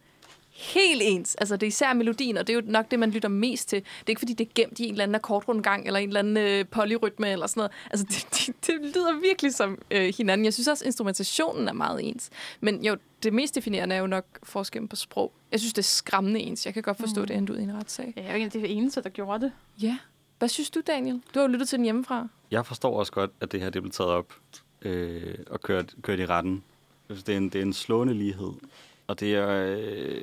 helt 0.59 1.03
ens. 1.05 1.35
Altså, 1.35 1.57
det 1.57 1.67
er 1.67 1.69
især 1.69 1.93
melodien, 1.93 2.37
og 2.37 2.47
det 2.47 2.53
er 2.53 2.55
jo 2.55 2.63
nok 2.65 2.91
det, 2.91 2.99
man 2.99 3.11
lytter 3.11 3.29
mest 3.29 3.69
til. 3.69 3.79
Det 3.79 4.07
er 4.07 4.11
ikke, 4.11 4.19
fordi 4.19 4.33
det 4.33 4.47
er 4.47 4.51
gemt 4.55 4.79
i 4.79 4.85
en 4.85 4.91
eller 4.91 5.03
anden 5.03 5.15
akkordrundgang, 5.15 5.87
eller 5.87 6.01
en 6.01 6.09
eller 6.09 6.21
anden 6.21 6.37
øh, 6.37 6.67
polyrytme, 6.67 7.31
eller 7.31 7.47
sådan 7.47 7.61
noget. 7.61 7.73
Altså, 7.91 8.07
det, 8.07 8.27
det, 8.37 8.67
det 8.67 8.75
lyder 8.81 9.21
virkelig 9.21 9.55
som 9.55 9.79
øh, 9.91 10.15
hinanden. 10.17 10.45
Jeg 10.45 10.55
synes 10.55 10.69
også, 10.69 10.85
instrumentationen 10.85 11.69
er 11.69 11.73
meget 11.73 12.09
ens. 12.09 12.31
Men 12.61 12.85
jo, 12.85 12.97
det 13.23 13.33
mest 13.33 13.55
definerende 13.55 13.95
er 13.95 14.01
jo 14.01 14.07
nok 14.07 14.25
forskellen 14.43 14.89
på 14.89 14.97
sprog. 14.97 15.33
Jeg 15.53 15.61
synes, 15.61 15.73
det 15.73 15.83
er 15.83 15.87
skræmmende 15.87 16.41
ens. 16.41 16.67
Jeg 16.67 16.75
kan 16.75 16.83
godt 16.83 16.99
forstå, 16.99 17.21
mm. 17.21 17.27
det 17.27 17.37
endte 17.37 17.53
ud 17.53 17.59
i 17.59 17.63
en 17.63 17.77
retssag. 17.77 18.13
Ja, 18.17 18.23
jeg 18.23 18.31
er 18.31 18.35
ikke 18.35 18.49
det 18.49 18.77
eneste, 18.77 19.03
der 19.03 19.09
gjorde 19.09 19.45
det. 19.45 19.53
Ja. 19.83 19.99
Hvad 20.39 20.49
synes 20.49 20.71
du, 20.71 20.81
Daniel? 20.87 21.23
Du 21.35 21.39
har 21.39 21.47
jo 21.47 21.53
lyttet 21.53 21.69
til 21.69 21.77
den 21.77 21.85
hjemmefra. 21.85 22.29
Jeg 22.51 22.67
forstår 22.67 22.99
også 22.99 23.13
godt, 23.13 23.31
at 23.41 23.53
det 23.53 23.61
her 23.61 23.71
det 23.71 23.83
blev 23.83 23.93
taget 23.93 24.11
op 24.11 24.35
øh, 24.83 25.35
og 25.51 25.61
kørt, 25.61 25.95
kørt 26.03 26.21
i 26.21 26.27
retten. 26.27 26.65
Det 27.09 27.29
er, 27.29 27.37
en, 27.37 27.49
det 27.49 27.59
er 27.59 27.63
en 27.63 27.73
slående 27.73 28.15
lighed. 28.15 28.53
Og 29.09 29.21
det 29.21 29.35
er... 29.35 29.77
Øh, 29.79 30.23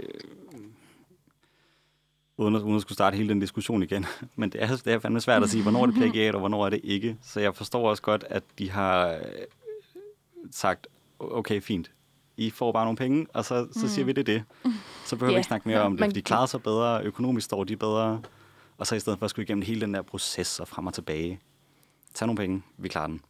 uden, 2.37 2.55
at, 2.55 2.61
uden 2.61 2.75
at 2.75 2.81
skulle 2.81 2.95
starte 2.95 3.17
hele 3.17 3.29
den 3.29 3.39
diskussion 3.39 3.83
igen. 3.83 4.05
Men 4.35 4.49
det 4.49 4.63
er, 4.63 4.67
det 4.67 4.87
er 4.87 4.99
fandme 4.99 5.21
svært 5.21 5.43
at 5.43 5.49
sige, 5.49 5.61
hvornår 5.61 5.81
er 5.81 5.85
det 5.85 5.95
plagiat, 6.01 6.35
og 6.35 6.39
hvornår 6.39 6.65
er 6.65 6.69
det 6.69 6.81
ikke. 6.83 7.17
Så 7.21 7.39
jeg 7.39 7.55
forstår 7.55 7.89
også 7.89 8.03
godt, 8.03 8.23
at 8.29 8.43
de 8.59 8.71
har 8.71 9.07
øh, 9.11 9.19
sagt, 10.51 10.87
okay, 11.19 11.61
fint. 11.61 11.91
I 12.37 12.49
får 12.49 12.71
bare 12.71 12.85
nogle 12.85 12.97
penge, 12.97 13.27
og 13.33 13.45
så, 13.45 13.67
så 13.71 13.87
siger 13.89 14.05
vi 14.05 14.11
det 14.11 14.27
det. 14.27 14.43
Så 15.05 15.15
behøver 15.15 15.31
vi 15.31 15.33
Ja. 15.35 15.37
ikke 15.37 15.47
snakke 15.47 15.67
mere 15.69 15.81
om 15.81 15.97
det, 15.97 16.05
for 16.05 16.11
de 16.11 16.21
klarer 16.21 16.45
sig 16.45 16.63
bedre, 16.63 17.03
økonomisk 17.03 17.45
står 17.45 17.63
de 17.63 17.77
bedre. 17.77 18.21
Og 18.77 18.87
så 18.87 18.95
i 18.95 18.99
stedet 18.99 19.19
for 19.19 19.25
at 19.25 19.29
skulle 19.29 19.43
igennem 19.43 19.61
hele 19.61 19.81
den 19.81 19.93
der 19.93 20.01
proces 20.01 20.59
og 20.59 20.67
frem 20.67 20.87
og 20.87 20.93
tilbage. 20.93 21.39
Tag 22.13 22.27
nogle 22.27 22.37
penge, 22.37 22.63
vi 22.77 22.87
klarer 22.87 23.07
den. 23.07 23.21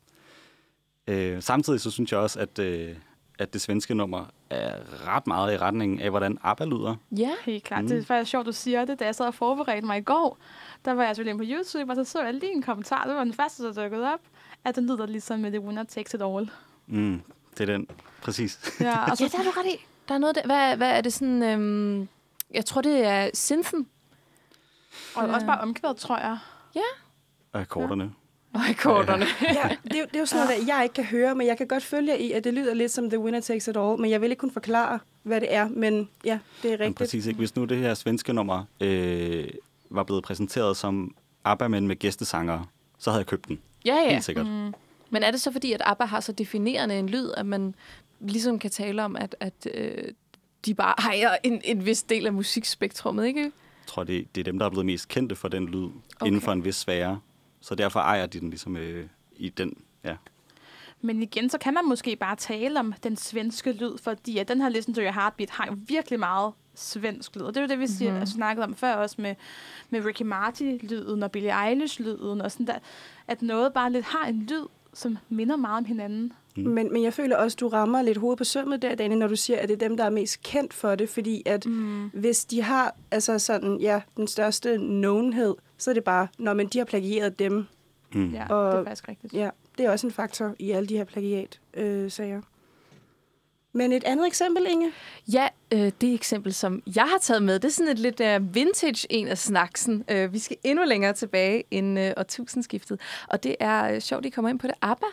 Øh, 1.07 1.41
samtidig 1.41 1.81
så 1.81 1.91
synes 1.91 2.11
jeg 2.11 2.19
også, 2.19 2.39
at, 2.39 2.59
øh, 2.59 2.95
at 3.39 3.53
det 3.53 3.61
svenske 3.61 3.93
nummer 3.95 4.25
er 4.49 4.75
ret 5.07 5.27
meget 5.27 5.53
i 5.53 5.57
retning 5.57 6.01
af, 6.01 6.09
hvordan 6.09 6.37
ABBA 6.43 6.65
lyder. 6.65 6.95
Ja. 7.11 7.31
Helt 7.45 7.63
klart. 7.63 7.81
Mm. 7.83 7.87
Det 7.87 7.97
er 7.99 8.03
faktisk 8.05 8.31
sjovt, 8.31 8.45
du 8.45 8.51
siger 8.51 8.85
det. 8.85 8.99
Da 8.99 9.05
jeg 9.05 9.15
sad 9.15 9.25
og 9.25 9.33
forberedte 9.33 9.85
mig 9.87 9.97
i 9.97 10.01
går, 10.01 10.37
der 10.85 10.93
var 10.93 11.03
jeg 11.03 11.15
selvfølgelig 11.15 11.45
inde 11.45 11.55
på 11.55 11.59
YouTube, 11.77 11.91
og 11.91 11.95
så 11.95 12.11
så 12.11 12.23
jeg 12.23 12.33
lige 12.33 12.51
en 12.51 12.61
kommentar. 12.61 13.03
Det 13.05 13.15
var 13.15 13.23
den 13.23 13.33
første, 13.33 13.63
der 13.63 13.73
dukkede 13.73 14.13
op, 14.13 14.19
at 14.65 14.75
den 14.75 14.83
lyder 14.87 15.05
ligesom 15.05 15.39
med 15.39 15.51
The 15.51 15.59
Winner 15.61 15.83
Takes 15.83 16.13
It 16.13 16.21
All. 16.21 16.49
Mm, 16.87 17.21
det 17.57 17.69
er 17.69 17.73
den. 17.73 17.87
Præcis. 18.21 18.59
Ja, 18.81 19.01
og 19.03 19.09
Ja, 19.09 19.15
så, 19.15 19.29
der 19.31 19.39
er 19.39 19.43
du 19.43 19.59
ret 19.59 19.65
i. 19.65 19.85
Der 20.07 20.13
er 20.13 20.17
noget 20.19 20.35
der. 20.35 20.45
Hvad, 20.45 20.77
hvad 20.77 20.91
er 20.97 21.01
det 21.01 21.13
sådan... 21.13 21.43
Øhm, 21.43 22.07
jeg 22.53 22.65
tror, 22.65 22.81
det 22.81 23.05
er 23.05 23.29
synthen. 23.33 23.87
og 25.15 25.23
også 25.27 25.45
bare 25.45 25.59
omkvædet, 25.61 25.97
tror 25.97 26.17
jeg. 26.17 26.37
Og 27.53 27.61
akkorderne. 27.61 28.13
Og 28.59 28.61
akkorderne. 28.69 29.25
Ja, 29.41 29.69
det, 29.83 29.93
er, 29.95 29.99
jo- 29.99 30.05
det 30.05 30.15
er 30.15 30.19
jo 30.19 30.25
sådan 30.25 30.47
noget, 30.47 30.67
jeg 30.67 30.79
ikke 30.83 30.93
kan 30.93 31.03
høre, 31.03 31.35
men 31.35 31.47
jeg 31.47 31.57
kan 31.57 31.67
godt 31.67 31.83
følge 31.83 32.11
jer 32.11 32.17
i, 32.17 32.31
at 32.31 32.43
det 32.43 32.53
lyder 32.53 32.73
lidt 32.73 32.91
som 32.91 33.09
The 33.09 33.19
Winner 33.19 33.39
Takes 33.39 33.67
It 33.67 33.77
All, 33.77 33.99
men 34.01 34.11
jeg 34.11 34.21
vil 34.21 34.29
ikke 34.31 34.39
kunne 34.39 34.51
forklare, 34.51 34.99
hvad 35.23 35.41
det 35.41 35.53
er, 35.53 35.67
men 35.69 36.09
ja, 36.25 36.39
det 36.61 36.67
er 36.73 36.77
Men 36.77 36.79
rigtigt. 36.79 36.97
præcis 36.97 37.25
ikke. 37.25 37.37
Hvis 37.37 37.55
nu 37.55 37.65
det 37.65 37.77
her 37.77 37.93
svenske 37.93 38.33
nummer 38.33 38.63
øh, 38.81 39.47
var 39.89 40.03
blevet 40.03 40.23
præsenteret 40.23 40.77
som 40.77 41.15
ABBA, 41.43 41.67
men 41.67 41.87
med 41.87 41.95
gæstesangere, 41.95 42.65
så 42.99 43.09
havde 43.09 43.19
jeg 43.19 43.27
købt 43.27 43.47
den. 43.47 43.59
Ja, 43.85 43.95
ja. 43.95 44.11
Helt 44.11 44.23
sikkert. 44.23 44.45
Mm. 44.47 44.73
Men 45.09 45.23
er 45.23 45.31
det 45.31 45.41
så 45.41 45.51
fordi, 45.51 45.71
at 45.73 45.81
ABBA 45.85 46.05
har 46.05 46.19
så 46.19 46.31
definerende 46.31 46.99
en 46.99 47.09
lyd, 47.09 47.29
at 47.37 47.45
man 47.45 47.75
ligesom 48.19 48.59
kan 48.59 48.71
tale 48.71 49.03
om, 49.03 49.15
at, 49.15 49.35
at 49.39 49.67
øh, 49.73 50.03
de 50.65 50.73
bare 50.73 50.93
ejer 50.97 51.35
en, 51.43 51.61
en 51.63 51.85
vis 51.85 52.03
del 52.03 52.25
af 52.25 52.33
musikspektrummet, 52.33 53.25
ikke? 53.25 53.41
Jeg 53.41 53.51
tror, 53.87 54.03
det, 54.03 54.35
det 54.35 54.41
er 54.41 54.43
dem, 54.45 54.59
der 54.59 54.65
er 54.65 54.69
blevet 54.69 54.85
mest 54.85 55.07
kendte 55.07 55.35
for 55.35 55.47
den 55.47 55.65
lyd 55.65 55.83
okay. 55.85 56.27
inden 56.27 56.41
for 56.41 56.51
en 56.51 56.65
vis 56.65 56.75
sfære. 56.75 57.19
Så 57.65 57.75
derfor 57.75 57.99
ejer 57.99 58.25
de 58.25 58.39
den 58.39 58.49
ligesom 58.49 58.77
øh, 58.77 59.05
i 59.35 59.49
den. 59.49 59.73
Ja. 60.03 60.15
Men 61.01 61.21
igen, 61.23 61.49
så 61.49 61.57
kan 61.57 61.73
man 61.73 61.85
måske 61.87 62.15
bare 62.15 62.35
tale 62.35 62.79
om 62.79 62.93
den 63.03 63.15
svenske 63.17 63.71
lyd, 63.71 63.97
fordi 63.97 64.37
at 64.37 64.47
den 64.47 64.61
her 64.61 64.69
Listen 64.69 64.93
to 64.93 65.01
Your 65.01 65.11
Heartbeat 65.11 65.49
har 65.49 65.65
jo 65.67 65.77
virkelig 65.87 66.19
meget 66.19 66.53
svensk 66.75 67.35
lyd. 67.35 67.41
Og 67.41 67.53
det 67.55 67.57
er 67.57 67.61
jo 67.65 67.67
det, 67.69 67.79
vi 67.79 67.87
siger, 67.87 68.09
Mhm. 68.11 68.15
mm-hmm. 68.15 68.25
snakkede 68.25 68.63
om 68.63 68.75
før 68.75 68.93
også 68.95 69.15
med, 69.19 69.35
med 69.89 70.05
Ricky 70.05 70.21
Martin-lyden 70.21 71.23
og 71.23 71.31
Billie 71.31 71.67
Eilish-lyden 71.69 72.41
og 72.41 72.51
sådan 72.51 72.67
der. 72.67 72.77
At 73.27 73.41
noget 73.41 73.73
bare 73.73 73.91
lidt 73.91 74.05
har 74.05 74.25
en 74.27 74.41
lyd, 74.49 74.65
som 74.93 75.17
minder 75.29 75.55
meget 75.55 75.77
om 75.77 75.85
hinanden. 75.85 76.33
Men, 76.57 76.93
men 76.93 77.03
jeg 77.03 77.13
føler 77.13 77.37
også, 77.37 77.57
du 77.59 77.67
rammer 77.67 78.01
lidt 78.01 78.17
hovedet 78.17 78.37
på 78.37 78.43
sømmet 78.43 78.81
der, 78.81 78.95
Daniel, 78.95 79.19
når 79.19 79.27
du 79.27 79.35
siger, 79.35 79.59
at 79.59 79.69
det 79.69 79.81
er 79.81 79.87
dem, 79.87 79.97
der 79.97 80.03
er 80.03 80.09
mest 80.09 80.41
kendt 80.43 80.73
for 80.73 80.95
det, 80.95 81.09
fordi 81.09 81.41
at 81.45 81.65
Mm. 81.65 82.09
hvis 82.13 82.45
de 82.45 82.61
har 82.61 82.95
altså 83.11 83.39
sådan, 83.39 83.77
ja, 83.79 84.01
den 84.17 84.27
største 84.27 84.77
knownhed, 84.77 85.53
så 85.77 85.89
er 85.89 85.93
det 85.93 86.03
bare, 86.03 86.27
når 86.37 86.53
man 86.53 86.67
de 86.67 86.77
har 86.77 86.85
plagieret 86.85 87.39
dem. 87.39 87.65
Mm. 88.13 88.31
Ja, 88.33 88.53
Og- 88.53 88.71
det 88.71 88.79
er 88.79 88.83
faktisk 88.83 89.07
rigtigt. 89.09 89.33
Ja, 89.33 89.49
det 89.77 89.85
er 89.85 89.91
også 89.91 90.07
en 90.07 90.13
faktor 90.13 90.55
i 90.59 90.71
alle 90.71 90.87
de 90.89 90.97
her 90.97 91.03
plagiat-sager. 91.03 92.41
Men 93.73 93.91
et 93.91 94.03
andet 94.03 94.27
eksempel, 94.27 94.65
Inge? 94.69 94.91
Ja, 95.33 95.47
øh, 95.71 95.91
det 96.01 96.13
eksempel, 96.13 96.53
som 96.53 96.83
jeg 96.95 97.03
har 97.03 97.17
taget 97.21 97.43
med, 97.43 97.59
det 97.59 97.65
er 97.67 97.71
sådan 97.71 97.91
et 97.91 97.99
lidt 97.99 98.19
uh, 98.19 98.55
vintage 98.55 99.07
en 99.09 99.27
af 99.27 99.37
snaksen. 99.37 100.03
Uh, 100.11 100.33
vi 100.33 100.39
skal 100.39 100.57
endnu 100.63 100.85
længere 100.85 101.13
tilbage 101.13 101.63
end 101.71 101.99
uh, 101.99 102.05
årtusindskiftet. 102.17 102.99
Og 103.29 103.43
det 103.43 103.55
er 103.59 103.93
uh, 103.93 103.99
sjovt, 103.99 104.19
at 104.19 104.25
I 104.25 104.29
kommer 104.29 104.49
ind 104.49 104.59
på 104.59 104.67
det. 104.67 104.75
ABBA 104.81 105.05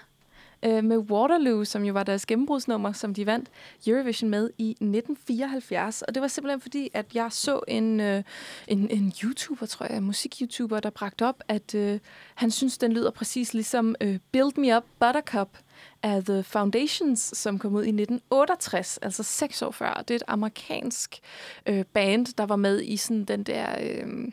øh, 0.62 0.84
med 0.84 0.98
Waterloo, 0.98 1.64
som 1.64 1.84
jo 1.84 1.92
var 1.92 2.02
deres 2.02 2.26
gennembrudsnummer, 2.26 2.92
som 2.92 3.14
de 3.14 3.26
vandt 3.26 3.48
Eurovision 3.86 4.30
med 4.30 4.50
i 4.58 4.70
1974. 4.70 6.02
Og 6.02 6.14
det 6.14 6.20
var 6.22 6.28
simpelthen 6.28 6.60
fordi, 6.60 6.90
at 6.94 7.06
jeg 7.14 7.32
så 7.32 7.60
en, 7.68 8.00
øh, 8.00 8.22
en, 8.68 8.90
en 8.90 9.12
YouTuber, 9.22 9.66
tror 9.66 9.86
jeg, 9.86 9.96
en 9.96 10.04
musik-YouTuber, 10.04 10.80
der 10.80 10.90
bragte 10.90 11.26
op, 11.26 11.42
at 11.48 11.74
øh, 11.74 11.98
han 12.34 12.50
synes, 12.50 12.78
den 12.78 12.92
lyder 12.92 13.10
præcis 13.10 13.54
ligesom 13.54 13.94
øh, 14.00 14.18
Build 14.32 14.58
Me 14.58 14.76
Up 14.76 14.84
Buttercup 15.00 15.58
af 16.02 16.24
The 16.24 16.42
Foundations, 16.42 17.38
som 17.38 17.58
kom 17.58 17.74
ud 17.74 17.84
i 17.84 17.88
1968, 17.88 18.98
altså 19.02 19.22
seks 19.22 19.62
år 19.62 19.70
før. 19.70 20.04
Det 20.08 20.14
er 20.14 20.18
et 20.18 20.22
amerikansk 20.28 21.20
øh, 21.66 21.84
band, 21.84 22.26
der 22.26 22.46
var 22.46 22.56
med 22.56 22.82
i 22.82 22.96
sådan 22.96 23.24
den 23.24 23.42
der 23.42 23.66
øh, 23.80 24.32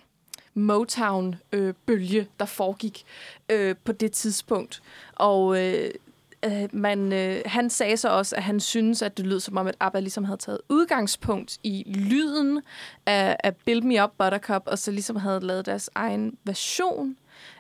Motown-bølge, 0.54 2.20
øh, 2.20 2.26
der 2.40 2.46
foregik 2.46 3.06
øh, 3.50 3.76
på 3.84 3.92
det 3.92 4.12
tidspunkt. 4.12 4.82
Og 5.16 5.66
øh, 5.66 5.92
øh, 6.46 6.70
man, 6.74 7.14
øh, 7.14 7.42
han 7.46 7.70
sagde 7.70 7.98
så 7.98 8.10
også, 8.10 8.36
at 8.36 8.44
han 8.44 8.60
synes, 8.60 9.02
at 9.02 9.18
det 9.18 9.26
lød 9.26 9.40
som 9.40 9.58
om, 9.58 9.68
at 9.68 9.76
ABBA 9.80 10.00
ligesom 10.00 10.24
havde 10.24 10.38
taget 10.38 10.60
udgangspunkt 10.70 11.58
i 11.64 11.84
lyden 11.88 12.62
af, 13.06 13.38
af 13.44 13.56
Build 13.56 13.82
Me 13.82 14.04
Up 14.04 14.12
Buttercup, 14.18 14.64
og 14.66 14.80
så 14.80 14.92
ligesom 14.92 15.16
havde 15.16 15.40
lavet 15.40 15.66
deres 15.66 15.90
egen 15.96 16.38
version. 16.44 17.18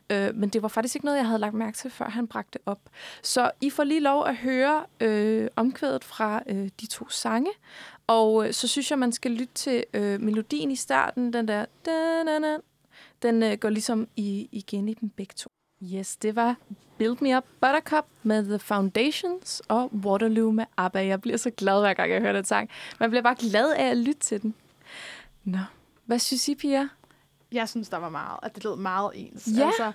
Øh, 0.10 0.36
men 0.36 0.50
det 0.50 0.62
var 0.62 0.68
faktisk 0.68 0.96
ikke 0.96 1.06
noget, 1.06 1.18
jeg 1.18 1.26
havde 1.26 1.39
lagt 1.39 1.54
mærke 1.54 1.78
til, 1.78 1.92
før 1.92 2.10
han 2.10 2.28
bragte 2.28 2.52
det 2.54 2.62
op. 2.65 2.80
Så 3.24 3.52
I 3.62 3.70
får 3.70 3.84
lige 3.84 4.00
lov 4.00 4.26
at 4.26 4.36
høre 4.36 4.86
øh, 5.00 5.48
omkvædet 5.56 6.04
fra 6.04 6.44
øh, 6.48 6.70
de 6.82 6.88
to 6.88 7.10
sange. 7.10 7.52
Og 8.08 8.48
øh, 8.48 8.54
så 8.54 8.68
synes 8.68 8.92
jeg, 8.92 9.00
man 9.00 9.12
skal 9.12 9.32
lytte 9.32 9.54
til 9.54 9.84
øh, 9.94 10.22
melodien 10.22 10.72
i 10.72 10.76
starten. 10.76 11.34
Den 11.34 11.48
der... 11.48 11.65
Den 13.22 13.44
øh, 13.44 13.58
går 13.58 13.70
ligesom 13.70 14.08
i, 14.15 14.50
igen 14.52 14.89
i 14.89 14.94
dem 14.94 15.10
begge 15.10 15.34
to. 15.38 15.50
Yes, 15.84 16.15
det 16.15 16.36
var 16.36 16.56
Build 16.98 17.18
Me 17.22 17.38
Up 17.38 17.44
Buttercup 17.62 18.06
med 18.24 18.44
The 18.46 18.60
Foundations 18.60 19.62
og 19.68 19.92
Waterloo 20.06 20.52
med 20.52 20.65
ABBA. 20.78 21.06
Jeg 21.06 21.22
bliver 21.22 21.38
så 21.38 21.50
glad, 21.50 21.80
hver 21.82 21.94
gang 21.94 22.12
jeg 22.12 22.22
hører 22.22 22.34
den 22.34 22.46
sang. 22.46 22.70
Man 23.00 23.10
bliver 23.10 23.24
bare 23.24 23.36
glad 23.39 23.72
af 23.74 23.86
at 23.89 23.98
lytte 23.98 24.20
til 24.22 24.42
den. 24.42 24.54
Nå, 25.44 25.58
hvad 26.06 26.20
synes 26.20 26.48
I, 26.50 26.56
Pia? 26.56 26.88
Jeg 27.52 27.70
synes, 27.70 27.89
der 27.89 27.98
var 27.98 28.10
meget, 28.10 28.39
at 28.44 28.56
det 28.56 28.63
lød 28.63 28.76
meget 28.76 29.12
ens. 29.15 29.48
Ja. 29.58 29.65
Altså, 29.65 29.92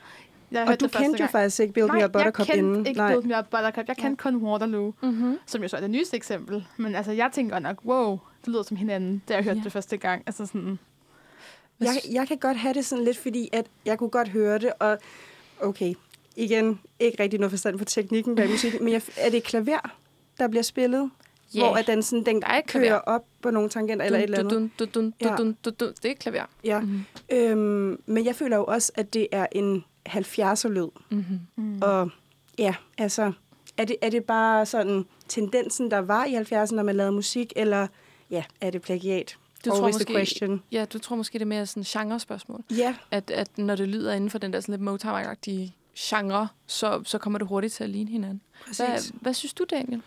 jeg 0.50 0.68
Og 0.68 0.80
du 0.80 0.88
kendte 0.88 1.22
jo 1.22 1.28
faktisk 1.28 1.60
ikke 1.60 1.72
Build 1.74 1.86
Me 1.88 1.92
Nej, 1.98 2.04
Up 2.04 2.12
Buttercup 2.12 2.38
jeg 2.48 2.54
kendte 2.56 2.68
inden. 2.68 2.86
ikke 2.86 2.98
Nej. 2.98 3.12
Build 3.12 3.24
Me 3.26 3.38
Up 3.38 3.44
Buttercup. 3.50 3.88
Jeg 3.88 3.96
kendte 3.96 4.22
kun 4.22 4.36
Waterloo, 4.36 4.92
Mm-hmm. 5.02 5.38
som 5.46 5.62
jo 5.62 5.68
så 5.68 5.76
er 5.76 5.80
det 5.80 5.90
nyeste 5.90 6.16
eksempel. 6.16 6.66
Men 6.76 6.94
altså, 6.94 7.12
jeg 7.12 7.30
tænker 7.32 7.58
nok, 7.58 7.84
wow, 7.84 8.18
det 8.40 8.48
lyder 8.48 8.62
som 8.62 8.76
hinanden, 8.76 9.22
da 9.28 9.34
jeg 9.34 9.44
hørte 9.44 9.58
Ja. 9.58 9.64
det 9.64 9.72
første 9.72 9.96
gang. 9.96 10.22
Altså 10.26 10.46
sådan, 10.46 10.78
Jeg, 11.80 11.88
jeg 12.12 12.28
kan 12.28 12.38
godt 12.38 12.56
have 12.56 12.74
det 12.74 12.84
sådan 12.84 13.04
lidt, 13.04 13.18
fordi 13.18 13.48
at 13.52 13.66
jeg 13.86 13.98
kunne 13.98 14.10
godt 14.10 14.28
høre 14.28 14.58
det, 14.58 14.72
og 14.78 14.98
okay, 15.64 15.94
igen, 16.36 16.80
ikke 17.00 17.22
rigtig 17.22 17.40
noget 17.40 17.50
forstand 17.52 17.78
på 17.78 17.84
teknikken 17.84 18.36
bag 18.36 18.50
musikken, 18.50 18.84
men 18.84 18.92
jeg, 18.92 19.02
er 19.16 19.30
det 19.30 19.42
klaver, 19.44 19.94
der 20.38 20.48
bliver 20.48 20.62
spillet? 20.62 21.10
Ja. 21.54 21.58
Hvor 21.60 21.76
at 21.76 21.86
den, 21.86 22.02
sådan, 22.02 22.26
den 22.26 22.42
Der 22.42 22.48
er 22.48 22.58
et 22.58 22.66
klaver. 22.66 22.86
kører 22.88 22.98
op 22.98 23.24
på 23.42 23.50
nogle 23.50 23.68
tangenter 23.68 24.06
eller 24.06 24.18
et 24.18 24.22
eller 24.22 24.38
andet? 24.38 24.52
Dun, 24.52 24.70
dun, 24.78 24.88
dun, 24.88 25.02
dun, 25.10 25.14
Ja. 25.22 25.36
dun, 25.36 25.56
dun, 25.64 25.74
dun. 25.74 25.92
Det 26.02 26.10
er 26.10 26.14
klaver. 26.14 26.44
Ja. 26.64 26.80
Mhm. 26.80 27.04
Øhm, 27.32 28.02
men 28.06 28.24
jeg 28.26 28.34
føler 28.36 28.56
jo 28.56 28.64
også, 28.64 28.92
at 28.94 29.14
det 29.14 29.26
er 29.32 29.46
en 29.52 29.84
70'er-lyd. 30.08 30.88
Mm-hmm. 31.10 31.38
mm. 31.56 31.82
Og 31.82 32.10
ja, 32.58 32.74
altså, 32.98 33.32
er 33.76 33.84
det, 33.84 33.96
er 34.02 34.10
det 34.10 34.24
bare 34.24 34.66
sådan 34.66 35.04
tendensen, 35.28 35.90
der 35.90 35.98
var 35.98 36.24
i 36.24 36.34
70'erne, 36.36 36.74
når 36.74 36.82
man 36.82 36.96
lavede 36.96 37.12
musik, 37.12 37.52
eller 37.56 37.86
ja, 38.30 38.44
er 38.60 38.70
det 38.70 38.82
plagiat? 38.82 39.36
Du 39.64 39.70
tror 39.70 39.76
Always 39.76 39.94
the 39.94 40.02
måske- 40.02 40.12
question. 40.14 40.62
Ja, 40.72 40.84
du 40.84 40.98
tror 40.98 41.16
måske, 41.16 41.32
det 41.34 41.42
er 41.42 41.46
mere 41.46 41.66
sådan 41.66 41.82
genre-spørgsmål. 41.82 42.64
Ja, 42.70 42.96
At, 43.10 43.30
at 43.30 43.58
når 43.58 43.76
det 43.76 43.88
lyder 43.88 44.14
inden 44.14 44.30
for 44.30 44.38
den 44.38 44.52
der 44.52 44.60
sådan 44.60 44.72
lidt 44.72 45.04
Motown-agtige 45.04 45.72
genre, 45.98 46.48
så, 46.66 47.02
så 47.04 47.18
kommer 47.18 47.38
det 47.38 47.48
hurtigt 47.48 47.72
til 47.74 47.84
at 47.84 47.90
ligne 47.90 48.10
hinanden. 48.10 48.40
Hvad, 48.76 48.86
præcis. 48.86 49.12
hvad 49.20 49.34
synes 49.34 49.54
du, 49.54 49.64
Daniel? 49.70 50.02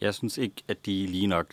Jeg 0.00 0.14
synes 0.14 0.38
ikke, 0.38 0.62
at 0.68 0.86
de 0.86 1.04
er 1.04 1.08
lige 1.08 1.26
nok 1.26 1.46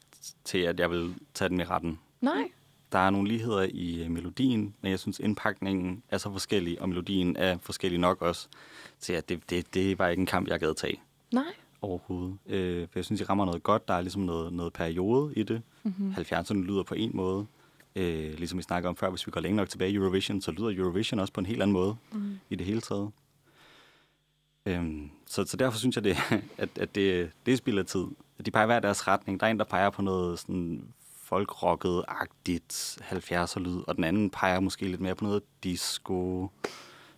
til, 0.44 0.58
at 0.58 0.80
jeg 0.80 0.92
vil 0.92 1.16
tage 1.34 1.50
den 1.50 1.60
i 1.60 1.64
retten. 1.64 2.00
Nej. 2.22 2.50
Der 2.92 3.00
er 3.00 3.10
nogle 3.10 3.28
ligheder 3.28 3.68
i 3.72 4.04
øh, 4.04 4.12
melodien, 4.12 4.74
men 4.82 4.92
jeg 4.92 5.00
synes, 5.00 5.20
indpakningen 5.20 6.04
er 6.10 6.18
så 6.18 6.32
forskellig, 6.32 6.82
og 6.82 6.90
melodien 6.90 7.36
er 7.38 7.58
forskellig 7.62 8.00
nok 8.00 8.22
også, 8.22 8.48
til 9.00 9.14
at 9.14 9.30
det, 9.30 9.50
det, 9.50 9.74
det 9.74 10.00
var 10.00 10.08
ikke 10.08 10.20
en 10.20 10.26
kamp, 10.26 10.48
jeg 10.48 10.60
gad 10.60 10.74
tage 10.76 11.00
Nej. 11.32 11.44
Overhovedet. 11.82 12.38
Øh, 12.48 12.88
for 12.92 13.00
jeg 13.00 13.06
synes, 13.06 13.22
de 13.22 13.26
rammer 13.30 13.46
noget 13.46 13.64
godt. 13.64 13.88
Der 13.88 13.94
er 13.94 14.02
ligesom 14.02 14.22
noget, 14.22 14.54
noget 14.54 14.74
periode 14.74 15.34
i 15.36 15.44
det. 15.44 15.62
Mm-hmm. 15.84 16.12
70'erne 16.18 16.54
lyder 16.54 16.84
på 16.84 16.94
en 16.96 17.12
måde. 17.14 17.46
Øh, 17.96 18.34
ligesom 18.38 18.58
vi 18.58 18.64
snakker 18.64 18.90
om 18.90 18.96
før, 18.96 19.10
hvis 19.10 19.28
vi 19.28 19.32
går 19.32 19.42
længe 19.42 19.56
nok 19.56 19.70
tilbage 19.70 19.92
i 19.92 19.96
Eurovision, 19.96 20.42
så 20.42 20.52
lyder 20.52 20.72
Eurovision 20.78 21.20
også 21.20 21.34
på 21.34 21.40
en 21.40 21.46
helt 21.46 21.62
anden 21.62 21.74
måde 21.74 21.96
Mm. 22.12 22.40
i 22.50 22.56
det 22.56 22.66
hele 22.66 22.82
taget. 22.82 23.12
Øhm, 24.66 25.10
så, 25.28 25.46
så 25.46 25.58
derfor 25.58 25.78
synes 25.80 25.96
jeg, 25.96 26.04
det, 26.04 26.18
at, 26.58 26.70
at 26.76 26.96
det, 26.96 27.32
det 27.46 27.52
er 27.54 27.58
spild 27.58 27.80
af 27.80 27.86
tid. 27.86 28.06
De 28.46 28.52
peger 28.52 28.66
hver 28.66 28.80
deres 28.80 29.08
retning. 29.08 29.40
Der 29.40 29.46
er 29.48 29.52
en, 29.52 29.60
der 29.60 29.66
peger 29.66 29.90
på 29.90 30.02
noget 30.02 30.40
sådan 30.40 30.84
folkrocket-agtigt 31.34 32.98
70'er 33.02 33.60
lyd, 33.60 33.82
og 33.88 33.96
den 33.96 34.04
anden 34.04 34.30
peger 34.30 34.60
måske 34.60 34.86
lidt 34.86 35.02
mere 35.02 35.16
på 35.16 35.24
noget 35.24 35.44
disco, 35.64 36.50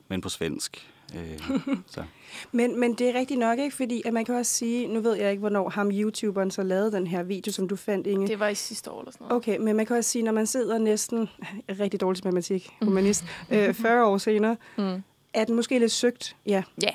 men 0.08 0.22
på 0.22 0.30
svensk. 0.30 0.91
Øh, 1.16 1.60
så. 1.88 2.04
Men, 2.52 2.80
men 2.80 2.94
det 2.94 3.10
er 3.10 3.14
rigtigt 3.20 3.40
nok, 3.40 3.60
ikke? 3.60 3.76
Fordi 3.76 4.02
at 4.06 4.14
man 4.14 4.26
kan 4.26 4.36
også 4.36 4.52
sige, 4.52 4.88
nu 4.88 5.00
ved 5.00 5.14
jeg 5.16 5.30
ikke, 5.32 5.40
hvornår 5.40 5.70
ham 5.70 5.92
YouTuberen 5.94 6.52
så 6.52 6.64
lavede 6.64 6.92
den 6.92 7.08
her 7.08 7.24
video, 7.24 7.52
som 7.52 7.68
du 7.68 7.76
fandt, 7.76 8.08
Inge. 8.08 8.28
Det 8.28 8.40
var 8.40 8.48
i 8.48 8.56
sidste 8.56 8.92
år 8.92 9.00
eller 9.00 9.12
sådan 9.12 9.28
noget. 9.28 9.36
Okay, 9.44 9.58
men 9.58 9.76
man 9.76 9.86
kan 9.86 9.96
også 9.98 10.10
sige, 10.10 10.24
når 10.24 10.32
man 10.32 10.48
sidder 10.48 10.78
næsten, 10.78 11.20
jeg 11.40 11.48
er 11.68 11.80
rigtig 11.80 12.02
dårlig 12.02 12.18
til 12.18 12.26
matematik, 12.28 12.70
humanist, 12.82 13.24
øh, 13.52 13.74
40 13.86 14.06
år 14.06 14.18
senere, 14.18 14.58
Mm. 14.78 15.04
er 15.34 15.46
den 15.46 15.56
måske 15.56 15.80
lidt 15.80 15.92
søgt? 15.92 16.36
Ja, 16.46 16.64
Ja. 16.84 16.90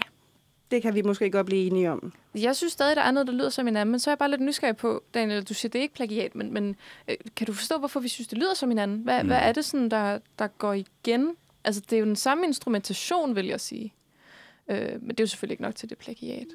det 0.70 0.82
kan 0.82 0.94
vi 0.94 1.02
måske 1.02 1.30
godt 1.30 1.46
blive 1.46 1.66
enige 1.66 1.90
om. 1.90 2.12
Jeg 2.34 2.56
synes 2.56 2.72
stadig, 2.72 2.96
der 2.96 3.02
er 3.02 3.10
noget, 3.10 3.26
der 3.26 3.32
lyder 3.32 3.50
som 3.50 3.66
hinanden, 3.66 3.90
men 3.90 4.00
så 4.00 4.10
er 4.10 4.12
jeg 4.12 4.18
bare 4.18 4.30
lidt 4.30 4.40
nysgerrig 4.40 4.76
på, 4.76 5.02
Daniel, 5.14 5.42
du 5.44 5.54
siger, 5.54 5.70
det 5.70 5.78
er 5.78 5.82
ikke 5.82 5.94
plagiat, 5.94 6.34
men, 6.34 6.52
men 6.52 6.76
øh, 7.08 7.16
kan 7.36 7.46
du 7.46 7.52
forstå, 7.52 7.78
hvorfor 7.78 8.00
vi 8.00 8.08
synes, 8.08 8.28
det 8.28 8.38
lyder 8.38 8.54
som 8.54 8.68
hinanden? 8.68 8.98
Hvad, 8.98 9.18
Mm. 9.18 9.22
mm. 9.22 9.28
hvad 9.28 9.38
er 9.38 9.52
det, 9.52 9.64
sådan, 9.64 9.88
der, 9.90 10.18
der 10.38 10.46
går 10.46 10.72
igen? 10.72 11.30
Altså, 11.64 11.82
det 11.90 11.96
er 11.96 12.00
jo 12.00 12.06
den 12.06 12.16
samme 12.16 12.46
instrumentation, 12.46 13.36
vil 13.36 13.46
jeg 13.46 13.60
sige. 13.60 13.92
Øh, 14.70 15.02
men 15.02 15.08
det 15.08 15.20
er 15.20 15.24
jo 15.24 15.26
selvfølgelig 15.26 15.52
ikke 15.52 15.62
nok 15.62 15.74
til 15.74 15.90
det 15.90 15.98
plagiat. 15.98 16.46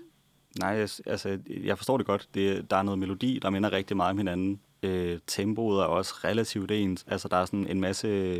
Nej, 0.59 0.69
jeg, 0.69 0.89
altså, 1.05 1.39
jeg 1.63 1.77
forstår 1.77 1.97
det 1.97 2.05
godt. 2.05 2.29
Det, 2.33 2.69
der 2.69 2.77
er 2.77 2.83
noget 2.83 2.99
melodi, 2.99 3.39
der 3.41 3.49
minder 3.49 3.71
rigtig 3.71 3.97
meget 3.97 4.11
om 4.11 4.17
hinanden. 4.17 4.59
Øh, 4.83 5.19
tempoet 5.27 5.81
er 5.81 5.85
også 5.85 6.13
relativt 6.23 6.71
ens. 6.71 7.05
Altså, 7.07 7.27
der 7.27 7.37
er 7.37 7.45
sådan 7.45 7.67
en 7.67 7.81
masse, 7.81 8.07
øh, 8.07 8.39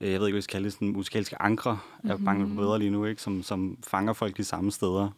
jeg 0.00 0.08
ved 0.08 0.12
ikke, 0.12 0.20
hvad 0.20 0.32
jeg 0.32 0.42
skal 0.42 0.52
kalde 0.52 0.64
det, 0.64 0.72
sådan 0.72 0.88
musikalske 0.88 1.42
ankre, 1.42 1.78
jeg 2.04 2.10
er 2.10 2.18
bange 2.24 2.48
på 2.48 2.54
bedre 2.54 2.78
lige 2.78 2.90
nu, 2.90 3.04
ikke? 3.04 3.22
Som, 3.22 3.42
som 3.42 3.78
fanger 3.86 4.12
folk 4.12 4.36
de 4.36 4.44
samme 4.44 4.72
steder. 4.72 5.10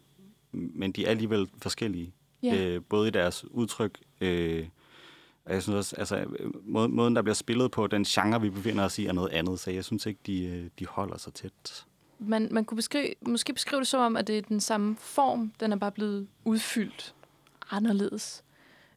Men 0.51 0.91
de 0.91 1.05
er 1.05 1.09
alligevel 1.09 1.49
forskellige. 1.57 2.13
Ja. 2.43 2.55
Øh, 2.55 2.81
både 2.89 3.07
i 3.07 3.11
deres 3.11 3.45
udtryk, 3.51 3.99
øh, 4.21 4.67
og 5.45 5.53
jeg 5.53 5.63
synes 5.63 5.75
også, 5.75 5.95
altså, 5.95 6.25
må, 6.63 6.87
måden, 6.87 7.15
der 7.15 7.21
bliver 7.21 7.35
spillet 7.35 7.71
på, 7.71 7.87
den 7.87 8.03
genre, 8.03 8.41
vi 8.41 8.49
befinder 8.49 8.85
os 8.85 8.99
i, 8.99 9.05
er 9.05 9.13
noget 9.13 9.29
andet. 9.29 9.59
Så 9.59 9.71
jeg 9.71 9.85
synes 9.85 10.05
ikke, 10.05 10.19
de, 10.25 10.45
øh, 10.45 10.69
de 10.79 10.85
holder 10.85 11.17
sig 11.17 11.33
tæt. 11.33 11.85
Man, 12.25 12.47
man 12.51 12.65
kunne 12.65 12.75
beskrive, 12.75 13.13
måske 13.21 13.53
beskrive 13.53 13.79
det 13.79 13.87
som 13.87 13.99
om, 14.01 14.17
at 14.17 14.27
det 14.27 14.37
er 14.37 14.41
den 14.41 14.59
samme 14.59 14.95
form, 14.99 15.53
den 15.59 15.71
er 15.71 15.75
bare 15.77 15.91
blevet 15.91 16.27
udfyldt 16.45 17.13
anderledes. 17.71 18.43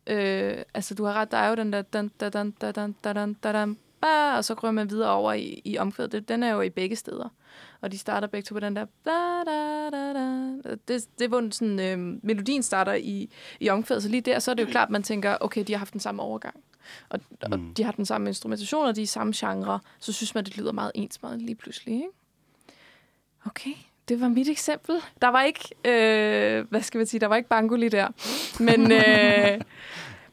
Øh, 0.06 0.62
altså, 0.74 0.94
du 0.94 1.04
har 1.04 1.12
ret, 1.12 1.30
der 1.30 1.36
er 1.38 1.48
jo 1.48 1.54
den 1.54 1.72
der... 1.72 1.82
Dan, 1.82 2.08
dan, 2.20 2.30
dan, 2.32 2.50
dan, 2.50 2.72
dan, 2.72 2.92
dan, 3.04 3.34
dan, 3.42 3.52
dan, 3.54 3.78
ba, 4.00 4.36
og 4.36 4.44
så 4.44 4.54
går 4.54 4.70
man 4.70 4.90
videre 4.90 5.10
over 5.10 5.32
i, 5.32 5.62
i 5.64 5.78
omkvædet. 5.78 6.12
Det- 6.12 6.28
Den 6.28 6.42
er 6.42 6.50
jo 6.52 6.60
i 6.60 6.70
begge 6.70 6.96
steder. 6.96 7.28
Og 7.80 7.92
de 7.92 7.98
starter 7.98 8.28
begge 8.28 8.46
to 8.46 8.52
på 8.54 8.60
den 8.60 8.76
der... 8.76 8.86
Da, 9.04 9.10
da, 9.50 9.90
da, 9.90 10.12
da. 10.12 10.70
Det, 10.88 10.88
det 11.18 11.24
er 11.24 11.28
hvor 11.28 11.48
sådan, 11.50 11.80
øh, 11.80 12.18
melodien 12.22 12.62
starter 12.62 12.94
i, 12.94 13.30
i 13.60 13.68
omkvædet. 13.68 14.02
Så 14.02 14.08
lige 14.08 14.20
der, 14.20 14.38
så 14.38 14.50
er 14.50 14.54
det 14.54 14.62
jo 14.66 14.70
klart, 14.70 14.90
man 14.90 15.02
tænker, 15.02 15.36
okay, 15.40 15.64
de 15.66 15.72
har 15.72 15.78
haft 15.78 15.92
den 15.92 16.00
samme 16.00 16.22
overgang. 16.22 16.60
Og, 17.08 17.20
og 17.42 17.58
Mm. 17.60 17.74
de 17.74 17.82
har 17.84 17.92
den 17.92 18.06
samme 18.06 18.28
instrumentation, 18.30 18.86
og 18.86 18.96
de 18.96 19.02
er 19.02 19.06
samme 19.06 19.32
genre. 19.36 19.80
Så 19.98 20.12
synes 20.12 20.34
man, 20.34 20.44
det 20.44 20.56
lyder 20.56 20.72
meget 20.72 20.92
ens 20.94 21.22
meget 21.22 21.42
lige 21.42 21.54
pludselig, 21.54 21.94
ikke? 21.94 22.08
Okay, 23.46 23.70
det 24.08 24.20
var 24.20 24.28
mit 24.28 24.48
eksempel. 24.48 24.94
Der 25.22 25.28
var 25.28 25.42
ikke, 25.42 25.60
øh, 25.84 26.64
hvad 26.70 26.82
skal 26.82 26.98
man 26.98 27.06
sige, 27.06 27.20
der 27.20 27.26
var 27.26 27.36
ikke 27.36 27.48
bango 27.48 27.76
lige 27.76 27.90
der. 27.90 28.08
Men, 28.60 28.92
øh, 28.92 29.60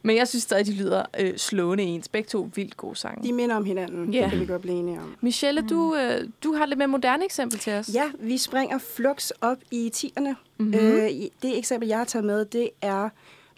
men 0.02 0.16
jeg 0.16 0.28
synes 0.28 0.42
stadig, 0.42 0.66
de 0.66 0.72
lyder 0.74 1.04
øh, 1.20 1.36
slående 1.36 1.84
ens. 1.84 2.08
Begge 2.08 2.26
to 2.28 2.50
vildt 2.54 2.76
gode 2.76 2.96
sange. 2.96 3.28
De 3.28 3.32
minder 3.32 3.56
om 3.56 3.64
hinanden, 3.64 4.12
Ja. 4.12 4.22
det 4.22 4.30
kan 4.30 4.40
vi 4.40 4.46
godt 4.46 4.62
blive 4.62 4.76
enige 4.78 5.00
om. 5.00 5.16
Michelle, 5.20 5.62
du, 5.68 5.94
øh, 5.96 6.28
du 6.44 6.52
har 6.54 6.66
lidt 6.66 6.78
mere 6.78 6.88
moderne 6.88 7.24
eksempel 7.24 7.58
til 7.58 7.72
os. 7.72 7.90
Ja, 7.94 8.10
vi 8.18 8.38
springer 8.38 8.78
flux 8.78 9.30
op 9.40 9.58
i 9.70 9.90
10'erne. 9.96 10.20
Mhm. 10.28 10.36
Mm-hmm. 10.58 10.74
Øh, 10.78 11.10
det 11.42 11.58
eksempel, 11.58 11.88
jeg 11.88 11.98
har 11.98 12.04
taget 12.04 12.24
med, 12.24 12.44
det 12.44 12.70
er 12.82 13.08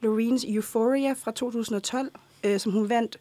Loreens 0.00 0.44
Euphoria 0.48 1.12
fra 1.12 1.30
2012, 1.30 2.10
øh, 2.44 2.58
som 2.60 2.72
hun 2.72 2.88
vandt 2.88 3.16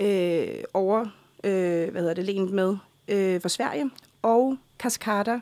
øh, 0.00 0.64
over, 0.74 1.00
øh, 1.44 1.90
hvad 1.90 2.00
hedder 2.00 2.14
det, 2.14 2.24
lænet 2.24 2.50
med 2.50 2.76
øh, 3.08 3.40
for 3.40 3.48
Sverige, 3.48 3.90
og 4.22 4.56
Cascada 4.78 5.40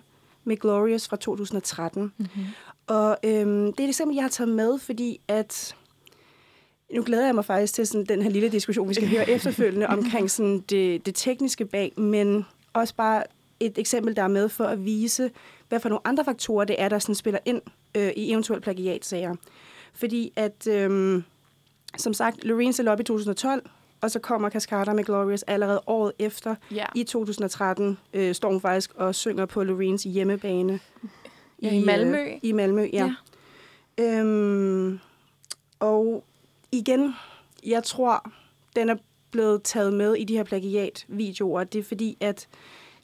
med 0.49 0.57
Glorious 0.57 1.09
fra 1.09 1.16
2013. 1.16 2.03
Mm-hmm. 2.03 2.44
Og 2.86 3.18
øhm, 3.24 3.72
det 3.72 3.80
er 3.80 3.84
et 3.84 3.88
eksempel, 3.88 4.14
jeg 4.14 4.24
har 4.24 4.28
taget 4.28 4.49
med, 4.49 4.78
fordi 4.78 5.20
at... 5.28 5.76
Nu 6.94 7.03
glæder 7.03 7.26
jeg 7.26 7.34
mig 7.34 7.44
faktisk 7.44 7.74
til 7.74 7.86
sådan, 7.86 8.07
den 8.07 8.22
her 8.22 8.30
lille 8.30 8.49
diskussion, 8.49 8.88
vi 8.88 8.94
skal 8.94 9.09
høre 9.09 9.30
efterfølgende 9.36 9.86
omkring 9.86 10.30
sådan 10.30 10.61
det, 10.61 11.07
det 11.07 11.14
tekniske 11.14 11.64
bag, 11.64 11.92
men 11.96 12.46
også 12.72 12.94
bare 12.94 13.22
et 13.61 13.78
eksempel, 13.78 14.16
der 14.16 14.22
er 14.22 14.28
med 14.28 14.49
for 14.49 14.64
at 14.64 14.84
vise, 14.84 15.30
hvad 15.68 15.80
for 15.80 15.88
nogle 15.88 16.07
andre 16.07 16.24
faktorer 16.24 16.64
det 16.64 16.76
er, 16.78 16.88
der 16.88 16.99
sådan 16.99 17.14
spiller 17.14 17.40
ind 17.44 17.62
øh, 17.94 18.12
i 18.16 18.32
eventuelle 18.32 18.62
plagiatsager. 18.62 19.34
Fordi 19.92 20.32
at, 20.36 20.66
øhm, 20.66 21.24
som 21.96 22.14
sagt, 22.14 22.44
Loreen 22.44 22.88
op 22.88 23.01
i 23.01 23.05
2012, 23.05 23.70
og 24.01 24.11
så 24.11 24.18
kommer 24.18 24.51
Cascada 24.51 24.92
med 24.92 25.05
Glorious 25.05 25.42
allerede 25.42 25.80
året 25.86 26.12
efter. 26.18 26.55
Ja. 26.70 26.86
I 26.94 27.05
2013 27.05 27.99
øh, 28.14 28.34
står 28.34 28.51
hun 28.51 28.61
faktisk 28.61 28.94
og 28.94 29.14
synger 29.14 29.46
på 29.46 29.64
Loreens 29.64 30.03
hjemmebane. 30.03 30.80
Ja, 31.62 31.72
i 31.72 31.84
Malmø. 31.84 32.18
Øh, 32.18 32.38
I 32.42 32.53
Malmø, 32.53 32.88
ja. 32.92 33.14
ja. 33.99 34.20
Øhm, 34.20 34.99
og 35.80 36.24
igen, 36.72 37.14
jeg 37.66 37.84
tror, 37.84 38.30
den 38.76 38.88
er 38.88 38.96
blevet 39.30 39.62
taget 39.62 39.92
med 39.92 40.14
i 40.14 40.24
de 40.24 40.36
her 40.36 40.44
plagiat-videoer. 40.44 41.64
Det 41.64 41.78
er 41.78 41.82
fordi, 41.82 42.16
at 42.20 42.49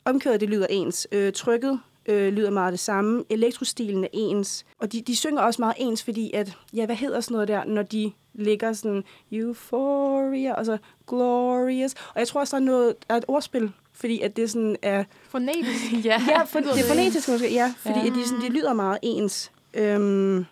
omkvædet 0.04 0.40
det 0.40 0.48
lyder 0.48 0.66
ens. 0.70 1.06
Øh, 1.12 1.32
trykket 1.32 1.80
øh, 2.06 2.32
lyder 2.32 2.50
meget 2.50 2.72
det 2.72 2.80
samme. 2.80 3.24
Elektrostilen 3.30 4.04
er 4.04 4.08
ens. 4.12 4.64
Og 4.78 4.92
de, 4.92 5.00
de 5.02 5.16
synger 5.16 5.42
også 5.42 5.62
meget 5.62 5.74
ens, 5.78 6.02
fordi 6.02 6.32
at, 6.32 6.56
ja, 6.74 6.86
hvad 6.86 6.96
hedder 6.96 7.20
sådan 7.20 7.32
noget 7.34 7.48
der, 7.48 7.64
når 7.64 7.82
de 7.82 8.12
ligger 8.34 8.72
sådan 8.72 9.04
euphoria, 9.32 10.54
og 10.54 10.66
så 10.66 10.78
glorious. 11.08 11.94
Og 11.94 12.18
jeg 12.20 12.28
tror 12.28 12.40
også, 12.40 12.56
der 12.56 12.62
er, 12.62 12.66
noget, 12.66 12.94
der 13.08 13.14
er 13.14 13.18
et 13.18 13.24
ordspil, 13.28 13.72
fordi 13.92 14.20
at 14.20 14.36
det 14.36 14.50
sådan 14.50 14.76
er 14.82 15.04
Fonetisk. 15.28 15.92
ja. 16.04 16.22
Ja, 16.28 16.42
for, 16.42 16.58
det 16.60 16.80
er 16.80 16.88
fonetisk 16.88 17.28
måske, 17.28 17.52
ja, 17.52 17.74
fordi 17.78 17.98
Ja. 17.98 18.04
ja. 18.04 18.10
de, 18.10 18.28
sådan, 18.28 18.42
de 18.44 18.48
lyder 18.48 18.72
meget 18.72 18.98
ens. 19.02 19.52
Øhm, 19.74 20.44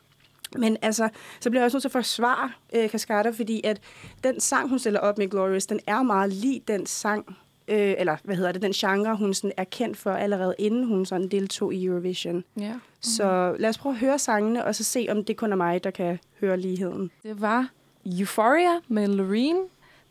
men 0.57 0.77
altså, 0.83 1.09
så 1.41 1.51
bliver 1.51 1.61
jeg 1.61 1.65
også 1.65 1.77
nødt 1.77 1.83
til 1.83 1.89
at 1.89 1.93
forsvare 1.93 2.51
øh, 2.75 2.89
Cascada, 2.89 3.31
fordi 3.31 3.61
at 3.65 3.81
den 4.25 4.41
sang, 4.41 4.69
hun 4.69 4.79
stiller 4.79 5.01
op 5.01 5.19
med 5.19 5.29
Glorious, 5.29 5.67
den 5.67 5.81
er 5.87 6.03
meget 6.03 6.33
lig 6.33 6.63
den 6.69 6.87
sang, 6.87 7.37
øh, 7.69 7.95
eller 7.99 8.17
hvad 8.25 8.37
hedder 8.37 8.53
det, 8.53 8.63
den 8.63 8.73
genre, 8.73 9.17
hun 9.17 9.35
sådan 9.35 9.53
er 9.57 9.65
kendt 9.65 9.97
for 9.97 10.11
allerede 10.11 10.55
inden 10.59 10.85
hun 10.85 11.07
sådan 11.07 11.29
deltog 11.29 11.75
i 11.75 11.85
Eurovision. 11.85 12.45
ja. 12.59 12.75
Så 13.01 13.57
lad 13.59 13.69
os 13.69 13.79
prøve 13.79 13.93
at 13.93 13.99
høre 13.99 14.19
sangene, 14.19 14.65
og 14.65 14.75
så 14.75 14.85
se, 14.85 15.07
om 15.11 15.25
det 15.25 15.37
kun 15.37 15.53
er 15.53 15.57
mig, 15.57 15.85
der 15.85 15.91
kan 15.91 16.19
høre 16.41 16.57
ligheden. 16.57 17.11
Det 17.23 17.41
var 17.41 17.69
Euphoria 18.07 18.81
med 18.89 19.09
Loreen. 19.09 19.57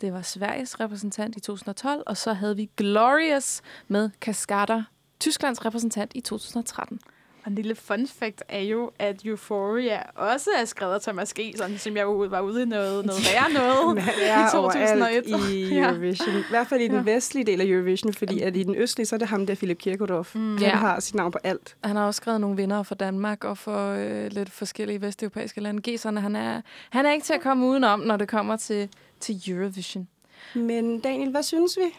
Det 0.01 0.13
var 0.13 0.21
Sveriges 0.21 0.79
repræsentant 0.79 1.35
i 1.35 1.39
2012. 1.39 2.03
Og 2.05 2.17
så 2.17 2.33
havde 2.33 2.55
vi 2.55 2.69
Glorious 2.77 3.61
med 3.87 4.09
Cascada, 4.21 4.83
Tysklands 5.19 5.65
repræsentant 5.65 6.11
i 6.15 6.21
2013. 6.21 6.99
Og 7.43 7.49
en 7.49 7.55
lille 7.55 7.75
fun 7.75 8.07
fact 8.07 8.43
er 8.49 8.59
jo, 8.61 8.91
at 8.99 9.25
Euphoria 9.25 10.01
også 10.15 10.49
er 10.61 10.65
skrevet 10.65 10.93
af 10.93 11.01
Thomas 11.01 11.33
G., 11.33 11.39
sådan, 11.57 11.77
som 11.77 11.97
jeg 11.97 12.07
var 12.07 12.41
ude 12.41 12.63
i 12.63 12.65
noget, 12.65 13.05
noget 13.05 13.21
værre 13.33 13.53
noget. 13.53 13.97
I 13.97 14.51
2001. 14.51 15.01
overalt 15.01 15.27
i 15.51 15.63
Ja. 15.75 15.89
Eurovision. 15.89 16.35
I 16.39 16.43
hvert 16.49 16.67
fald 16.67 16.81
i 16.81 16.87
den 16.87 17.05
Ja. 17.07 17.13
vestlige 17.13 17.45
del 17.45 17.61
af 17.61 17.65
Eurovision, 17.65 18.13
fordi 18.13 18.41
at 18.41 18.55
i 18.55 18.63
den 18.63 18.75
østlige, 18.75 19.05
så 19.07 19.15
er 19.15 19.19
det 19.19 19.27
ham 19.27 19.45
der, 19.45 19.55
Philip 19.55 19.77
Kirkorov. 19.77 20.27
Mm. 20.33 20.41
Han 20.57 20.59
Ja. 20.59 20.69
har 20.75 20.99
sit 20.99 21.15
navn 21.15 21.31
på 21.31 21.37
alt. 21.43 21.75
Han 21.83 21.95
har 21.95 22.05
også 22.05 22.17
skrevet 22.17 22.41
nogle 22.41 22.57
vinder 22.57 22.83
for 22.83 22.95
Danmark 22.95 23.43
og 23.43 23.57
for 23.57 23.91
øh, 23.93 24.31
lidt 24.31 24.49
forskellige 24.51 25.01
vesteuropæiske 25.01 25.61
lande. 25.61 25.91
G'erne, 25.95 26.19
han 26.19 26.35
er, 26.35 26.61
han 26.89 27.05
er 27.05 27.11
ikke 27.11 27.25
til 27.25 27.33
at 27.33 27.41
komme 27.41 27.65
udenom, 27.67 27.99
når 27.99 28.17
det 28.17 28.27
kommer 28.27 28.55
til, 28.57 28.89
til 29.19 29.35
Eurovision. 29.47 30.07
Men 30.55 30.99
Daniel, 30.99 31.31
hvad 31.31 31.43
synes 31.43 31.77
vi? 31.77 31.97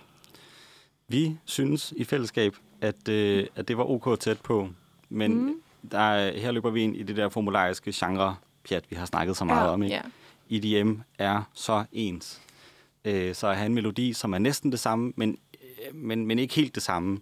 Vi 1.08 1.36
synes 1.44 1.92
i 1.96 2.04
fællesskab, 2.04 2.56
at, 2.80 3.08
øh, 3.08 3.46
at 3.56 3.68
det 3.68 3.76
var 3.78 3.84
ok 3.90 4.20
tæt 4.20 4.40
på, 4.40 4.68
men 5.12 5.34
mm. 5.46 5.54
der, 5.90 5.98
er- 5.98 6.38
her 6.38 6.50
løber 6.50 6.70
vi 6.70 6.82
ind 6.82 6.96
i 6.96 7.02
det 7.02 7.16
der 7.16 7.28
formulariske 7.28 7.92
genre-pjat, 7.94 8.84
vi 8.90 8.96
har 8.96 9.04
snakket 9.06 9.36
så 9.36 9.44
meget 9.44 9.66
Ja, 9.66 9.72
om. 9.72 9.82
Ikke? 9.82 9.94
Ja. 9.94 10.02
EDM 10.80 10.94
er 11.18 11.42
så 11.54 11.84
ens. 11.92 12.40
Øh, 13.04 13.34
så 13.34 13.48
at 13.48 13.56
have 13.56 13.66
en 13.66 13.74
melodi, 13.74 14.12
som 14.12 14.32
er 14.34 14.38
næsten 14.38 14.72
det 14.72 14.80
samme, 14.80 15.12
men, 15.16 15.38
øh, 15.54 15.94
men, 15.94 16.26
men 16.26 16.38
ikke 16.38 16.54
helt 16.54 16.74
det 16.74 16.82
samme, 16.82 17.18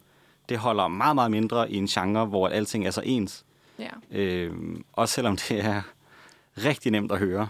det 0.48 0.58
holder 0.58 0.88
meget, 0.88 1.14
meget 1.14 1.30
mindre 1.30 1.70
i 1.70 1.76
en 1.76 1.86
genre, 1.86 2.26
hvor 2.26 2.48
alting 2.48 2.86
er 2.86 2.90
så 2.90 3.02
ens. 3.04 3.44
ja. 3.78 3.88
Øh, 4.10 4.52
også 4.92 5.14
selvom 5.14 5.36
det 5.36 5.64
er 5.64 5.82
rigtig 6.64 6.92
nemt 6.92 7.12
at 7.12 7.18
høre, 7.18 7.48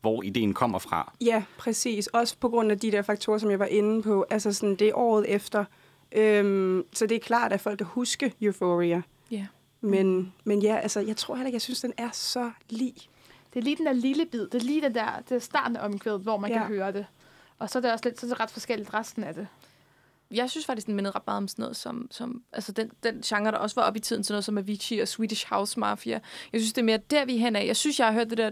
hvor 0.00 0.22
ideen 0.22 0.54
kommer 0.54 0.78
fra. 0.78 1.12
Ja, 1.20 1.42
præcis. 1.58 2.06
Også 2.06 2.36
på 2.40 2.48
grund 2.48 2.70
af 2.70 2.78
de 2.78 2.92
der 2.92 3.02
faktorer, 3.02 3.38
som 3.38 3.50
jeg 3.50 3.58
var 3.58 3.66
inde 3.66 4.02
på. 4.02 4.26
Altså 4.30 4.52
sådan, 4.52 4.76
det 4.76 4.88
er 4.88 4.94
året 4.94 5.24
efter. 5.34 5.64
Øhm, 6.12 6.84
så 6.92 7.06
det 7.06 7.14
er 7.14 7.20
klart, 7.20 7.52
at 7.52 7.60
folk 7.60 7.78
kan 7.78 7.86
huske 7.86 8.32
Euphoria. 8.42 9.02
Ja. 9.30 9.46
Mm. 9.86 9.90
Men, 9.90 10.32
men 10.44 10.62
ja, 10.62 10.76
altså, 10.76 11.00
jeg 11.00 11.16
tror 11.16 11.34
heller 11.34 11.46
ikke, 11.46 11.54
jeg 11.54 11.62
synes, 11.62 11.80
den 11.80 11.92
er 11.96 12.10
så 12.12 12.50
lige. 12.68 13.08
Det 13.54 13.60
er 13.60 13.64
lige 13.64 13.76
den 13.76 13.86
der 13.86 13.92
lille 13.92 14.26
bid. 14.26 14.40
Det 14.40 14.54
er 14.54 14.64
lige 14.64 14.82
den 14.82 14.94
der 14.94 15.22
det 15.28 15.34
er 15.34 15.38
starten 15.38 15.76
af 15.76 15.84
omkvædet, 15.84 16.20
hvor 16.20 16.36
man 16.36 16.50
ja. 16.50 16.58
kan 16.58 16.66
høre 16.66 16.92
det. 16.92 17.06
Og 17.58 17.70
så 17.70 17.78
er 17.78 17.80
det 17.80 17.92
også 17.92 18.04
lidt, 18.04 18.20
så 18.20 18.26
er 18.26 18.30
det 18.30 18.40
ret 18.40 18.50
forskelligt 18.50 18.94
resten 18.94 19.24
af 19.24 19.34
det. 19.34 19.48
Jeg 20.30 20.50
synes 20.50 20.66
faktisk, 20.66 20.86
den 20.86 20.94
mindede 20.94 21.14
ret 21.14 21.26
meget 21.26 21.36
om 21.36 21.48
sådan 21.48 21.62
noget 21.62 21.76
som... 21.76 22.08
som 22.10 22.42
altså 22.52 22.72
den, 22.72 22.90
den 23.02 23.22
genre, 23.22 23.50
der 23.50 23.58
også 23.58 23.74
var 23.76 23.82
op 23.82 23.96
i 23.96 24.00
tiden, 24.00 24.24
sådan 24.24 24.34
noget 24.34 24.44
som 24.44 24.58
Avicii 24.58 25.00
og 25.00 25.08
Swedish 25.08 25.46
House 25.48 25.80
Mafia. 25.80 26.20
Jeg 26.52 26.60
synes, 26.60 26.72
det 26.72 26.80
er 26.80 26.84
mere 26.84 26.98
der, 27.10 27.24
vi 27.24 27.34
er 27.36 27.40
henad. 27.40 27.64
Jeg 27.64 27.76
synes, 27.76 27.98
jeg 27.98 28.06
har 28.06 28.14
hørt 28.14 28.30
det 28.30 28.38
der... 28.38 28.50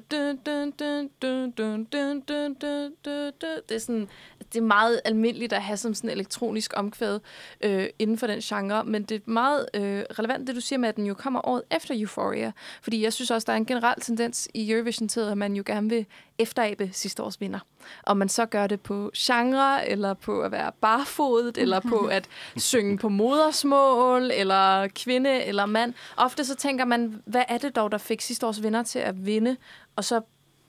Det 3.69 3.75
er 3.75 3.79
sådan 3.79 4.09
det 4.55 4.61
er 4.61 4.65
meget 4.67 5.01
almindeligt 5.05 5.53
at 5.53 5.63
have 5.63 5.77
som 5.77 5.95
sådan 5.95 6.11
elektronisk 6.11 6.73
omkvæd 6.77 7.21
øh, 7.61 7.87
inden 7.99 8.19
for 8.19 8.27
den 8.27 8.41
genre, 8.41 8.85
men 8.85 9.03
det 9.03 9.17
er 9.17 9.31
meget 9.31 9.67
øh, 9.75 10.05
relevant, 10.19 10.47
det 10.47 10.55
du 10.55 10.61
siger 10.61 10.79
med, 10.79 10.89
at 10.89 10.97
den 10.97 11.07
jo 11.07 11.15
kommer 11.15 11.49
året 11.49 11.63
efter 11.71 11.95
Euphoria. 11.99 12.53
Fordi 12.83 13.03
jeg 13.03 13.13
synes 13.13 13.31
også, 13.31 13.47
der 13.47 13.53
er 13.53 13.57
en 13.57 13.67
generel 13.67 14.01
tendens 14.01 14.49
i 14.55 14.71
Eurovision 14.71 15.09
til, 15.09 15.21
at 15.21 15.39
man 15.39 15.57
jo 15.57 15.63
gerne 15.67 15.89
vil 15.89 16.07
efterabe 16.39 16.91
sidste 16.93 17.23
års 17.23 17.41
vinder. 17.41 17.59
Om 18.07 18.17
man 18.17 18.29
så 18.29 18.47
gør 18.47 18.67
det 18.67 18.81
på 18.81 19.11
genre, 19.17 19.89
eller 19.89 20.15
på 20.15 20.43
at 20.43 20.53
være 20.53 20.73
barfodet, 20.81 21.59
eller 21.59 21.81
på 21.81 21.99
at 22.17 22.29
synge 22.57 22.99
på 22.99 23.09
modersmål, 23.09 24.31
eller 24.31 24.89
kvinde, 24.89 25.45
eller 25.45 25.67
mand. 25.67 25.95
Ofte 26.17 26.45
så 26.45 26.55
tænker 26.55 26.85
man, 26.85 27.23
hvad 27.27 27.43
er 27.49 27.59
det 27.59 27.77
dog, 27.77 27.93
der 27.93 27.99
fik 27.99 28.21
sidste 28.21 28.47
års 28.47 28.63
vinder 28.63 28.83
til 28.83 28.99
at 28.99 29.27
vinde? 29.27 29.57
Og 29.97 30.05
så 30.05 30.21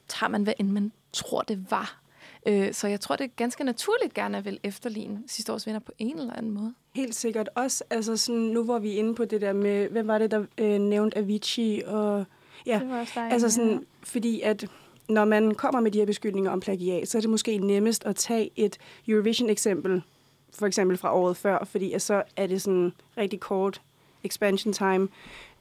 tager 0.07 0.29
man, 0.29 0.43
hvad 0.43 0.53
end 0.59 0.71
man 0.71 0.91
tror, 1.13 1.41
det 1.41 1.65
var. 1.69 2.05
Øh, 2.46 2.74
så 2.74 2.88
jeg 2.88 3.00
tror, 3.00 3.16
det 3.16 3.24
er 3.24 3.30
ganske 3.36 3.64
naturligt 3.64 4.14
gerne 4.14 4.38
at 4.38 4.46
vil 4.46 4.60
efterligne 4.64 5.24
sidste 5.28 5.54
års 5.54 5.68
vinder 5.68 5.80
på 5.80 5.91
en 5.98 6.20
eller 6.20 6.34
anden 6.34 6.52
måde. 6.52 6.74
Helt 6.96 7.16
sikkert. 7.16 7.50
Også 7.56 7.84
altså 7.89 8.18
sådan, 8.18 8.41
nu 8.41 8.64
hvor 8.64 8.80
vi 8.80 8.93
er 8.93 8.98
inde 9.00 9.16
på 9.16 9.26
det 9.26 9.41
der 9.41 9.54
med, 9.54 9.89
hvem 9.89 10.08
var 10.08 10.18
det, 10.18 10.32
der 10.32 10.46
øh, 10.58 10.80
nævnte 10.80 11.18
Avicii? 11.18 11.84
Og, 11.86 12.26
ja, 12.66 12.80
Det 12.80 12.89
var 12.89 13.00
også 13.00 13.14
dig, 13.16 13.32
altså 13.32 13.48
ja. 13.48 13.52
sådan, 13.52 13.86
fordi 14.04 14.41
at 14.41 14.68
når 15.10 15.26
man 15.26 15.56
kommer 15.56 15.82
med 15.82 15.91
de 15.91 16.00
her 16.00 16.06
beskyldninger 16.06 16.52
om 16.52 16.60
plagiat, 16.60 17.08
så 17.08 17.18
er 17.18 17.22
det 17.22 17.30
måske 17.30 17.58
nemmest 17.58 18.06
at 18.06 18.16
tage 18.16 18.52
et 18.56 18.78
Eurovision-eksempel, 19.08 20.02
for 20.54 20.68
eksempel 20.68 20.98
fra 20.98 21.16
året 21.16 21.38
før, 21.38 21.66
fordi 21.66 21.91
at 21.93 22.02
så 22.02 22.24
er 22.36 22.48
det 22.48 22.62
sådan 22.62 22.93
rigtig 23.18 23.39
kort 23.39 23.82
expansion 24.24 24.74
time. 24.74 25.08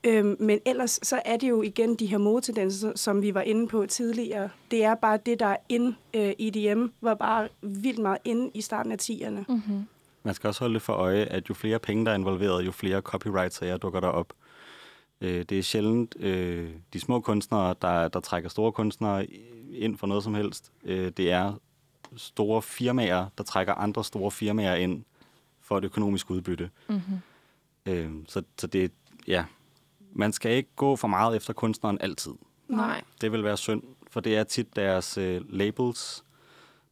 Øhm, 0.06 0.36
men 0.40 0.60
ellers 0.66 1.00
så 1.02 1.22
er 1.24 1.36
det 1.36 1.48
jo 1.48 1.62
igen 1.62 1.94
de 1.94 2.06
her 2.06 2.18
modetendenser, 2.18 2.92
som 2.96 3.22
vi 3.22 3.34
var 3.34 3.40
inde 3.40 3.68
på 3.68 3.86
tidligere. 3.86 4.48
Det 4.70 4.84
er 4.84 4.94
bare 4.94 5.18
det, 5.26 5.40
der 5.40 5.46
er 5.46 5.56
in 5.68 5.96
øh, 6.14 6.32
EDM, 6.38 6.86
var 7.00 7.14
bare 7.14 7.48
vildt 7.62 7.98
meget 7.98 8.18
inde 8.24 8.50
i 8.54 8.60
starten 8.60 8.92
af 8.92 8.96
10'erne. 9.02 9.44
Mm-hmm. 9.48 9.86
Man 10.22 10.34
skal 10.34 10.48
også 10.48 10.60
holde 10.60 10.74
det 10.74 10.82
for 10.82 10.92
øje, 10.92 11.24
at 11.24 11.48
jo 11.48 11.54
flere 11.54 11.78
penge, 11.78 12.04
der 12.04 12.10
er 12.10 12.14
involveret, 12.14 12.66
jo 12.66 12.72
flere 12.72 13.00
copyright-sager 13.00 13.76
dukker 13.76 14.00
der 14.00 14.08
op. 14.08 14.32
Øh, 15.20 15.42
det 15.42 15.58
er 15.58 15.62
sjældent 15.62 16.16
øh, 16.20 16.70
de 16.92 17.00
små 17.00 17.20
kunstnere, 17.20 17.74
der, 17.82 18.08
der 18.08 18.20
trækker 18.20 18.50
store 18.50 18.72
kunstnere 18.72 19.26
ind 19.72 19.98
for 19.98 20.06
noget 20.06 20.24
som 20.24 20.34
helst. 20.34 20.72
Øh, 20.84 21.12
det 21.16 21.32
er 21.32 21.52
store 22.16 22.62
firmaer, 22.62 23.26
der 23.38 23.44
trækker 23.44 23.74
andre 23.74 24.04
store 24.04 24.30
firmaer 24.30 24.74
ind 24.74 25.04
for 25.60 25.78
et 25.78 25.84
økonomisk 25.84 26.30
udbytte. 26.30 26.70
Mm-hmm. 26.88 27.18
Øh, 27.86 28.10
så, 28.28 28.42
så 28.58 28.66
det, 28.66 28.92
ja, 29.26 29.44
man 30.14 30.32
skal 30.32 30.52
ikke 30.52 30.70
gå 30.76 30.96
for 30.96 31.08
meget 31.08 31.36
efter 31.36 31.52
kunstneren 31.52 31.98
altid. 32.00 32.32
Nej. 32.68 33.02
Det 33.20 33.32
vil 33.32 33.44
være 33.44 33.56
synd, 33.56 33.82
for 34.10 34.20
det 34.20 34.36
er 34.36 34.44
tit 34.44 34.76
deres 34.76 35.18
øh, 35.18 35.40
labels. 35.48 36.24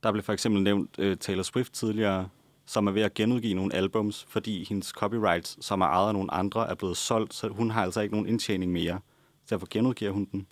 Der 0.02 0.12
blev 0.12 0.22
for 0.22 0.32
eksempel 0.32 0.62
nævnt 0.62 0.98
øh, 0.98 1.16
Taylor 1.16 1.42
Swift 1.42 1.72
tidligere, 1.72 2.28
som 2.66 2.86
er 2.86 2.92
ved 2.92 3.02
at 3.02 3.14
genudgive 3.14 3.54
nogle 3.54 3.74
albums, 3.74 4.26
fordi 4.28 4.66
hendes 4.68 4.86
copyrights, 4.86 5.66
som 5.66 5.80
er 5.80 5.86
ejet 5.86 6.08
af 6.08 6.14
nogle 6.14 6.34
andre, 6.34 6.70
er 6.70 6.74
blevet 6.74 6.96
solgt, 6.96 7.34
så 7.34 7.48
hun 7.48 7.70
har 7.70 7.82
altså 7.82 8.00
ikke 8.00 8.14
nogen 8.14 8.28
indtjening 8.28 8.72
mere. 8.72 9.00
Så 9.44 9.54
derfor 9.54 9.66
genudgiver 9.70 10.10
hun 10.10 10.28
den. 10.32 10.46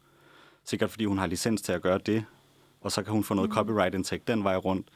Sikkert 0.65 0.91
fordi 0.91 1.05
hun 1.05 1.19
har 1.19 1.27
licens 1.27 1.63
til 1.63 1.73
at 1.73 1.83
gøre 1.83 1.99
det, 1.99 2.25
og 2.81 2.93
så 2.93 3.03
kan 3.03 3.13
hun 3.13 3.25
få 3.25 3.35
noget 3.35 3.51
copyright-indtægt 3.51 4.29
den 4.29 4.45
vej 4.45 4.57
rundt. 4.57 4.89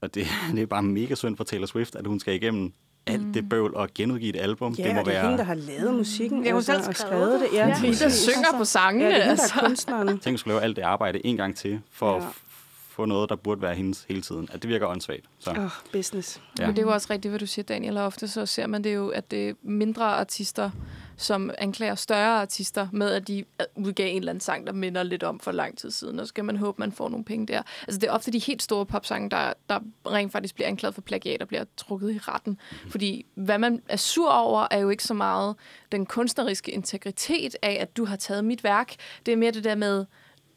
Og 0.00 0.14
det, 0.14 0.26
det 0.52 0.62
er 0.62 0.66
bare 0.66 0.82
mega 0.82 1.14
synd 1.14 1.36
for 1.36 1.44
Taylor 1.44 1.66
Swift, 1.66 1.96
at 1.96 2.06
hun 2.06 2.20
skal 2.20 2.34
igennem 2.34 2.72
alt 3.06 3.34
det 3.34 3.48
bøvl 3.48 3.74
og 3.74 3.88
genudgive 3.94 4.36
et 4.36 4.40
album. 4.40 4.72
Ja, 4.78 4.82
det 4.88 4.94
må 4.94 5.00
det 5.00 5.06
er 5.08 5.12
være... 5.12 5.22
hende, 5.22 5.38
der 5.38 5.44
har 5.44 5.54
lavet 5.54 5.94
musikken. 5.94 6.44
Ja, 6.44 6.50
hun 6.50 6.56
altså, 6.56 6.72
selv 6.72 6.88
og 6.88 6.96
skrevet 6.96 7.40
det. 7.40 7.48
Ja, 7.52 7.58
Ja. 7.58 7.64
Det 7.66 7.72
er 7.72 7.76
hende, 7.76 7.98
der 7.98 8.08
synger 8.08 8.48
på 8.58 8.64
sangene. 8.64 9.04
Ja, 9.04 9.10
det 9.14 9.20
er 9.20 9.24
hende, 9.24 9.36
der 9.36 9.42
altså. 9.42 9.54
er 9.60 9.66
kunstneren. 9.68 10.18
Tænk, 10.18 10.34
at 10.34 10.40
skulle 10.40 10.54
lave 10.54 10.62
alt 10.64 10.76
det 10.76 10.82
arbejde 10.82 11.26
en 11.26 11.36
gang 11.36 11.56
til, 11.56 11.80
for 11.92 12.10
Ja. 12.12 12.16
at 12.16 12.22
få 12.90 13.04
noget, 13.04 13.30
der 13.30 13.36
burde 13.36 13.62
være 13.62 13.74
hendes 13.74 14.04
hele 14.08 14.20
tiden. 14.20 14.48
At 14.52 14.62
det 14.62 14.70
virker 14.70 14.86
åndssvagt. 14.86 15.24
Så, 15.38 15.50
Åh, 15.50 15.64
oh, 15.64 15.70
business. 15.92 16.40
ja. 16.58 16.66
Men 16.66 16.76
det 16.76 16.82
er 16.82 16.86
jo 16.86 16.92
også 16.92 17.06
rigtigt, 17.10 17.30
hvad 17.32 17.38
du 17.38 17.46
siger, 17.46 17.64
Daniel. 17.64 17.96
Og 17.96 18.04
ofte 18.04 18.28
så 18.28 18.46
ser 18.46 18.66
man 18.66 18.84
det 18.84 18.94
jo, 18.94 19.08
at 19.08 19.30
det 19.30 19.48
er 19.48 19.52
mindre 19.62 20.04
artister, 20.04 20.70
som 21.16 21.50
anklager 21.58 21.94
større 21.94 22.40
artister 22.40 22.88
med, 22.92 23.10
at 23.12 23.28
de 23.28 23.44
udgav 23.76 24.10
en 24.10 24.16
eller 24.18 24.32
anden 24.32 24.40
sang, 24.40 24.66
der 24.66 24.72
minder 24.72 25.02
lidt 25.02 25.22
om 25.22 25.40
for 25.40 25.52
lang 25.52 25.78
tid 25.78 25.90
siden, 25.90 26.20
og 26.20 26.26
så 26.26 26.28
skal 26.28 26.44
man 26.44 26.56
håbe, 26.56 26.76
man 26.78 26.92
får 26.92 27.08
nogle 27.08 27.24
penge 27.24 27.46
der. 27.46 27.62
Altså 27.82 27.98
det 28.00 28.08
er 28.08 28.12
ofte 28.12 28.30
de 28.32 28.38
helt 28.38 28.62
store 28.62 28.86
popsange, 28.86 29.30
der, 29.30 29.52
der 29.68 29.80
rent 30.06 30.32
faktisk 30.32 30.54
bliver 30.54 30.68
anklaget 30.68 30.94
for 30.94 31.02
plagiat 31.02 31.42
og 31.42 31.48
bliver 31.48 31.64
trukket 31.76 32.14
i 32.14 32.18
retten. 32.18 32.58
Fordi 32.90 33.26
hvad 33.34 33.58
man 33.58 33.82
er 33.88 33.96
sur 33.96 34.30
over, 34.32 34.66
er 34.70 34.78
jo 34.78 34.90
ikke 34.90 35.04
så 35.04 35.14
meget 35.14 35.54
den 35.92 36.06
kunstneriske 36.06 36.70
integritet 36.72 37.56
af, 37.62 37.78
at 37.80 37.96
du 37.96 38.04
har 38.04 38.16
taget 38.16 38.44
mit 38.44 38.64
værk. 38.64 38.94
Det 39.26 39.32
er 39.32 39.36
mere 39.36 39.50
det 39.50 39.64
der 39.64 39.74
med, 39.74 40.04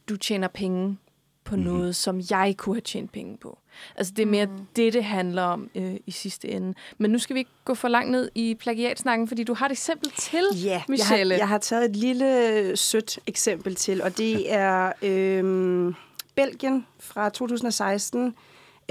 du 0.10 0.18
tjener 0.18 0.47
penge 0.47 0.97
på 1.43 1.55
Mhm. 1.55 1.66
noget, 1.66 1.95
som 1.95 2.22
jeg 2.32 2.55
kunne 2.57 2.76
have 2.76 2.82
tjent 2.82 3.12
penge 3.12 3.38
på. 3.38 3.59
Altså, 3.95 4.13
det 4.15 4.22
er 4.24 4.28
mere 4.28 4.45
Mm. 4.45 4.51
det, 4.76 4.93
det 4.93 5.03
handler 5.03 5.41
om 5.43 5.70
øh, 5.76 5.95
i 6.05 6.11
sidste 6.11 6.47
ende. 6.49 6.74
Men 6.97 7.11
nu 7.11 7.20
skal 7.20 7.34
vi 7.34 7.39
ikke 7.39 7.51
gå 7.65 7.74
for 7.74 7.88
langt 7.88 8.11
ned 8.11 8.30
i 8.36 8.55
plagiatsnakken, 8.59 9.28
fordi 9.28 9.43
du 9.43 9.53
har 9.53 9.65
et 9.65 9.72
eksempel 9.72 10.11
til, 10.17 10.43
Ja, 10.55 10.70
jeg 10.70 10.80
har, 10.80 10.86
Michelle. 10.89 11.36
jeg 11.36 11.47
har 11.47 11.57
taget 11.57 11.86
et 11.89 11.95
lille 11.95 12.78
sødt 12.78 13.20
eksempel 13.28 13.76
til, 13.76 14.01
og 14.01 14.17
det 14.17 14.53
er 14.53 14.91
øhm, 15.01 15.93
Belgien 16.36 16.86
fra 16.99 17.30
2016 17.30 18.36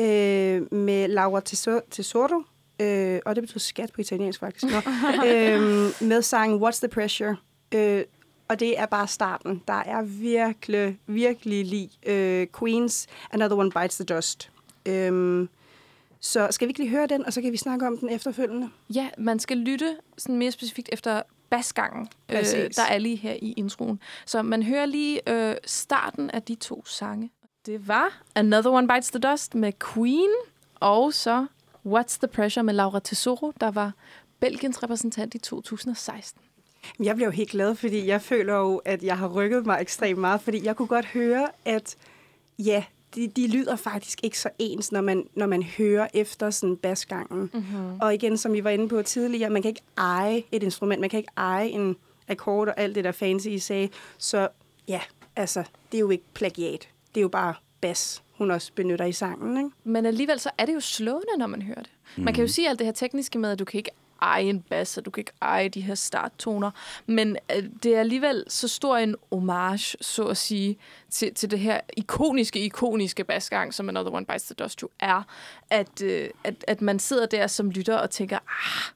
øh, 0.01 0.73
med 0.75 1.09
Laura 1.09 1.41
Teso- 1.49 1.87
Tesoro, 1.91 2.43
øh, 2.81 3.21
og 3.27 3.35
det 3.37 3.43
betyder 3.43 3.61
skat 3.61 3.91
på 3.95 4.01
italiensk 4.01 4.41
faktisk, 4.41 4.65
Nå, 4.65 4.77
øh, 5.29 5.61
med 6.09 6.23
sangen 6.23 6.63
What's 6.63 6.79
the 6.81 6.89
Pressure? 6.89 7.37
Øh, 7.75 8.05
og 8.49 8.61
det 8.61 8.79
er 8.79 8.87
bare 8.87 9.09
starten. 9.09 9.63
Der 9.69 9.75
er 9.87 10.03
virkelig, 10.03 10.99
virkelig 11.07 11.65
lige 11.67 11.91
øh, 12.07 12.47
Queens 12.59 13.07
Another 13.33 13.57
One 13.57 13.71
Bites 13.71 13.97
the 13.97 14.05
Dust. 14.05 14.51
Øhm, 14.89 15.49
så 16.21 16.49
skal 16.51 16.69
vi 16.69 16.71
ikke 16.71 16.81
lige 16.81 16.91
høre 16.91 17.07
den, 17.07 17.27
og 17.27 17.33
så 17.33 17.43
kan 17.43 17.53
vi 17.53 17.57
snakke 17.57 17.87
om 17.87 17.99
den 17.99 18.09
efterfølgende? 18.09 18.69
Ja, 18.95 19.09
man 19.19 19.39
skal 19.39 19.57
lytte 19.57 19.97
sådan 20.19 20.37
mere 20.37 20.51
specifikt 20.51 20.89
efter 20.93 21.23
basgangen, 21.51 22.09
øh, 22.29 22.45
der 22.77 22.83
er 22.91 22.99
lige 22.99 23.17
her 23.17 23.33
i 23.43 23.53
introen. 23.53 24.01
Så 24.27 24.43
man 24.43 24.63
hører 24.63 24.87
lige 24.87 25.31
øh, 25.31 25.57
starten 25.65 26.31
af 26.31 26.43
de 26.43 26.55
to 26.55 26.87
sange. 26.87 27.31
Det 27.67 27.89
var 27.89 28.23
Another 28.35 28.71
One 28.71 28.89
Bites 28.89 29.11
the 29.11 29.19
Dust 29.19 29.55
med 29.55 29.73
Queen, 29.95 30.31
og 30.75 31.15
så 31.15 31.47
What's 31.87 32.19
the 32.19 32.29
Pressure 32.29 32.65
med 32.65 32.75
Laura 32.75 33.01
Tesoro, 33.01 33.53
der 33.61 33.71
var 33.71 33.93
Belgiens 34.41 34.83
repræsentant 34.83 35.35
i 35.35 35.39
2016. 35.39 36.43
Jeg 37.01 37.15
bliver 37.15 37.27
jo 37.27 37.33
helt 37.33 37.51
glad, 37.51 37.75
fordi 37.75 38.07
jeg 38.07 38.23
føler 38.23 38.55
jo, 38.55 38.77
at 38.77 39.03
jeg 39.03 39.19
har 39.19 39.29
rykket 39.29 39.67
mig 39.67 39.79
ekstremt 39.81 40.19
meget, 40.19 40.41
fordi 40.41 40.65
jeg 40.65 40.77
kunne 40.77 40.89
godt 40.89 41.07
høre, 41.07 41.49
at 41.65 41.97
ja, 42.59 42.85
de, 43.19 43.29
de 43.29 43.47
lyder 43.47 43.77
faktisk 43.77 44.19
ikke 44.23 44.39
så 44.39 44.49
ens, 44.59 44.93
når 44.93 45.01
man, 45.01 45.29
når 45.35 45.47
man 45.47 45.63
hører 45.63 46.09
efter 46.15 46.51
sådan 46.51 46.77
basgangen. 46.77 47.51
Mm-hmm. 47.55 48.01
Og 48.01 48.15
igen, 48.15 48.39
som 48.39 48.53
vi 48.53 48.65
var 48.65 48.71
inde 48.71 48.89
på 48.89 49.03
tidligere, 49.03 49.51
man 49.51 49.63
kan 49.63 49.69
ikke 49.69 49.83
eje 49.97 50.43
et 50.53 50.63
instrument, 50.63 51.01
man 51.01 51.11
kan 51.11 51.19
ikke 51.19 51.33
eje 51.37 51.69
en 51.69 51.97
akkord 52.29 52.69
og 52.69 52.75
alt 52.77 52.95
det 52.95 53.05
der 53.05 53.13
fancy, 53.13 53.47
I 53.47 53.59
sagde. 53.59 53.89
Så 54.19 54.49
ja, 54.89 55.01
altså, 55.37 55.65
det 55.93 55.99
er 55.99 56.01
jo 56.01 56.11
ikke 56.11 56.25
plagiat. 56.35 56.89
Det 57.15 57.21
er 57.21 57.23
jo 57.23 57.29
bare 57.29 57.55
bas, 57.81 58.23
hun 58.39 58.51
også 58.51 58.73
benytter 58.75 59.05
i 59.05 59.13
sangen, 59.13 59.57
ikke? 59.57 59.71
Men 59.85 60.07
alligevel 60.07 60.41
så 60.41 60.51
er 60.59 60.67
det 60.67 60.75
jo 60.75 60.81
slående, 60.81 61.39
når 61.39 61.47
man 61.47 61.63
hører 61.63 61.83
det. 61.83 61.91
Mm. 62.17 62.25
Man 62.25 62.35
kan 62.35 62.45
jo 62.45 62.49
sige 62.49 62.69
alt 62.69 62.79
det 62.79 62.87
her 62.87 62.93
tekniske 62.93 63.39
med, 63.39 63.51
at 63.51 63.59
du 63.59 63.65
kan 63.65 63.79
ikke 63.79 63.91
eje 64.23 64.45
en 64.45 64.61
bass, 64.61 64.99
og 64.99 65.05
du 65.05 65.11
kan 65.11 65.21
ikke 65.21 65.33
eje 65.43 65.69
de 65.69 65.81
her 65.81 65.95
starttoner, 65.95 66.71
men 67.07 67.37
øh, 67.57 67.65
det 67.83 67.95
er 67.95 68.01
alligevel 68.01 68.45
så 68.49 68.69
stor 68.69 68.97
en 68.97 69.17
homage, 69.33 69.97
så 70.01 70.25
at 70.25 70.37
sige, 70.37 70.79
til, 71.11 71.35
til 71.35 71.51
det 71.51 71.59
her 71.59 71.81
ikoniske, 71.97 72.61
ikoniske 72.61 73.25
basgang, 73.25 73.75
som 73.75 73.89
Another 73.89 74.13
One 74.13 74.27
Bites 74.27 74.45
the 74.45 74.55
Dust 74.55 74.83
jo 74.83 74.89
er, 75.01 75.23
at, 75.71 76.03
øh, 76.03 76.31
at, 76.45 76.65
at 76.69 76.81
man 76.83 76.99
sidder 76.99 77.27
der 77.27 77.47
som 77.47 77.71
lytter 77.71 77.97
og 77.97 78.11
tænker, 78.11 78.37
ah, 78.37 78.93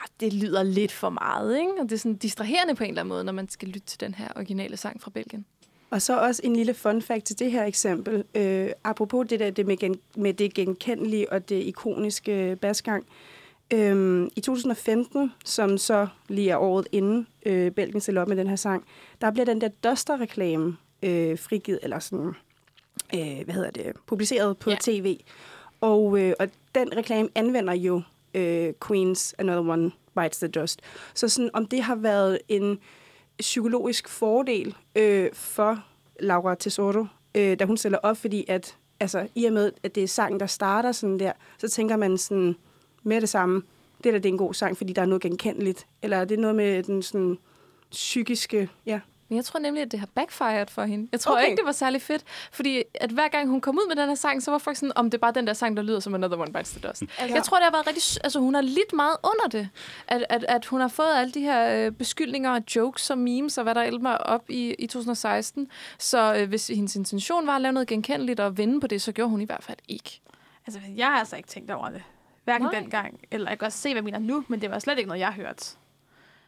ah, 0.00 0.08
det 0.20 0.32
lyder 0.32 0.62
lidt 0.62 0.92
for 0.92 1.10
meget, 1.10 1.58
ikke? 1.58 1.72
Og 1.80 1.84
det 1.84 1.92
er 1.92 1.98
sådan 1.98 2.16
distraherende 2.16 2.74
på 2.74 2.84
en 2.84 2.90
eller 2.90 3.02
anden 3.02 3.08
måde, 3.08 3.24
når 3.24 3.32
man 3.32 3.48
skal 3.48 3.68
lytte 3.68 3.86
til 3.86 4.00
den 4.00 4.14
her 4.14 4.28
originale 4.36 4.76
sang 4.76 5.02
fra 5.02 5.10
Belgien. 5.10 5.46
Og 5.90 6.02
så 6.02 6.20
også 6.20 6.40
en 6.44 6.56
lille 6.56 6.74
fun 6.74 7.02
fact 7.02 7.24
til 7.24 7.38
det 7.38 7.52
her 7.52 7.64
eksempel. 7.64 8.24
Øh, 8.34 8.70
apropos 8.84 9.26
det 9.28 9.40
der 9.40 9.50
det 9.50 9.66
med, 9.66 9.76
gen, 9.76 10.00
med 10.16 10.34
det 10.34 10.54
genkendelige 10.54 11.32
og 11.32 11.48
det 11.48 11.62
ikoniske 11.62 12.32
øh, 12.32 12.56
basgang. 12.56 13.06
Øhm, 13.72 14.28
I 14.36 14.40
2015, 14.40 15.32
som 15.44 15.78
så 15.78 16.06
lige 16.28 16.50
er 16.50 16.56
året 16.56 16.88
inden 16.92 17.26
øh, 17.46 17.70
Belgien 17.70 18.00
stiller 18.00 18.22
op 18.22 18.28
med 18.28 18.36
den 18.36 18.46
her 18.46 18.56
sang, 18.56 18.84
der 19.20 19.30
bliver 19.30 19.44
den 19.44 19.60
der 19.60 19.68
Duster-reklame 19.84 20.76
øh, 21.02 21.38
frigivet, 21.38 21.78
eller 21.82 21.98
sådan, 21.98 22.32
øh, 23.14 23.44
hvad 23.44 23.54
hedder 23.54 23.70
det, 23.70 23.92
publiceret 24.06 24.58
på 24.58 24.70
Ja. 24.70 24.76
tv. 24.80 25.16
Og, 25.80 26.18
øh, 26.20 26.34
og 26.40 26.48
den 26.74 26.96
reklame 26.96 27.28
anvender 27.34 27.72
jo 27.74 28.02
øh, 28.34 28.72
Queens 28.86 29.34
Another 29.38 29.72
One 29.72 29.90
Bites 30.20 30.38
the 30.38 30.48
Dust. 30.48 30.80
Så 31.14 31.28
sådan, 31.28 31.50
om 31.52 31.66
det 31.66 31.82
har 31.82 31.94
været 31.94 32.38
en 32.48 32.78
psykologisk 33.38 34.08
fordel 34.08 34.74
øh, 34.96 35.30
for 35.32 35.84
Laura 36.20 36.54
Tesoro, 36.54 37.06
øh, 37.34 37.58
da 37.58 37.64
hun 37.64 37.76
stiller 37.76 37.98
op, 37.98 38.16
fordi 38.16 38.44
at 38.48 38.76
altså, 39.00 39.28
i 39.34 39.44
og 39.44 39.52
med, 39.52 39.72
at 39.82 39.94
det 39.94 40.02
er 40.02 40.08
sangen, 40.08 40.40
der 40.40 40.46
starter 40.46 40.92
sådan 40.92 41.18
der, 41.18 41.32
så 41.58 41.68
tænker 41.68 41.96
man 41.96 42.18
sådan 42.18 42.56
med 43.04 43.20
det 43.20 43.28
samme, 43.28 43.62
det 44.04 44.12
der 44.12 44.18
det 44.18 44.28
er 44.28 44.32
en 44.32 44.38
god 44.38 44.54
sang, 44.54 44.76
fordi 44.76 44.92
der 44.92 45.02
er 45.02 45.06
noget 45.06 45.22
genkendeligt, 45.22 45.86
eller 46.02 46.16
er 46.16 46.24
det 46.24 46.38
noget 46.38 46.56
med 46.56 46.82
den 46.82 47.02
sådan 47.02 47.38
psykiske, 47.90 48.68
ja, 48.86 49.00
Men 49.28 49.36
jeg 49.36 49.44
tror 49.44 49.60
nemlig, 49.60 49.82
at 49.82 49.92
det 49.92 50.00
har 50.00 50.08
backfired 50.14 50.66
for 50.66 50.82
hende. 50.84 51.08
Jeg 51.12 51.20
tror 51.20 51.32
Okay. 51.34 51.44
ikke, 51.44 51.56
det 51.56 51.66
var 51.66 51.72
særlig 51.72 52.02
fedt. 52.02 52.22
Fordi 52.52 52.82
at 52.94 53.10
hver 53.10 53.28
gang 53.28 53.48
hun 53.48 53.60
kom 53.60 53.76
ud 53.76 53.88
med 53.88 53.96
den 53.96 54.08
her 54.08 54.14
sang, 54.14 54.42
så 54.42 54.50
var 54.50 54.58
folk 54.58 54.76
sådan, 54.76 54.92
om 54.96 55.10
det 55.10 55.18
er 55.18 55.20
bare 55.20 55.32
den 55.32 55.46
der 55.46 55.52
sang, 55.52 55.76
der 55.76 55.82
lyder 55.82 56.00
som 56.00 56.14
Another 56.14 56.38
One 56.38 56.52
Bites 56.52 56.70
the 56.70 56.88
Dust. 56.88 57.02
Altså, 57.02 57.34
Jeg 57.34 57.42
tror, 57.44 57.56
det 57.56 57.64
har 57.64 57.70
været 57.72 57.86
rigtig... 57.86 58.20
Altså, 58.24 58.38
hun 58.40 58.54
har 58.54 58.62
lidt 58.62 58.92
meget 58.92 59.16
under 59.24 59.58
det. 59.58 59.68
At, 60.08 60.24
at, 60.28 60.44
at 60.48 60.66
hun 60.66 60.80
har 60.80 60.88
fået 60.88 61.14
alle 61.16 61.32
de 61.32 61.40
her 61.40 61.86
øh, 61.86 61.92
beskyldninger 61.92 62.50
og 62.50 62.62
jokes 62.76 63.10
og 63.10 63.18
memes 63.18 63.58
og 63.58 63.64
hvad 63.64 63.74
der 63.74 63.98
var 64.00 64.16
op 64.16 64.50
i, 64.50 64.74
i 64.78 64.86
2016. 64.86 65.68
Så 65.98 66.34
øh, 66.36 66.48
hvis 66.48 66.66
hendes 66.68 66.96
intention 66.96 67.46
var 67.46 67.56
at 67.56 67.62
lave 67.62 67.72
noget 67.72 67.88
genkendeligt 67.88 68.40
og 68.40 68.58
vinde 68.58 68.80
på 68.80 68.86
det, 68.86 69.02
så 69.02 69.12
gjorde 69.12 69.30
hun 69.30 69.40
i 69.40 69.44
hvert 69.44 69.62
fald 69.64 69.78
ikke. 69.88 70.20
Altså, 70.66 70.80
jeg 70.96 71.06
har 71.06 71.18
altså 71.18 71.36
ikke 71.36 71.48
tænkt 71.48 71.70
over 71.70 71.88
det. 71.88 72.02
Hverken 72.44 72.66
Nej. 72.66 72.80
dengang, 72.80 73.20
eller 73.30 73.50
jeg 73.50 73.58
kan 73.58 73.64
godt 73.66 73.72
se, 73.72 73.88
hvad 73.88 74.02
jeg 74.02 74.04
mener 74.04 74.18
nu, 74.18 74.44
men 74.48 74.60
det 74.60 74.70
var 74.70 74.78
slet 74.78 74.98
ikke 74.98 75.08
noget, 75.08 75.20
jeg 75.20 75.28
har 75.28 75.34
hørt. 75.34 75.76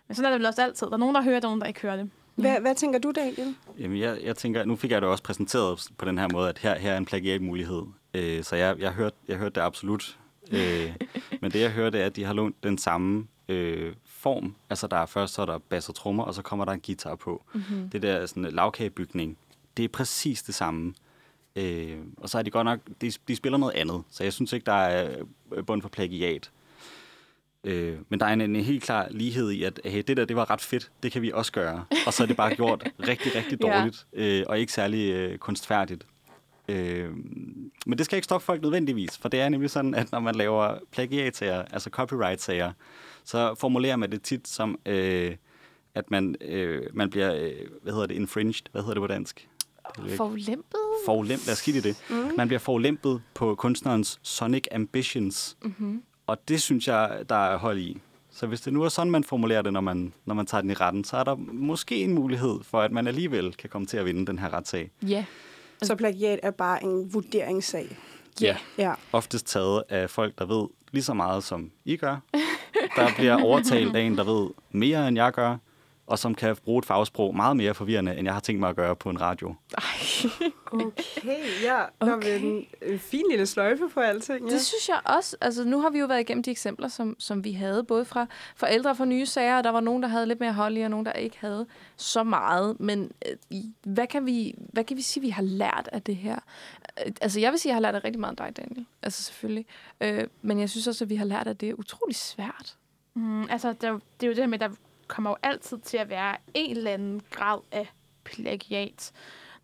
Men 0.09 0.14
sådan 0.14 0.26
er 0.26 0.30
det 0.30 0.38
vel 0.38 0.47
også 0.47 0.62
altid. 0.62 0.86
Der 0.86 0.92
er 0.92 0.97
nogen, 0.97 1.14
der 1.14 1.22
hører, 1.22 1.36
og 1.36 1.42
der 1.42 1.49
er 1.49 1.51
nogen, 1.51 1.61
der 1.61 1.66
ikke 1.66 1.80
hører 1.80 1.97
det. 1.97 2.11
Hvad, 2.34 2.61
hvad 2.61 2.74
tænker 2.74 2.99
du, 2.99 3.12
Daniel? 3.16 3.55
Jamen, 3.78 3.99
jeg, 3.99 4.18
jeg 4.22 4.36
tænker, 4.36 4.64
nu 4.64 4.76
fik 4.76 4.90
jeg 4.90 5.03
det 5.03 5.11
også 5.11 5.22
præsenteret 5.22 5.88
på 5.99 6.05
den 6.05 6.18
her 6.18 6.28
måde, 6.32 6.49
at 6.49 6.59
her, 6.59 6.78
her 6.78 6.92
er 6.92 6.97
en 6.97 7.05
plagiatmulighed. 7.05 7.82
Øh, 8.14 8.44
så 8.44 8.57
jeg, 8.57 8.78
jeg, 8.78 8.92
hørte, 8.92 9.16
jeg 9.28 9.36
hørte 9.36 9.55
det 9.55 9.61
absolut. 9.61 10.18
Øh, 10.53 10.94
men 11.40 11.51
det, 11.51 11.61
jeg 11.61 11.70
hørte, 11.70 11.99
er, 11.99 12.07
at 12.07 12.16
de 12.16 12.24
har 12.24 12.32
lånt 12.32 12.62
den 12.62 12.78
samme 12.78 13.26
øh, 13.49 13.94
form. 14.05 14.55
Altså, 14.70 14.86
der 14.86 14.97
er 14.97 15.07
først 15.07 15.34
så 15.34 15.42
er 15.42 15.47
der 15.47 15.59
bass 15.59 15.88
og 15.88 15.94
trommer, 15.94 16.24
og 16.24 16.34
så 16.34 16.42
kommer 16.42 16.64
der 16.64 16.72
en 16.72 16.80
guitar 16.80 17.14
på. 17.14 17.44
Mm-hmm. 17.55 17.90
Det 17.90 18.03
der 18.03 18.26
sådan 18.26 18.44
lavkagebygning, 18.44 19.36
det 19.76 19.84
er 19.84 19.88
præcis 19.88 20.42
det 20.42 20.55
samme. 20.55 20.94
Øh, 21.57 21.96
og 22.16 22.28
så 22.28 22.38
er 22.38 22.42
de 22.42 22.50
godt 22.50 22.64
nok, 22.64 22.80
de, 23.00 23.12
de 23.28 23.36
spiller 23.36 23.59
noget 23.59 23.74
andet, 23.74 24.02
så 24.11 24.24
jeg 24.24 24.32
synes 24.32 24.52
ikke, 24.52 24.64
der 24.66 24.72
er 24.72 25.16
øh, 25.52 25.64
bund 25.66 25.82
for 25.82 25.88
plagiat. 25.88 26.50
Øh, 27.64 27.98
men 28.09 28.20
der 28.20 28.26
er 28.26 28.32
en, 28.32 28.40
en 28.40 28.57
helt 28.57 28.82
klar 28.82 29.09
lighed 29.11 29.50
i, 29.50 29.62
at 29.62 29.80
hey, 29.84 30.02
det 30.07 30.16
der, 30.16 30.24
det 30.24 30.36
var 30.36 30.50
ret 30.50 30.61
fedt, 30.61 30.90
det 31.02 31.12
kan 31.12 31.22
vi 31.22 31.32
også 31.32 31.52
gøre. 31.52 31.84
Og 32.07 32.12
så 32.12 32.22
er 32.22 32.26
det 32.26 32.36
bare 32.36 32.54
gjort 32.61 32.84
rigtig, 33.09 33.34
rigtig 33.34 33.59
Ja. 33.64 33.78
dårligt, 33.78 34.07
øh, 34.12 34.44
og 34.46 34.59
ikke 34.59 34.72
særlig 34.72 35.12
øh, 35.12 35.38
kunstfærdigt. 35.38 36.07
Øh, 36.68 37.11
men 37.86 37.98
det 37.98 38.04
skal 38.07 38.16
ikke 38.16 38.24
stoppe 38.24 38.44
folk 38.44 38.62
nødvendigvis, 38.62 39.18
for 39.18 39.28
det 39.28 39.40
er 39.40 39.48
nemlig 39.48 39.70
sådan, 39.70 39.94
at 39.94 40.12
når 40.12 40.20
man 40.20 40.34
laver 40.34 40.78
plagiatsager, 40.92 41.62
altså 41.62 41.90
copyright-sager, 41.90 42.72
så 43.24 43.54
formulerer 43.54 43.96
man 43.96 44.12
det 44.12 44.22
tit 44.22 44.48
som, 44.48 44.78
øh, 44.86 45.36
at 45.94 46.11
man, 46.11 46.36
øh, 46.40 46.82
man 46.92 47.11
bliver, 47.11 47.34
øh, 47.34 47.52
hvad 47.82 47.92
hedder 47.92 48.07
det, 48.07 48.14
infringed, 48.14 48.62
hvad 48.72 48.82
hedder 48.82 48.94
det 48.94 49.00
på 49.00 49.07
dansk? 49.07 49.48
Er 49.99 50.16
Forlæmpet? 50.16 50.80
forulempet, 51.07 51.47
lad 51.47 51.53
os 51.53 51.59
sige 51.59 51.74
det 51.80 51.84
det. 51.84 51.97
Mm. 52.11 52.30
Man 52.37 52.49
bliver 52.49 52.61
forulempet 52.61 53.22
på 53.34 53.55
kunstnerens 53.55 54.18
sonic 54.22 54.64
ambitions. 54.72 55.57
Mm-hmm. 55.62 56.03
Og 56.26 56.49
det 56.49 56.62
synes 56.62 56.89
jeg, 56.89 57.24
der 57.28 57.34
er 57.34 57.59
hold 57.59 57.78
i. 57.78 58.01
Så 58.30 58.47
hvis 58.47 58.61
det 58.61 58.72
nu 58.72 58.82
er 58.82 58.89
sådan, 58.89 59.11
man 59.11 59.24
formulerer 59.24 59.62
det, 59.62 59.72
når 59.72 59.80
man, 59.80 60.12
når 60.24 60.34
man 60.34 60.47
tager 60.47 60.61
den 60.61 60.70
i 60.70 60.74
retten, 60.74 61.05
så 61.05 61.16
er 61.16 61.24
der 61.24 61.34
måske 61.53 61.97
en 61.97 62.14
mulighed 62.14 62.59
for, 62.62 62.80
at 62.80 62.93
man 62.93 63.07
alligevel 63.07 63.55
kan 63.55 63.70
komme 63.70 63.87
til 63.87 63.97
at 63.97 64.05
vinde 64.05 64.26
den 64.26 64.39
her 64.39 64.53
retssag. 64.55 64.91
Ja. 65.03 65.24
Så 65.82 65.95
plagiat 65.97 66.41
er 66.43 66.51
bare 66.51 66.84
en 66.84 67.14
vurderingssag. 67.14 67.97
Ja. 68.41 68.57
Ja. 68.78 68.95
Oftest 69.12 69.47
taget 69.47 69.82
af 69.89 70.11
folk, 70.11 70.39
der 70.39 70.47
ved 70.47 70.68
lige 70.93 71.03
så 71.03 71.14
meget, 71.14 71.45
som 71.45 71.70
I 71.84 71.97
gør. 71.97 72.16
Der 72.97 73.09
bliver 73.16 73.43
overtalt 73.43 73.97
af 73.97 74.01
en, 74.01 74.16
der 74.16 74.24
ved 74.24 74.51
mere, 74.70 75.09
end 75.09 75.16
jeg 75.16 75.32
gør, 75.32 75.57
og 76.07 76.18
som 76.18 76.34
kan 76.34 76.57
bruge 76.64 76.78
et 76.78 76.86
fagsprog 76.86 77.36
meget 77.36 77.57
mere 77.57 77.74
forvirrende, 77.74 78.16
end 78.16 78.24
jeg 78.26 78.34
har 78.34 78.40
tænkt 78.40 78.61
mig 78.61 78.68
at 78.68 78.76
gøre 78.76 78.96
på 78.96 79.11
en 79.11 79.20
radio. 79.20 79.54
Okay, 80.72 81.38
ja. 81.62 81.82
Der 82.00 82.14
Okay. 82.16 82.30
er 82.32 82.36
en, 82.36 82.66
en 82.92 82.98
fin 82.98 83.22
lille 83.30 83.46
sløjfe 83.46 83.88
på 83.94 84.00
alting. 84.00 84.48
Ja. 84.48 84.54
Det 84.54 84.62
synes 84.62 84.88
jeg 84.88 85.00
også. 85.04 85.36
Altså, 85.40 85.64
nu 85.64 85.80
har 85.80 85.90
vi 85.90 85.98
jo 85.98 86.07
været 86.07 86.20
igennem 86.20 86.42
de 86.42 86.50
eksempler, 86.50 86.88
som, 86.88 87.16
som 87.18 87.44
vi 87.44 87.52
havde, 87.52 87.84
både 87.84 88.04
fra 88.04 88.26
forældre 88.57 88.90
og 88.90 88.96
fra 88.96 89.04
nye 89.04 89.26
sager. 89.26 89.62
Der 89.62 89.70
var 89.70 89.80
nogen, 89.80 90.02
der 90.02 90.09
havde 90.09 90.26
lidt 90.26 90.40
mere 90.40 90.52
hold 90.52 90.76
i, 90.76 90.80
og 90.80 90.90
nogen, 90.90 91.07
der 91.07 91.12
ikke 91.12 91.36
havde 91.40 91.66
så 91.96 92.22
meget. 92.22 92.80
Men 92.80 93.11
øh, 93.28 93.59
hvad, 93.82 94.07
kan 94.07 94.26
vi, 94.26 94.54
hvad 94.59 94.84
kan 94.84 94.96
vi 94.96 95.02
sige, 95.02 95.20
vi 95.22 95.28
har 95.30 95.42
lært 95.42 95.88
af 95.92 96.02
det 96.02 96.16
her? 96.16 96.36
Øh, 97.07 97.12
Altså, 97.20 97.40
jeg 97.40 97.50
vil 97.52 97.59
sige, 97.61 97.70
at 97.70 97.72
jeg 97.72 97.76
har 97.76 97.80
lært 97.92 97.94
af 97.94 98.04
rigtig 98.04 98.20
meget 98.20 98.40
af 98.40 98.52
dig, 98.54 98.57
Daniel. 98.64 98.86
Altså, 99.02 99.22
selvfølgelig. 99.22 99.66
Øh, 100.00 100.24
men 100.42 100.61
jeg 100.61 100.70
synes 100.70 100.86
også, 100.86 101.04
at 101.04 101.11
vi 101.11 101.16
har 101.16 101.24
lært, 101.24 101.46
at 101.48 101.61
det 101.61 101.68
er 101.68 101.74
utrolig 101.74 102.16
svært. 102.16 102.76
Mm, 103.14 103.42
altså, 103.50 103.72
det 103.72 103.84
er, 103.84 103.88
jo, 103.88 104.00
det 104.20 104.26
er 104.26 104.28
jo 104.28 104.34
det 104.34 104.42
her 104.42 104.46
med, 104.46 104.62
at 104.62 104.70
der 104.70 104.76
kommer 105.07 105.30
jo 105.30 105.36
altid 105.42 105.78
til 105.78 105.96
at 105.96 106.11
være 106.11 106.36
en 106.54 106.76
eller 106.76 106.90
anden 106.90 107.22
grad 107.30 107.61
af 107.72 107.92
plagiat, 108.24 109.12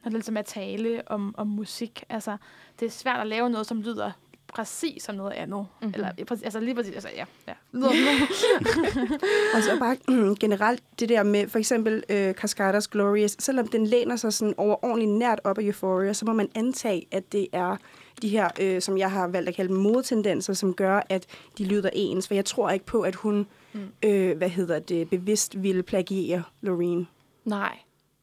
når 0.05 0.09
det 0.09 0.13
ligesom 0.13 0.37
er 0.37 0.43
tale 0.43 1.03
om, 1.07 1.35
om 1.39 1.47
musik. 1.47 2.05
Altså, 2.09 2.37
det 2.81 2.87
er 2.87 2.91
svært 2.91 3.21
at 3.21 3.27
lave 3.27 3.51
noget, 3.51 3.67
som 3.67 3.83
lyder 3.83 4.11
præcis 4.53 5.03
som 5.03 5.15
noget 5.15 5.33
andet. 5.33 5.59
Mhm. 5.59 5.67
Mm-hmm. 5.81 5.95
Eller 5.95 6.37
altså 6.45 6.61
lige 6.61 6.75
præcis, 6.75 6.95
altså 6.95 7.09
ja, 7.17 7.25
ja. 7.49 7.53
Og 9.57 9.63
så 9.63 9.77
bare 9.79 9.97
generelt 10.45 10.83
det 11.01 11.09
der 11.09 11.23
med 11.23 11.49
for 11.49 11.59
eksempel 11.59 12.05
øh, 12.09 12.35
Cascadas 12.35 12.89
Glorious, 12.89 13.37
selvom 13.39 13.69
den 13.69 13.87
læner 13.87 14.17
sig 14.17 14.33
sådan 14.33 14.55
overordentligt 14.57 15.11
nært 15.11 15.41
op 15.45 15.59
af 15.59 15.63
Euphoria, 15.63 16.13
så 16.13 16.25
må 16.25 16.33
man 16.33 16.49
antage, 16.55 17.07
at 17.11 17.33
det 17.33 17.47
er 17.53 17.77
de 18.23 18.29
her, 18.29 18.49
øh, 18.61 18.83
som 18.83 18.99
jeg 18.99 19.11
har 19.11 19.29
valgt 19.29 19.49
at 19.49 19.55
kalde 19.55 19.69
dem, 19.69 19.77
modetendenser, 19.77 20.53
som 20.53 20.75
gør, 20.75 21.01
at 21.09 21.27
de 21.59 21.65
lyder 21.65 21.91
ens. 21.93 22.29
For 22.29 22.35
jeg 22.35 22.45
tror 22.45 22.71
ikke 22.71 22.87
på, 22.87 23.01
at 23.01 23.15
hun, 23.15 23.47
mm. 23.73 23.93
øh, 24.03 24.37
hvad 24.37 24.49
hedder 24.49 24.79
det, 24.79 25.11
bevidst 25.11 25.63
ville 25.63 25.83
plagiere 25.83 26.43
Loreen. 26.61 27.09
Nej. 27.45 27.79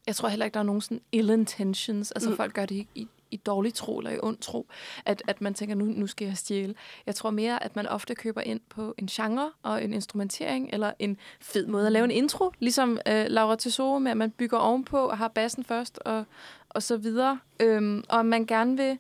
Jeg 0.08 0.16
tror 0.16 0.30
heller 0.30 0.45
ikke, 0.45 0.54
der 0.54 0.60
er 0.60 0.64
nogen 0.64 0.82
sådan 0.82 1.02
ill 1.12 1.30
intentions. 1.30 2.12
Altså, 2.12 2.30
mm. 2.30 2.36
folk 2.36 2.54
gør 2.54 2.66
det 2.66 2.76
i, 2.76 2.88
i, 2.95 3.08
i 3.32 3.38
dårlig 3.38 3.74
tro 3.74 3.97
eller 3.97 4.12
i 4.12 4.20
ond 4.24 4.38
tro. 4.38 4.68
At, 5.06 5.24
at 5.28 5.41
man 5.41 5.54
tænker, 5.54 5.76
nu, 5.76 5.86
nu 5.86 6.08
skal 6.08 6.28
jeg 6.28 6.38
stjæle. 6.38 6.76
Jeg 7.06 7.16
tror 7.16 7.30
mere, 7.30 7.64
at 7.64 7.76
man 7.76 7.88
ofte 7.88 8.16
køber 8.16 8.41
ind 8.41 8.60
på 8.70 8.95
en 8.97 9.08
genre 9.08 9.52
og 9.64 9.84
en 9.84 9.93
instrumentering, 9.93 10.70
eller 10.74 10.91
en 11.00 11.18
fed 11.41 11.68
måde 11.68 11.86
at 11.86 11.91
lave 11.91 12.06
en 12.06 12.12
intro. 12.12 12.52
Ligesom 12.60 13.00
øh, 13.08 13.26
Laura 13.28 13.56
Tesoro 13.56 14.00
med, 14.00 14.12
at 14.12 14.18
man 14.18 14.32
bygger 14.32 14.58
ovenpå 14.58 14.97
og 14.97 15.18
har 15.18 15.28
bassen 15.28 15.64
først, 15.64 16.00
og, 16.06 16.24
og 16.70 16.84
så 16.84 16.97
videre. 16.97 17.39
Øhm, 17.60 18.04
og 18.10 18.26
man 18.26 18.45
gerne 18.45 18.78
vil 18.78 18.97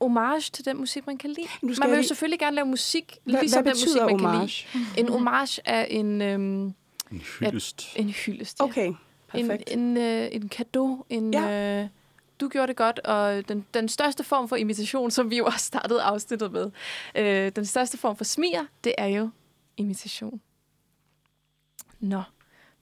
homage 0.00 0.40
til 0.52 0.64
den 0.64 0.76
musik, 0.76 1.06
man 1.06 1.18
kan 1.18 1.30
lide. 1.30 1.46
Nu 1.62 1.74
skal 1.74 1.82
Man 1.82 1.90
vil 1.90 2.02
jo 2.02 2.08
selvfølgelig 2.08 2.38
gerne 2.38 2.54
lave 2.56 2.66
musik, 2.66 3.18
Hvad, 3.24 3.40
ligesom 3.40 3.62
hvad 3.62 3.74
den 3.74 3.80
musik, 3.84 4.00
man 4.02 4.18
kan 4.18 4.28
homage? 4.28 4.66
lide. 4.74 4.84
En 5.00 5.08
homage 5.08 5.60
er 5.64 5.84
en, 5.84 6.22
øhm, 6.22 6.64
En 6.64 6.74
hyldest. 7.40 7.92
en 7.96 8.08
hyldest. 8.10 8.60
ja. 8.60 8.64
Okay, 8.64 8.86
En, 8.86 8.96
perfekt. 9.48 9.70
en, 9.72 9.96
øh, 9.96 10.28
en 10.32 10.48
kado, 10.48 11.04
en... 11.10 11.34
Ja. 11.34 11.82
Øh, 11.82 11.88
du 12.40 12.48
gjorde 12.48 12.66
det 12.66 12.76
godt, 12.76 12.98
og 12.98 13.48
den, 13.48 13.66
den 13.74 13.88
største 13.88 14.24
form 14.24 14.48
for 14.48 14.56
imitation, 14.56 15.10
som 15.10 15.30
vi 15.30 15.36
jo 15.36 15.44
også 15.44 15.66
startede 15.66 16.02
afsnittet 16.02 16.52
med, 16.52 16.70
øh, 17.14 17.52
den 17.56 17.64
største 17.66 17.98
form 17.98 18.16
for 18.16 18.24
smier, 18.24 18.64
det 18.84 18.94
er 18.98 19.06
jo 19.06 19.30
imitation. 19.76 20.40
Nå, 22.00 22.22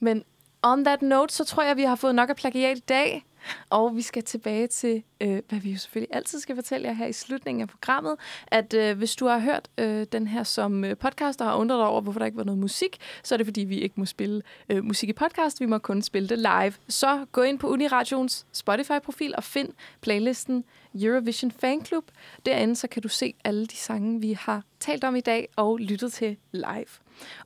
men 0.01 0.25
on 0.63 0.85
that 0.85 1.03
note, 1.03 1.35
så 1.35 1.45
tror 1.45 1.63
jeg, 1.63 1.77
vi 1.77 1.83
har 1.83 1.97
fået 1.97 2.15
nok 2.15 2.31
af 2.31 2.37
plagiat 2.37 2.77
i 2.77 2.81
dag. 2.81 3.25
Og 3.71 3.97
vi 3.97 4.03
skal 4.03 4.23
tilbage 4.23 4.67
til, 4.67 5.03
øh, 5.21 5.43
hvad 5.49 5.61
vi 5.61 5.73
jo 5.73 5.79
selvfølgelig 5.79 6.17
altid 6.17 6.41
skal 6.41 6.55
fortælle 6.55 6.89
jer 6.89 6.95
her 6.95 7.07
i 7.07 7.13
slutningen 7.13 7.63
af 7.63 7.69
programmet, 7.69 8.17
at 8.47 8.75
øh, 8.75 8.99
hvis 8.99 9.17
du 9.17 9.27
har 9.27 9.39
hørt 9.39 9.69
øh, 9.79 10.07
den 10.13 10.27
her 10.27 10.43
som 10.43 10.85
øh, 10.85 10.97
podcast 10.97 11.41
og 11.41 11.47
har 11.47 11.57
undret 11.57 11.79
dig 11.79 11.87
over, 11.87 12.01
hvorfor 12.01 12.19
der 12.19 12.27
ikke 12.27 12.39
var 12.39 12.45
noget 12.45 12.59
musik, 12.61 12.99
så 13.23 13.35
er 13.35 13.37
det 13.37 13.47
fordi, 13.47 13.61
vi 13.61 13.79
ikke 13.79 13.95
må 13.97 14.07
spille 14.07 14.43
øh, 14.69 14.85
musik 14.85 15.09
i 15.09 15.13
podcast. 15.13 15.61
Vi 15.61 15.67
må 15.67 15.79
kun 15.79 16.03
spille 16.03 16.29
det 16.29 16.39
live. 16.39 16.73
Så 16.89 17.27
gå 17.33 17.43
ind 17.43 17.59
på 17.59 17.69
Uniradions 17.69 18.47
Spotify-profil 18.53 19.35
og 19.37 19.45
find 19.45 19.69
playlisten 20.01 20.65
Eurovision 21.03 21.51
Fanclub. 21.51 22.05
Derinde 22.47 22.77
så 22.77 22.89
kan 22.89 23.03
du 23.03 23.09
se 23.09 23.35
alle 23.45 23.67
de 23.67 23.77
sange, 23.77 24.21
vi 24.21 24.33
har 24.33 24.63
talt 24.81 25.05
om 25.05 25.17
i 25.17 25.21
dag 25.21 25.49
og 25.57 25.79
lyttet 25.79 26.13
til 26.13 26.37
live. 26.53 26.87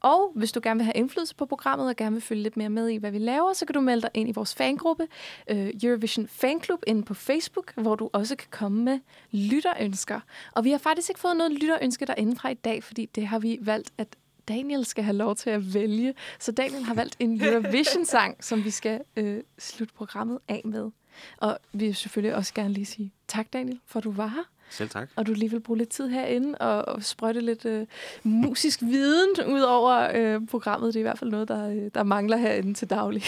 Og 0.01 0.33
hvis 0.35 0.53
du 0.53 0.61
gerne 0.63 0.79
vil 0.79 0.85
have 0.85 0.97
indflydelse 0.97 1.35
på 1.35 1.47
programmet 1.47 1.89
og 1.89 1.97
gerne 1.97 2.13
vil 2.13 2.23
følge 2.23 2.43
lidt 2.43 2.57
mere 2.57 2.69
med 2.69 2.89
i, 2.89 2.97
hvad 2.97 3.11
vi 3.11 3.19
laver, 3.19 3.53
så 3.53 3.67
kan 3.67 3.75
du 3.75 3.81
melde 3.81 4.03
dig 4.03 4.11
ind 4.15 4.29
i 4.29 4.33
vores 4.33 4.55
fangruppe, 4.55 5.07
øh, 5.51 5.71
Eurovision 5.83 6.29
Fanclub, 6.29 6.83
inde 6.87 7.03
på 7.03 7.15
Facebook, 7.15 7.75
hvor 7.75 7.95
du 7.95 8.11
også 8.13 8.37
kan 8.37 8.49
komme 8.51 8.85
med 8.85 8.99
lytterønsker. 9.31 10.21
Og 10.53 10.65
vi 10.65 10.71
har 10.71 10.79
faktisk 10.79 11.11
ikke 11.11 11.21
fået 11.21 11.37
noget 11.37 11.53
lytterønske 11.53 12.07
derinde 12.07 12.37
fra 12.37 12.49
i 12.49 12.55
dag, 12.55 12.85
fordi 12.85 13.07
det 13.15 13.27
har 13.27 13.39
vi 13.39 13.59
valgt, 13.61 13.93
at 13.99 14.09
Daniel 14.49 14.85
skal 14.85 15.05
have 15.05 15.17
lov 15.17 15.37
til 15.37 15.51
at 15.51 15.75
vælge. 15.75 16.15
Så 16.39 16.53
Daniel 16.53 16.85
har 16.85 16.95
valgt 16.95 17.17
en 17.19 17.43
Eurovision-sang, 17.43 18.45
som 18.45 18.65
vi 18.65 18.71
skal 18.71 19.01
øh, 19.17 19.43
slutte 19.59 19.95
programmet 19.95 20.39
af 20.49 20.63
med. 20.65 20.91
Og 21.37 21.59
vi 21.73 21.87
vil 21.87 21.95
selvfølgelig 21.95 22.35
også 22.35 22.55
gerne 22.55 22.75
lige 22.75 22.87
sige 22.87 23.13
tak, 23.29 23.53
Daniel, 23.53 23.81
for 23.87 23.99
at 23.99 24.05
du 24.05 24.13
var 24.13 24.27
her 24.27 24.43
Selv 24.71 24.89
tak. 24.89 25.09
og 25.17 25.27
du 25.27 25.33
lige 25.33 25.51
vil 25.51 25.61
bruge 25.61 25.79
lidt 25.79 25.89
tid 25.89 26.09
herinde 26.09 26.59
og, 26.59 26.95
og 26.95 27.05
sprøjte 27.05 27.41
lidt 27.41 27.65
øh, 27.65 27.87
musisk 28.23 28.83
viden 28.93 29.31
ud 29.47 29.61
over 29.61 30.11
øh, 30.15 30.47
programmet. 30.47 30.95
Det 30.95 30.97
er 30.97 31.01
i 31.01 31.03
hvert 31.03 31.19
fald 31.19 31.31
noget, 31.31 31.49
der, 31.49 31.71
øh, 31.71 31.91
der 31.95 32.03
mangler 32.03 32.37
herinde 32.37 32.75
til 32.75 32.91
daglig. 32.91 33.23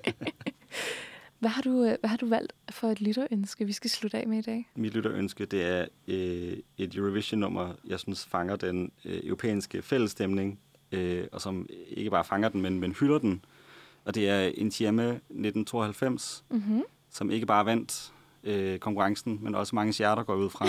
hvad, 1.40 1.50
har 1.50 1.62
du, 1.62 1.84
øh, 1.84 1.96
hvad 2.00 2.10
har 2.10 2.16
du 2.16 2.26
valgt 2.26 2.52
for 2.70 2.88
et 2.88 3.00
lytterønske, 3.00 3.64
vi 3.64 3.72
skal 3.72 3.90
slutte 3.90 4.18
af 4.18 4.28
med 4.28 4.38
i 4.38 4.42
dag? 4.42 4.68
Mit 4.74 4.94
lytterønske, 4.94 5.44
det 5.46 5.62
er 5.62 5.86
øh, 6.08 6.56
et 6.78 6.94
Eurovision-nummer, 6.94 7.72
jeg 7.86 8.00
synes 8.00 8.26
fanger 8.26 8.56
den 8.56 8.92
øh, 9.04 9.20
europæiske 9.24 9.82
fællesstemning, 9.82 10.58
øh, 10.92 11.26
og 11.32 11.40
som 11.40 11.68
ikke 11.88 12.10
bare 12.10 12.24
fanger 12.24 12.48
den, 12.48 12.62
men, 12.62 12.80
men 12.80 12.92
hylder 13.00 13.18
den. 13.18 13.44
Og 14.04 14.14
det 14.14 14.28
er 14.28 14.40
Intieme 14.54 15.02
1992, 15.02 16.44
Mm-hmm. 16.50 16.82
som 17.10 17.30
ikke 17.30 17.46
bare 17.46 17.66
vandt 17.66 18.12
øh, 18.44 18.78
konkurrencen, 18.78 19.38
men 19.42 19.54
også 19.54 19.74
mange 19.74 19.92
hjerter 19.92 20.22
går 20.22 20.34
ud 20.34 20.50
fra. 20.50 20.66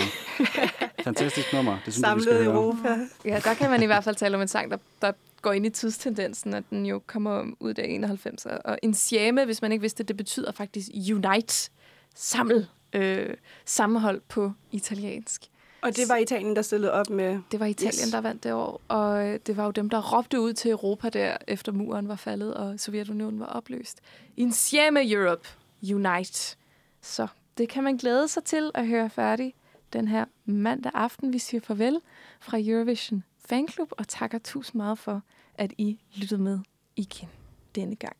Fantastisk 1.04 1.52
nummer, 1.52 1.78
det 1.84 1.92
synes 1.94 2.06
jeg, 2.08 2.16
vi 2.16 2.22
skal 2.22 2.32
Samlet 2.32 2.44
høre. 2.52 2.54
Europa. 2.62 2.88
Ja, 3.24 3.40
der 3.44 3.54
kan 3.54 3.70
man 3.70 3.82
i 3.82 3.86
hvert 3.86 4.04
fald 4.04 4.16
tale 4.16 4.36
om 4.36 4.42
en 4.42 4.48
sang, 4.48 4.70
der, 4.70 4.76
der 5.02 5.12
går 5.42 5.52
ind 5.52 5.66
i 5.66 5.70
tidstendensen, 5.70 6.54
at 6.54 6.64
den 6.70 6.86
jo 6.86 7.02
kommer 7.06 7.44
ud 7.60 7.74
af 7.74 7.84
91. 7.88 8.46
Og 8.46 8.78
insieme, 8.82 9.44
hvis 9.44 9.62
man 9.62 9.72
ikke 9.72 9.80
vidste 9.82 9.98
det, 9.98 10.08
det 10.08 10.16
betyder 10.16 10.52
faktisk 10.52 10.88
unite, 11.14 11.70
samle, 12.14 12.66
øh, 12.92 13.34
sammenhold 13.64 14.20
på 14.28 14.52
italiensk. 14.72 15.42
Og 15.82 15.96
det 15.96 16.08
var 16.08 16.16
Italien, 16.16 16.56
der 16.56 16.62
stillede 16.62 16.92
op 16.92 17.10
med... 17.10 17.38
Det 17.52 17.60
var 17.60 17.66
Italien, 17.66 18.04
Yes. 18.04 18.10
der 18.10 18.20
vandt 18.20 18.44
det 18.44 18.52
år, 18.52 18.80
og 18.88 19.38
det 19.46 19.56
var 19.56 19.64
jo 19.64 19.70
dem, 19.70 19.90
der 19.90 20.16
råbte 20.16 20.40
ud 20.40 20.52
til 20.52 20.70
Europa 20.70 21.08
der, 21.08 21.36
efter 21.48 21.72
muren 21.72 22.08
var 22.08 22.16
faldet, 22.16 22.54
og 22.54 22.80
Sovjetunionen 22.80 23.40
var 23.40 23.46
opløst. 23.46 24.00
Insieme 24.36 25.10
Europe, 25.12 25.48
unite. 25.92 26.56
Så 27.00 27.26
det 27.58 27.68
kan 27.68 27.82
man 27.84 27.96
glæde 27.96 28.28
sig 28.28 28.44
til 28.44 28.70
at 28.74 28.86
høre 28.86 29.10
færdig 29.10 29.54
den 29.92 30.08
her 30.08 30.24
mandag 30.44 30.92
aften. 30.94 31.32
Vi 31.32 31.38
siger 31.38 31.60
farvel 31.60 32.00
fra 32.40 32.58
Eurovision 32.60 33.24
Fanklub, 33.48 33.92
og 33.98 34.08
takker 34.08 34.38
tusind 34.38 34.76
meget 34.82 34.98
for, 34.98 35.22
at 35.54 35.72
I 35.78 36.00
lyttede 36.14 36.42
med 36.42 36.58
igen 36.96 37.28
denne 37.74 37.96
gang. 37.96 38.16